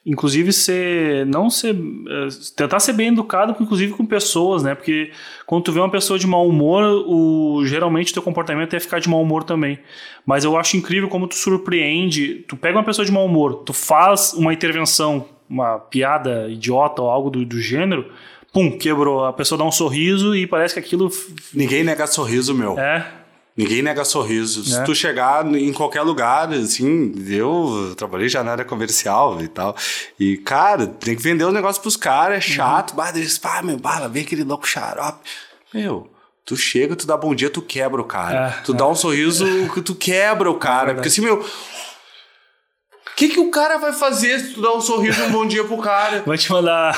[0.06, 1.26] inclusive, ser.
[1.26, 1.74] Não ser.
[1.76, 4.76] eh, tentar ser bem educado, inclusive com pessoas, né?
[4.76, 5.12] Porque
[5.46, 9.00] quando tu vê uma pessoa de mau humor, o, geralmente o teu comportamento é ficar
[9.00, 9.80] de mau humor também.
[10.26, 12.46] Mas eu acho incrível como tu surpreende.
[12.48, 17.10] Tu pega uma pessoa de mau humor, tu faz uma intervenção, uma piada idiota ou
[17.10, 18.06] algo do, do gênero.
[18.52, 19.26] Pum, quebrou.
[19.26, 21.10] A pessoa dá um sorriso e parece que aquilo
[21.54, 22.78] Ninguém nega sorriso, meu.
[22.78, 23.23] é.
[23.56, 24.64] Ninguém nega sorriso.
[24.66, 24.84] Se É.
[24.84, 29.76] tu chegar em qualquer lugar, assim, eu trabalhei já na área comercial e tal.
[30.20, 32.92] E, cara, tem que vender o negócio pros caras, é chato.
[32.92, 32.96] Uhum.
[32.98, 35.20] Bah, eles, pá, meu, bala, vem aquele louco xarope.
[35.72, 36.10] Meu,
[36.44, 38.48] tu chega, tu dá bom dia, tu quebra o cara.
[38.60, 39.46] É, tu dá um sorriso,
[39.86, 40.96] tu quebra o cara.
[40.96, 41.46] porque assim, meu.
[43.14, 45.46] O que, que o cara vai fazer se tu dá um sorriso e um bom
[45.46, 46.24] dia pro cara?
[46.26, 46.98] Vai te mandar.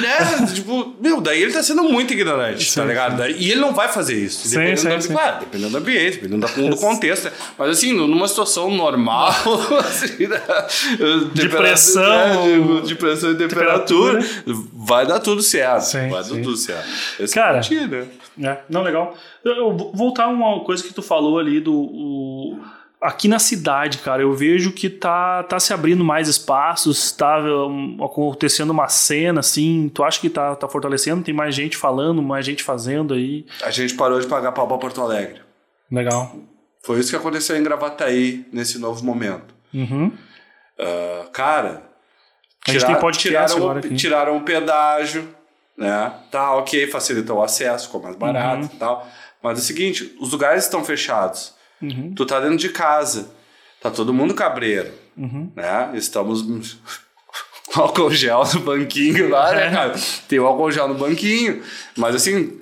[0.00, 0.46] né?
[0.54, 3.16] Tipo, meu, daí ele tá sendo muito ignorante, tá Sim, ligado?
[3.16, 4.46] Daí- e ele não vai fazer isso.
[4.46, 5.12] Sim, dependendo, sim, do, sim.
[5.12, 7.24] Claro, dependendo do ambiente, dependendo da- do contexto.
[7.24, 7.32] né?
[7.58, 9.30] Mas assim, numa situação normal,
[9.80, 10.40] assim, né?
[11.32, 12.80] De Temperatura, pressão, né?
[12.82, 14.24] de pressão e temperatura,
[14.72, 15.82] vai dar tudo certo.
[15.82, 16.36] Sim, vai sim.
[16.36, 16.86] dar tudo certo.
[17.18, 18.06] Esse Cara, é né?
[18.42, 19.16] É, não, legal.
[19.44, 21.74] Eu, eu voltar a uma coisa que tu falou ali do.
[21.74, 22.60] o-
[23.04, 28.02] aqui na cidade, cara, eu vejo que tá, tá se abrindo mais espaços, tá um,
[28.04, 29.90] acontecendo uma cena, assim.
[29.94, 31.22] Tu acha que tá, tá fortalecendo?
[31.22, 33.46] Tem mais gente falando, mais gente fazendo aí.
[33.62, 35.40] A gente parou de pagar pau pra Porto Alegre.
[35.90, 36.34] Legal.
[36.82, 39.54] Foi isso que aconteceu em Gravataí, nesse novo momento.
[39.72, 40.12] Uhum.
[40.78, 41.82] Ah, cara,
[42.66, 43.94] A gente tem podcast tiraram, agora aqui.
[43.94, 45.28] tiraram o pedágio,
[45.78, 46.12] né?
[46.30, 48.70] Tá, ok, facilitou o acesso, ficou mais barato Uhum.
[48.74, 49.06] e tal.
[49.42, 51.53] Mas é o seguinte, os lugares estão fechados.
[51.82, 52.12] Uhum.
[52.14, 53.30] Tu tá dentro de casa.
[53.80, 55.50] Tá todo mundo cabreiro, Uhum.
[55.54, 55.90] né?
[55.94, 56.42] Estamos
[57.72, 59.70] com álcool gel no banquinho lá, né, É.
[59.70, 59.94] cara?
[60.28, 61.62] Tem o álcool gel no banquinho.
[61.96, 62.58] Mas assim,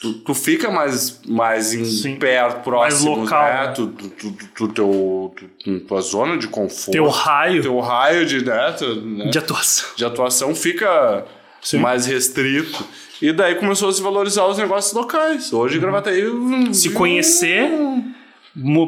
[0.00, 2.16] tu, tu fica mais, mais em Sim.
[2.16, 3.66] perto, próximo, local, né?
[3.66, 3.72] né?
[3.72, 8.44] Tu, tu, tu, tu, teu, tu, tua zona de conforto Teu raio teu raio de,
[8.44, 9.88] né, tu- né, de atuação.
[9.96, 11.24] de atuação fica
[11.62, 11.78] Sim.
[11.78, 12.84] mais restrito.
[13.22, 15.50] E daí começou a se valorizar os negócios locais.
[15.52, 16.26] Hoje, Gravataí...
[16.26, 16.74] Uhum.
[16.74, 18.14] Se conhecer, mu-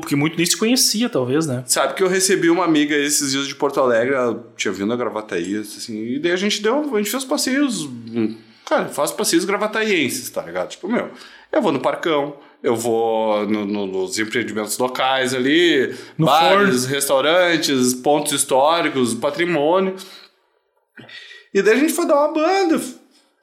[0.00, 1.62] porque muito nem se conhecia, talvez, né?
[1.66, 4.96] Sabe que eu recebi uma amiga esses dias de Porto Alegre, ela tinha vindo a
[4.96, 9.14] Gravataí, assim, e daí a gente deu, a gente fez passeios, hum, cara, eu faço
[9.14, 10.70] passeios gravataienses, tá ligado?
[10.70, 11.10] Tipo, meu,
[11.52, 17.94] eu vou no Parcão, eu vou no- no- nos empreendimentos locais ali, No bares, restaurantes,
[17.94, 19.94] pontos históricos, patrimônio.
[21.54, 22.80] E daí a gente foi dar uma banda.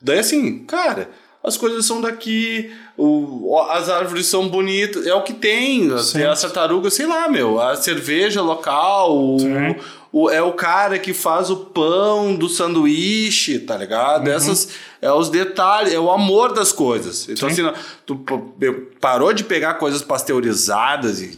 [0.02, 1.10] Daí assim, cara,
[1.44, 5.96] as coisas são daqui, o, as árvores são bonitas, é o que tem.
[6.00, 6.20] Sim.
[6.20, 9.38] Tem as tartarugas, sei lá, meu, a cerveja local, o,
[10.12, 14.28] o- é o cara que faz o pão do sanduíche, tá ligado?
[14.28, 14.34] Uhum.
[14.34, 14.70] Essas,
[15.02, 17.28] é os detalhes, é o amor das coisas.
[17.30, 17.68] Então, Sim.
[17.68, 18.24] assim, tu
[19.02, 21.38] parou de pegar coisas pasteurizadas e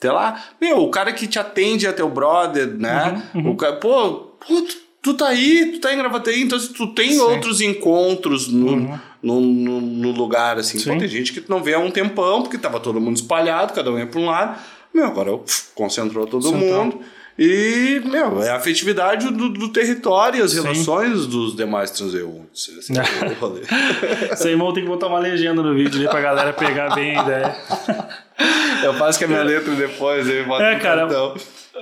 [0.00, 3.22] sei lá, meu, o cara que te atende é teu brother, né?
[3.34, 4.10] Uhum, O cara, pô,
[4.46, 7.20] pô, tu, tu tá aí, tu tá em Gravataí, então tu tem Sim.
[7.20, 7.32] Uhum.
[7.32, 10.78] outros encontros no, no, no, no lugar, assim.
[10.80, 13.90] Pô, tem gente que não vê há um tempão, porque tava todo mundo espalhado, cada
[13.90, 14.58] um ia pra um lado.
[14.92, 16.84] Meu, agora pff, concentrou todo Central.
[16.84, 17.00] mundo.
[17.38, 20.60] E, meu, é a afetividade do, do território e as Sim.
[20.62, 22.68] relações dos demais transeuntes.
[22.90, 24.34] É.
[24.34, 27.16] Isso aí, irmão, tem que botar uma legenda no vídeo ali pra galera pegar bem
[27.16, 27.56] a ideia.
[28.82, 31.02] Eu faço com a minha letra depois, aí boto É, cara.
[31.02, 31.34] cartão.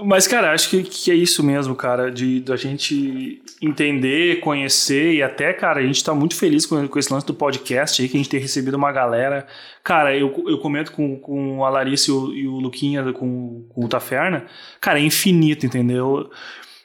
[0.05, 5.23] Mas, cara, acho que, que é isso mesmo, cara, de da gente entender, conhecer e
[5.23, 8.17] até, cara, a gente tá muito feliz com, com esse lance do podcast aí, que
[8.17, 9.47] a gente tem recebido uma galera.
[9.83, 13.85] Cara, eu, eu comento com, com a Larissa e o, e o Luquinha, com, com
[13.85, 14.47] o Taferna,
[14.81, 16.31] cara, é infinito, entendeu?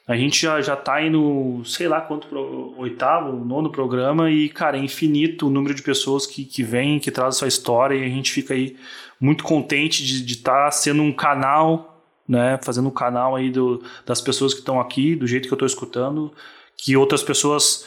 [0.06, 4.76] A gente já, já tá indo, sei lá quanto, pro, oitavo, nono programa, e, cara,
[4.76, 8.08] é infinito o número de pessoas que, que vêm, que trazem sua história, e a
[8.08, 8.76] gente fica aí
[9.20, 11.93] muito contente de estar sendo um canal
[12.28, 15.56] né, fazendo um canal aí do, das pessoas que estão aqui, do jeito que eu
[15.56, 16.32] estou escutando,
[16.76, 17.86] que outras pessoas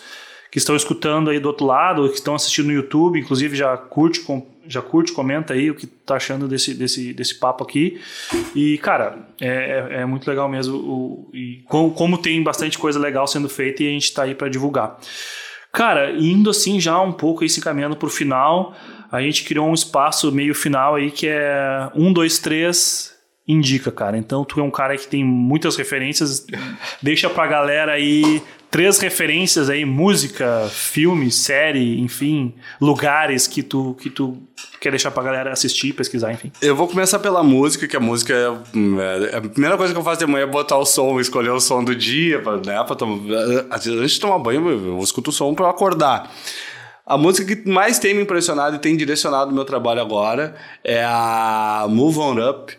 [0.51, 4.25] que estão escutando aí do outro lado, que estão assistindo no YouTube, inclusive já curte,
[4.67, 7.99] já curte, comenta aí o que tá achando desse, desse, desse papo aqui.
[8.55, 9.47] E, cara, é,
[9.91, 10.77] é, é muito legal mesmo.
[10.77, 14.33] O, e como, como tem bastante coisa legal sendo feita e a gente está aí
[14.33, 14.97] para divulgar.
[15.71, 18.73] Cara, indo assim já um pouco aí se caminhando pro final,
[19.11, 23.16] a gente criou um espaço meio final aí que é um, dois, três,
[23.47, 24.17] indica, cara.
[24.17, 26.45] Então tu é um cara que tem muitas referências,
[27.01, 34.09] deixa pra galera aí três referências aí, música, filme, série, enfim, lugares que tu, que
[34.09, 34.37] tu
[34.79, 36.51] quer deixar pra galera assistir, pesquisar, enfim.
[36.61, 40.03] Eu vou começar pela música, que a música é, é a primeira coisa que eu
[40.03, 42.95] faço de manhã é botar o som, escolher o som do dia, pra, né, pra
[42.95, 43.19] tomar,
[43.71, 46.29] antes de tomar banho, eu escuto o som pra acordar.
[47.05, 51.01] A música que mais tem me impressionado e tem direcionado o meu trabalho agora é
[51.05, 52.77] a Move On Up,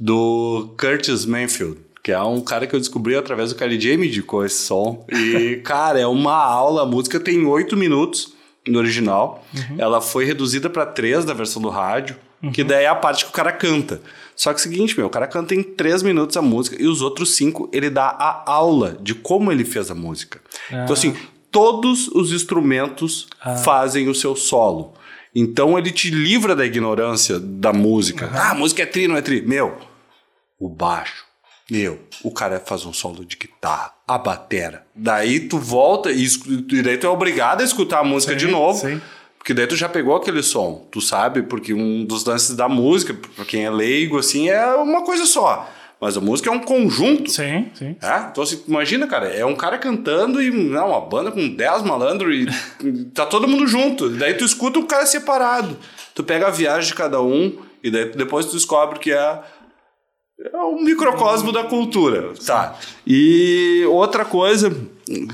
[0.00, 4.44] do Curtis Manfield que é um cara que eu descobri através do KLJ, me indicou
[4.44, 5.04] esse som.
[5.12, 6.82] E, cara, é uma aula.
[6.82, 8.34] A música tem oito minutos
[8.66, 9.44] no original.
[9.54, 9.76] Uhum.
[9.78, 12.52] Ela foi reduzida para três da versão do rádio, uhum.
[12.52, 14.00] que daí é a parte que o cara canta.
[14.34, 16.86] Só que é o seguinte, meu, o cara canta em três minutos a música e
[16.86, 20.40] os outros cinco ele dá a aula de como ele fez a música.
[20.72, 20.84] Ah.
[20.84, 21.14] Então, assim,
[21.50, 23.56] todos os instrumentos ah.
[23.56, 24.94] fazem o seu solo.
[25.34, 28.26] Então ele te livra da ignorância da música.
[28.26, 28.32] Uhum.
[28.34, 29.42] Ah, a música é tri, não é tri.
[29.42, 29.76] Meu,
[30.60, 31.24] o baixo,
[31.70, 34.84] meu, o cara faz um solo de guitarra, a batera.
[34.94, 38.46] Daí tu volta e, e daí tu é obrigado a escutar a música sim, de
[38.48, 38.78] novo.
[38.78, 39.00] Sim.
[39.38, 41.42] Porque daí tu já pegou aquele som, tu sabe?
[41.42, 45.66] Porque um dos lances da música, pra quem é leigo, assim, é uma coisa só.
[46.00, 47.30] Mas a música é um conjunto.
[47.30, 47.96] Sim, sim.
[48.02, 48.28] É?
[48.30, 52.34] Então, assim, imagina, cara, é um cara cantando e não, uma banda com 10 malandros
[52.82, 54.08] e tá todo mundo junto.
[54.10, 55.76] Daí tu escuta o cara separado.
[56.14, 59.40] Tu pega a viagem de cada um e daí depois tu descobre que é
[60.42, 62.32] é um microcosmo da cultura.
[62.46, 62.78] Tá.
[63.06, 64.74] E outra coisa,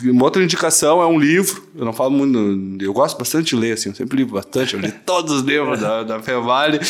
[0.04, 1.62] uma outra indicação é um livro.
[1.76, 2.82] Eu não falo muito.
[2.82, 4.74] Eu gosto bastante de ler, assim, eu sempre li bastante.
[4.74, 6.80] Eu li todos os livros da, da Fevale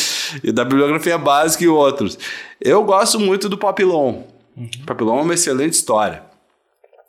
[0.43, 2.17] e da bibliografia básica e outros.
[2.59, 4.23] Eu gosto muito do Papillon.
[4.55, 4.69] Uhum.
[4.85, 6.23] Papillon é uma excelente história.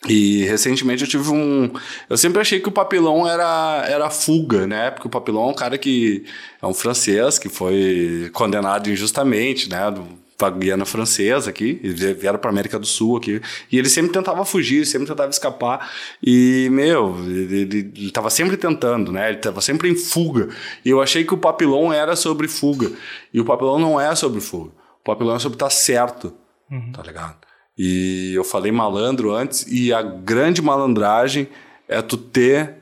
[0.06, 1.70] E recentemente eu tive um.
[2.08, 4.90] Eu sempre achei que o Papillon era, era fuga, né?
[4.90, 6.24] Porque o Papillon é um cara que.
[6.62, 9.92] É um francês que foi condenado injustamente, né?
[10.38, 14.86] Para Guiana Francesa aqui, vieram para América do Sul aqui, e ele sempre tentava fugir,
[14.86, 15.90] sempre tentava escapar,
[16.22, 20.48] e, meu, ele, estava sempre tentando, né, ele estava sempre em fuga,
[20.84, 22.92] e eu achei que o Papilão era sobre fuga,
[23.34, 24.70] e o Papilão não é sobre fuga,
[25.00, 26.32] o Papilão é sobre estar tá certo,
[26.70, 26.92] uhum.
[26.92, 27.36] tá ligado?
[27.76, 31.48] E eu falei malandro antes, e a grande malandragem
[31.88, 32.76] é tu ter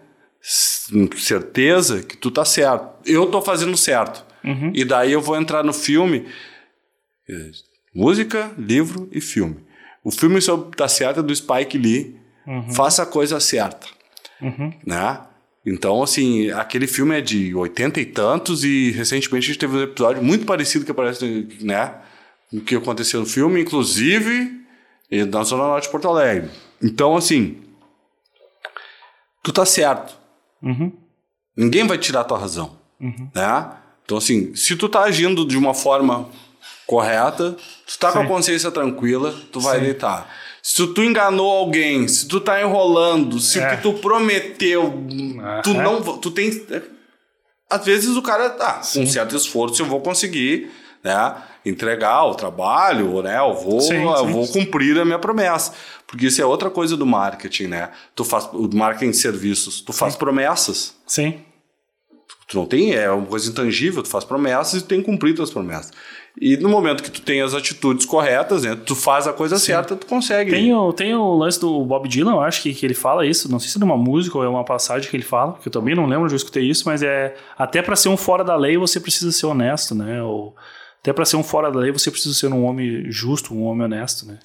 [1.16, 2.88] certeza que tu tá certo.
[3.04, 4.24] Eu tô fazendo certo.
[4.42, 4.70] Uhum.
[4.74, 6.24] E daí eu vou entrar no filme
[7.94, 9.56] Música, livro e filme.
[10.04, 12.16] O filme sobre certa do Spike Lee,
[12.46, 12.70] uhum.
[12.72, 13.86] Faça a Coisa Certa.
[14.40, 14.72] Uhum.
[14.84, 15.20] Né?
[15.64, 19.82] Então, assim, aquele filme é de oitenta e tantos e recentemente a gente teve um
[19.82, 21.92] episódio muito parecido que aparece, né?
[22.52, 24.64] O que aconteceu no filme, inclusive
[25.28, 26.50] na Zona Norte de Porto Alegre.
[26.80, 27.62] Então, assim,
[29.42, 30.16] tu tá certo.
[30.62, 30.92] Uhum.
[31.56, 32.78] Ninguém vai tirar a tua razão.
[33.00, 33.28] Uhum.
[33.34, 33.72] Né?
[34.04, 36.30] Então, assim, se tu tá agindo de uma forma
[36.86, 37.56] correta,
[37.86, 38.18] tu tá Sim.
[38.18, 39.84] com a consciência tranquila, tu vai Sim.
[39.84, 40.30] deitar.
[40.62, 43.66] Se tu enganou alguém, se tu tá enrolando, se é.
[43.66, 45.04] o que tu prometeu,
[45.62, 46.02] tu não.
[46.18, 46.50] Tu tem.
[47.70, 50.70] Às vezes o cara, tá, com um certo esforço eu vou conseguir,
[51.04, 51.36] né?
[51.64, 53.38] Entregar o trabalho, né?
[53.38, 54.32] Eu vou, sim, eu sim.
[54.32, 55.72] vou cumprir a minha promessa.
[56.06, 57.90] Porque isso é outra coisa do marketing, né?
[58.14, 60.94] Tu faz o marketing de serviços, tu faz promessas.
[61.06, 61.40] Sim.
[62.48, 65.34] Tu não tem, é uma coisa intangível, tu faz promessas e tu tem que cumprir
[65.34, 65.92] tuas promessas.
[66.38, 69.66] E no momento que tu tem as atitudes corretas, né, tu faz a coisa Sim.
[69.66, 70.50] certa, tu consegue.
[70.50, 73.50] Tem o, tem o lance do Bob Dylan, eu acho que, que ele fala isso,
[73.50, 75.72] não sei se é uma música ou é uma passagem que ele fala, que eu
[75.72, 78.54] também não lembro onde eu escutei isso, mas é até para ser um fora da
[78.54, 80.22] lei você precisa ser honesto, né?
[80.22, 80.54] Ou,
[81.06, 83.84] até para ser um fora da lei, você precisa ser um homem justo, um homem
[83.84, 84.38] honesto, né?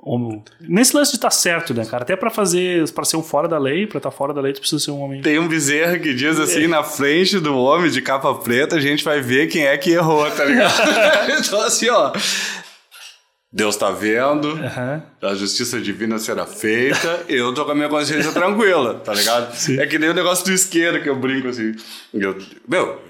[0.00, 0.42] Homem...
[0.62, 2.04] Nesse lance de estar tá certo, né, cara?
[2.04, 4.54] Até para fazer, para ser um fora da lei, para estar tá fora da lei,
[4.54, 5.20] tu precisa ser um homem.
[5.20, 6.68] Tem um bezerro que diz assim, é.
[6.68, 10.30] na frente do homem de capa preta, a gente vai ver quem é que errou,
[10.30, 10.72] tá ligado?
[11.38, 12.10] então, assim, ó.
[13.52, 15.02] Deus está vendo, uhum.
[15.22, 19.54] a justiça divina será feita, eu tô com a minha consciência tranquila, tá ligado?
[19.54, 19.78] Sim.
[19.78, 21.74] É que nem o negócio do isqueiro que eu brinco assim.
[22.12, 22.36] Eu,
[22.66, 23.00] meu,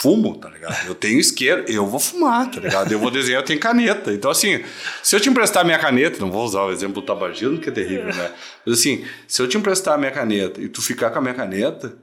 [0.00, 0.86] fumo, tá ligado?
[0.86, 2.90] Eu tenho isqueiro, eu vou fumar, tá ligado?
[2.90, 4.10] Eu vou desenhar, eu tenho caneta.
[4.12, 4.64] Então, assim,
[5.02, 7.72] se eu te emprestar minha caneta, não vou usar o exemplo do tabagismo, que é
[7.72, 8.32] terrível, né?
[8.64, 11.94] Mas assim, se eu te emprestar minha caneta e tu ficar com a minha caneta,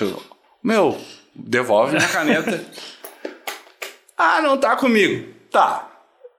[0.00, 0.22] eu
[0.62, 0.96] meu,
[1.34, 2.64] devolve minha caneta.
[4.16, 5.28] ah, não tá comigo.
[5.50, 5.95] Tá.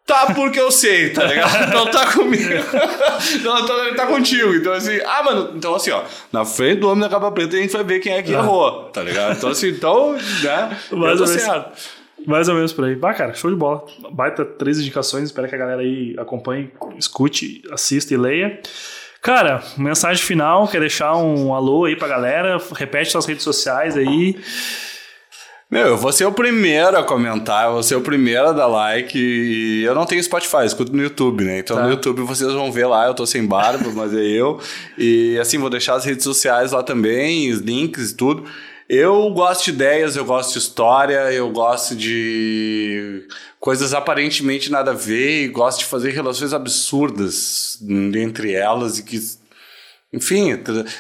[0.08, 1.68] Tá porque eu sei, tá ligado?
[1.76, 2.50] Não tá comigo.
[3.44, 4.56] Não, tá, tá contigo.
[4.56, 6.02] Então, assim, ah, mano, então assim, ó,
[6.32, 8.86] na frente do homem da capa preta a gente vai ver quem é que errou,
[8.86, 9.36] tá ligado?
[9.36, 10.78] Então, assim, então, né?
[10.94, 11.74] Mais ou certo.
[12.26, 12.96] Mais ou menos por aí.
[12.96, 13.86] Bah, cara, show de bola.
[14.12, 15.26] Baita três indicações.
[15.26, 18.60] Espero que a galera aí acompanhe, escute, assista e leia.
[19.22, 22.58] Cara, mensagem final, quer deixar um alô aí pra galera?
[22.74, 24.38] Repete suas redes sociais aí.
[25.70, 28.68] Meu, eu vou ser o primeiro a comentar, eu vou ser o primeiro a dar
[28.68, 29.18] like.
[29.20, 31.60] E eu não tenho Spotify, escuto no YouTube, né?
[31.60, 31.84] Então Tá.
[31.84, 34.62] no YouTube vocês vão ver lá, eu tô sem barba, mas é eu.
[34.98, 38.46] E assim, vou deixar as redes sociais lá também, os links e tudo.
[38.88, 43.28] Eu gosto de ideias, eu gosto de história, eu gosto de
[43.60, 47.78] coisas aparentemente nada a ver e gosto de fazer relações absurdas
[48.16, 49.20] entre elas e que
[50.14, 50.58] enfim,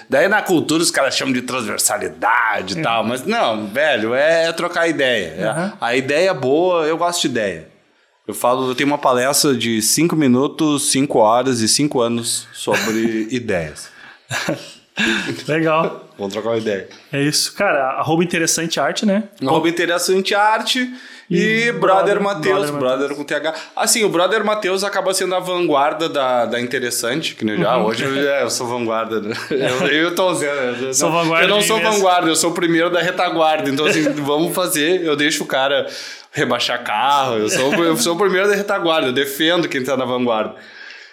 [0.09, 4.88] daí na cultura os caras chamam de transversalidade e tal, mas não, velho, é, trocar
[4.88, 5.34] ideia.
[5.38, 5.71] É- Uhum.
[5.79, 7.69] A ideia boa, eu gosto de ideia.
[8.27, 13.27] Eu falo, eu tenho uma palestra de 5 minutos, 5 horas e 5 anos sobre
[13.31, 13.89] ideias.
[15.48, 16.06] Legal.
[16.18, 16.88] Vamos trocar uma ideia.
[17.14, 17.53] É isso.
[17.56, 19.24] Cara, arroba interessante arte, né?
[19.45, 20.91] Arroba interessante arte
[21.30, 21.38] e,
[21.68, 23.53] E Brother Brother- Matheus, Brother com TH.
[23.76, 27.78] Assim, o Brother Matheus acaba sendo a vanguarda da, da interessante, que nem já.
[27.78, 29.22] Hoje eu, é, eu sou vanguarda.
[29.22, 29.36] Né?
[29.52, 30.86] Eu, eu tô dizendo.
[30.86, 33.69] eu- Sou não, vanguarda Eu não sou vanguarda, eu sou o primeiro da retaguarda.
[33.69, 35.03] Então, assim, vamos fazer.
[35.03, 35.86] Eu deixo o cara
[36.32, 37.38] rebaixar carro.
[37.38, 39.07] Eu sou, eu sou o primeiro da retaguarda.
[39.10, 40.56] Eu defendo quem tá na vanguarda.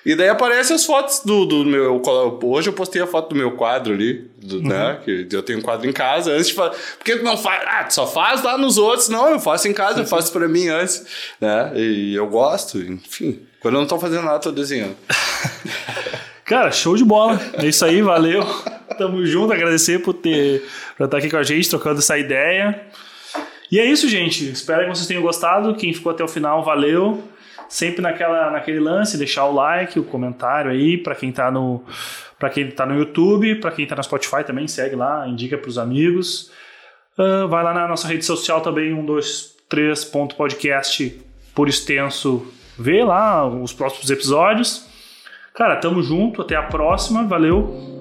[0.04, 2.00] E daí aparecem as fotos do, do meu.
[2.42, 4.98] Hoje eu postei a foto do meu quadro ali, do, né?
[5.04, 6.30] Que eu tenho um quadro em casa.
[6.32, 7.62] Antes de fa- Por que tu não faz?
[7.66, 9.08] Ah, tu só faz lá nos outros.
[9.08, 11.06] Não, eu faço em casa, eu faço pra mim antes.
[11.40, 11.72] Né?
[11.74, 13.40] E eu gosto, enfim.
[13.60, 14.94] Quando eu não tô fazendo nada, tô desenhando.
[16.44, 17.40] Cara, show de bola.
[17.54, 18.42] É isso aí, valeu.
[18.98, 20.62] Tamo junto, agradecer por ter
[20.96, 22.82] por estar aqui com a gente, trocando essa ideia.
[23.72, 24.50] E é isso, gente.
[24.50, 25.74] Espero que vocês tenham gostado.
[25.74, 27.24] Quem ficou até o final, valeu.
[27.74, 31.82] Sempre naquela, naquele lance, deixar o like, o comentário aí para quem tá no
[32.38, 35.76] para quem tá no YouTube, para quem tá no Spotify também, segue lá, indica pros
[35.76, 36.52] amigos.
[37.18, 41.20] Ah, vai lá na nossa rede social também, 123.podcast
[41.52, 42.46] por extenso.
[42.78, 44.88] Vê lá os próximos episódios.
[45.52, 47.93] Cara, tamo junto, até a próxima, valeu.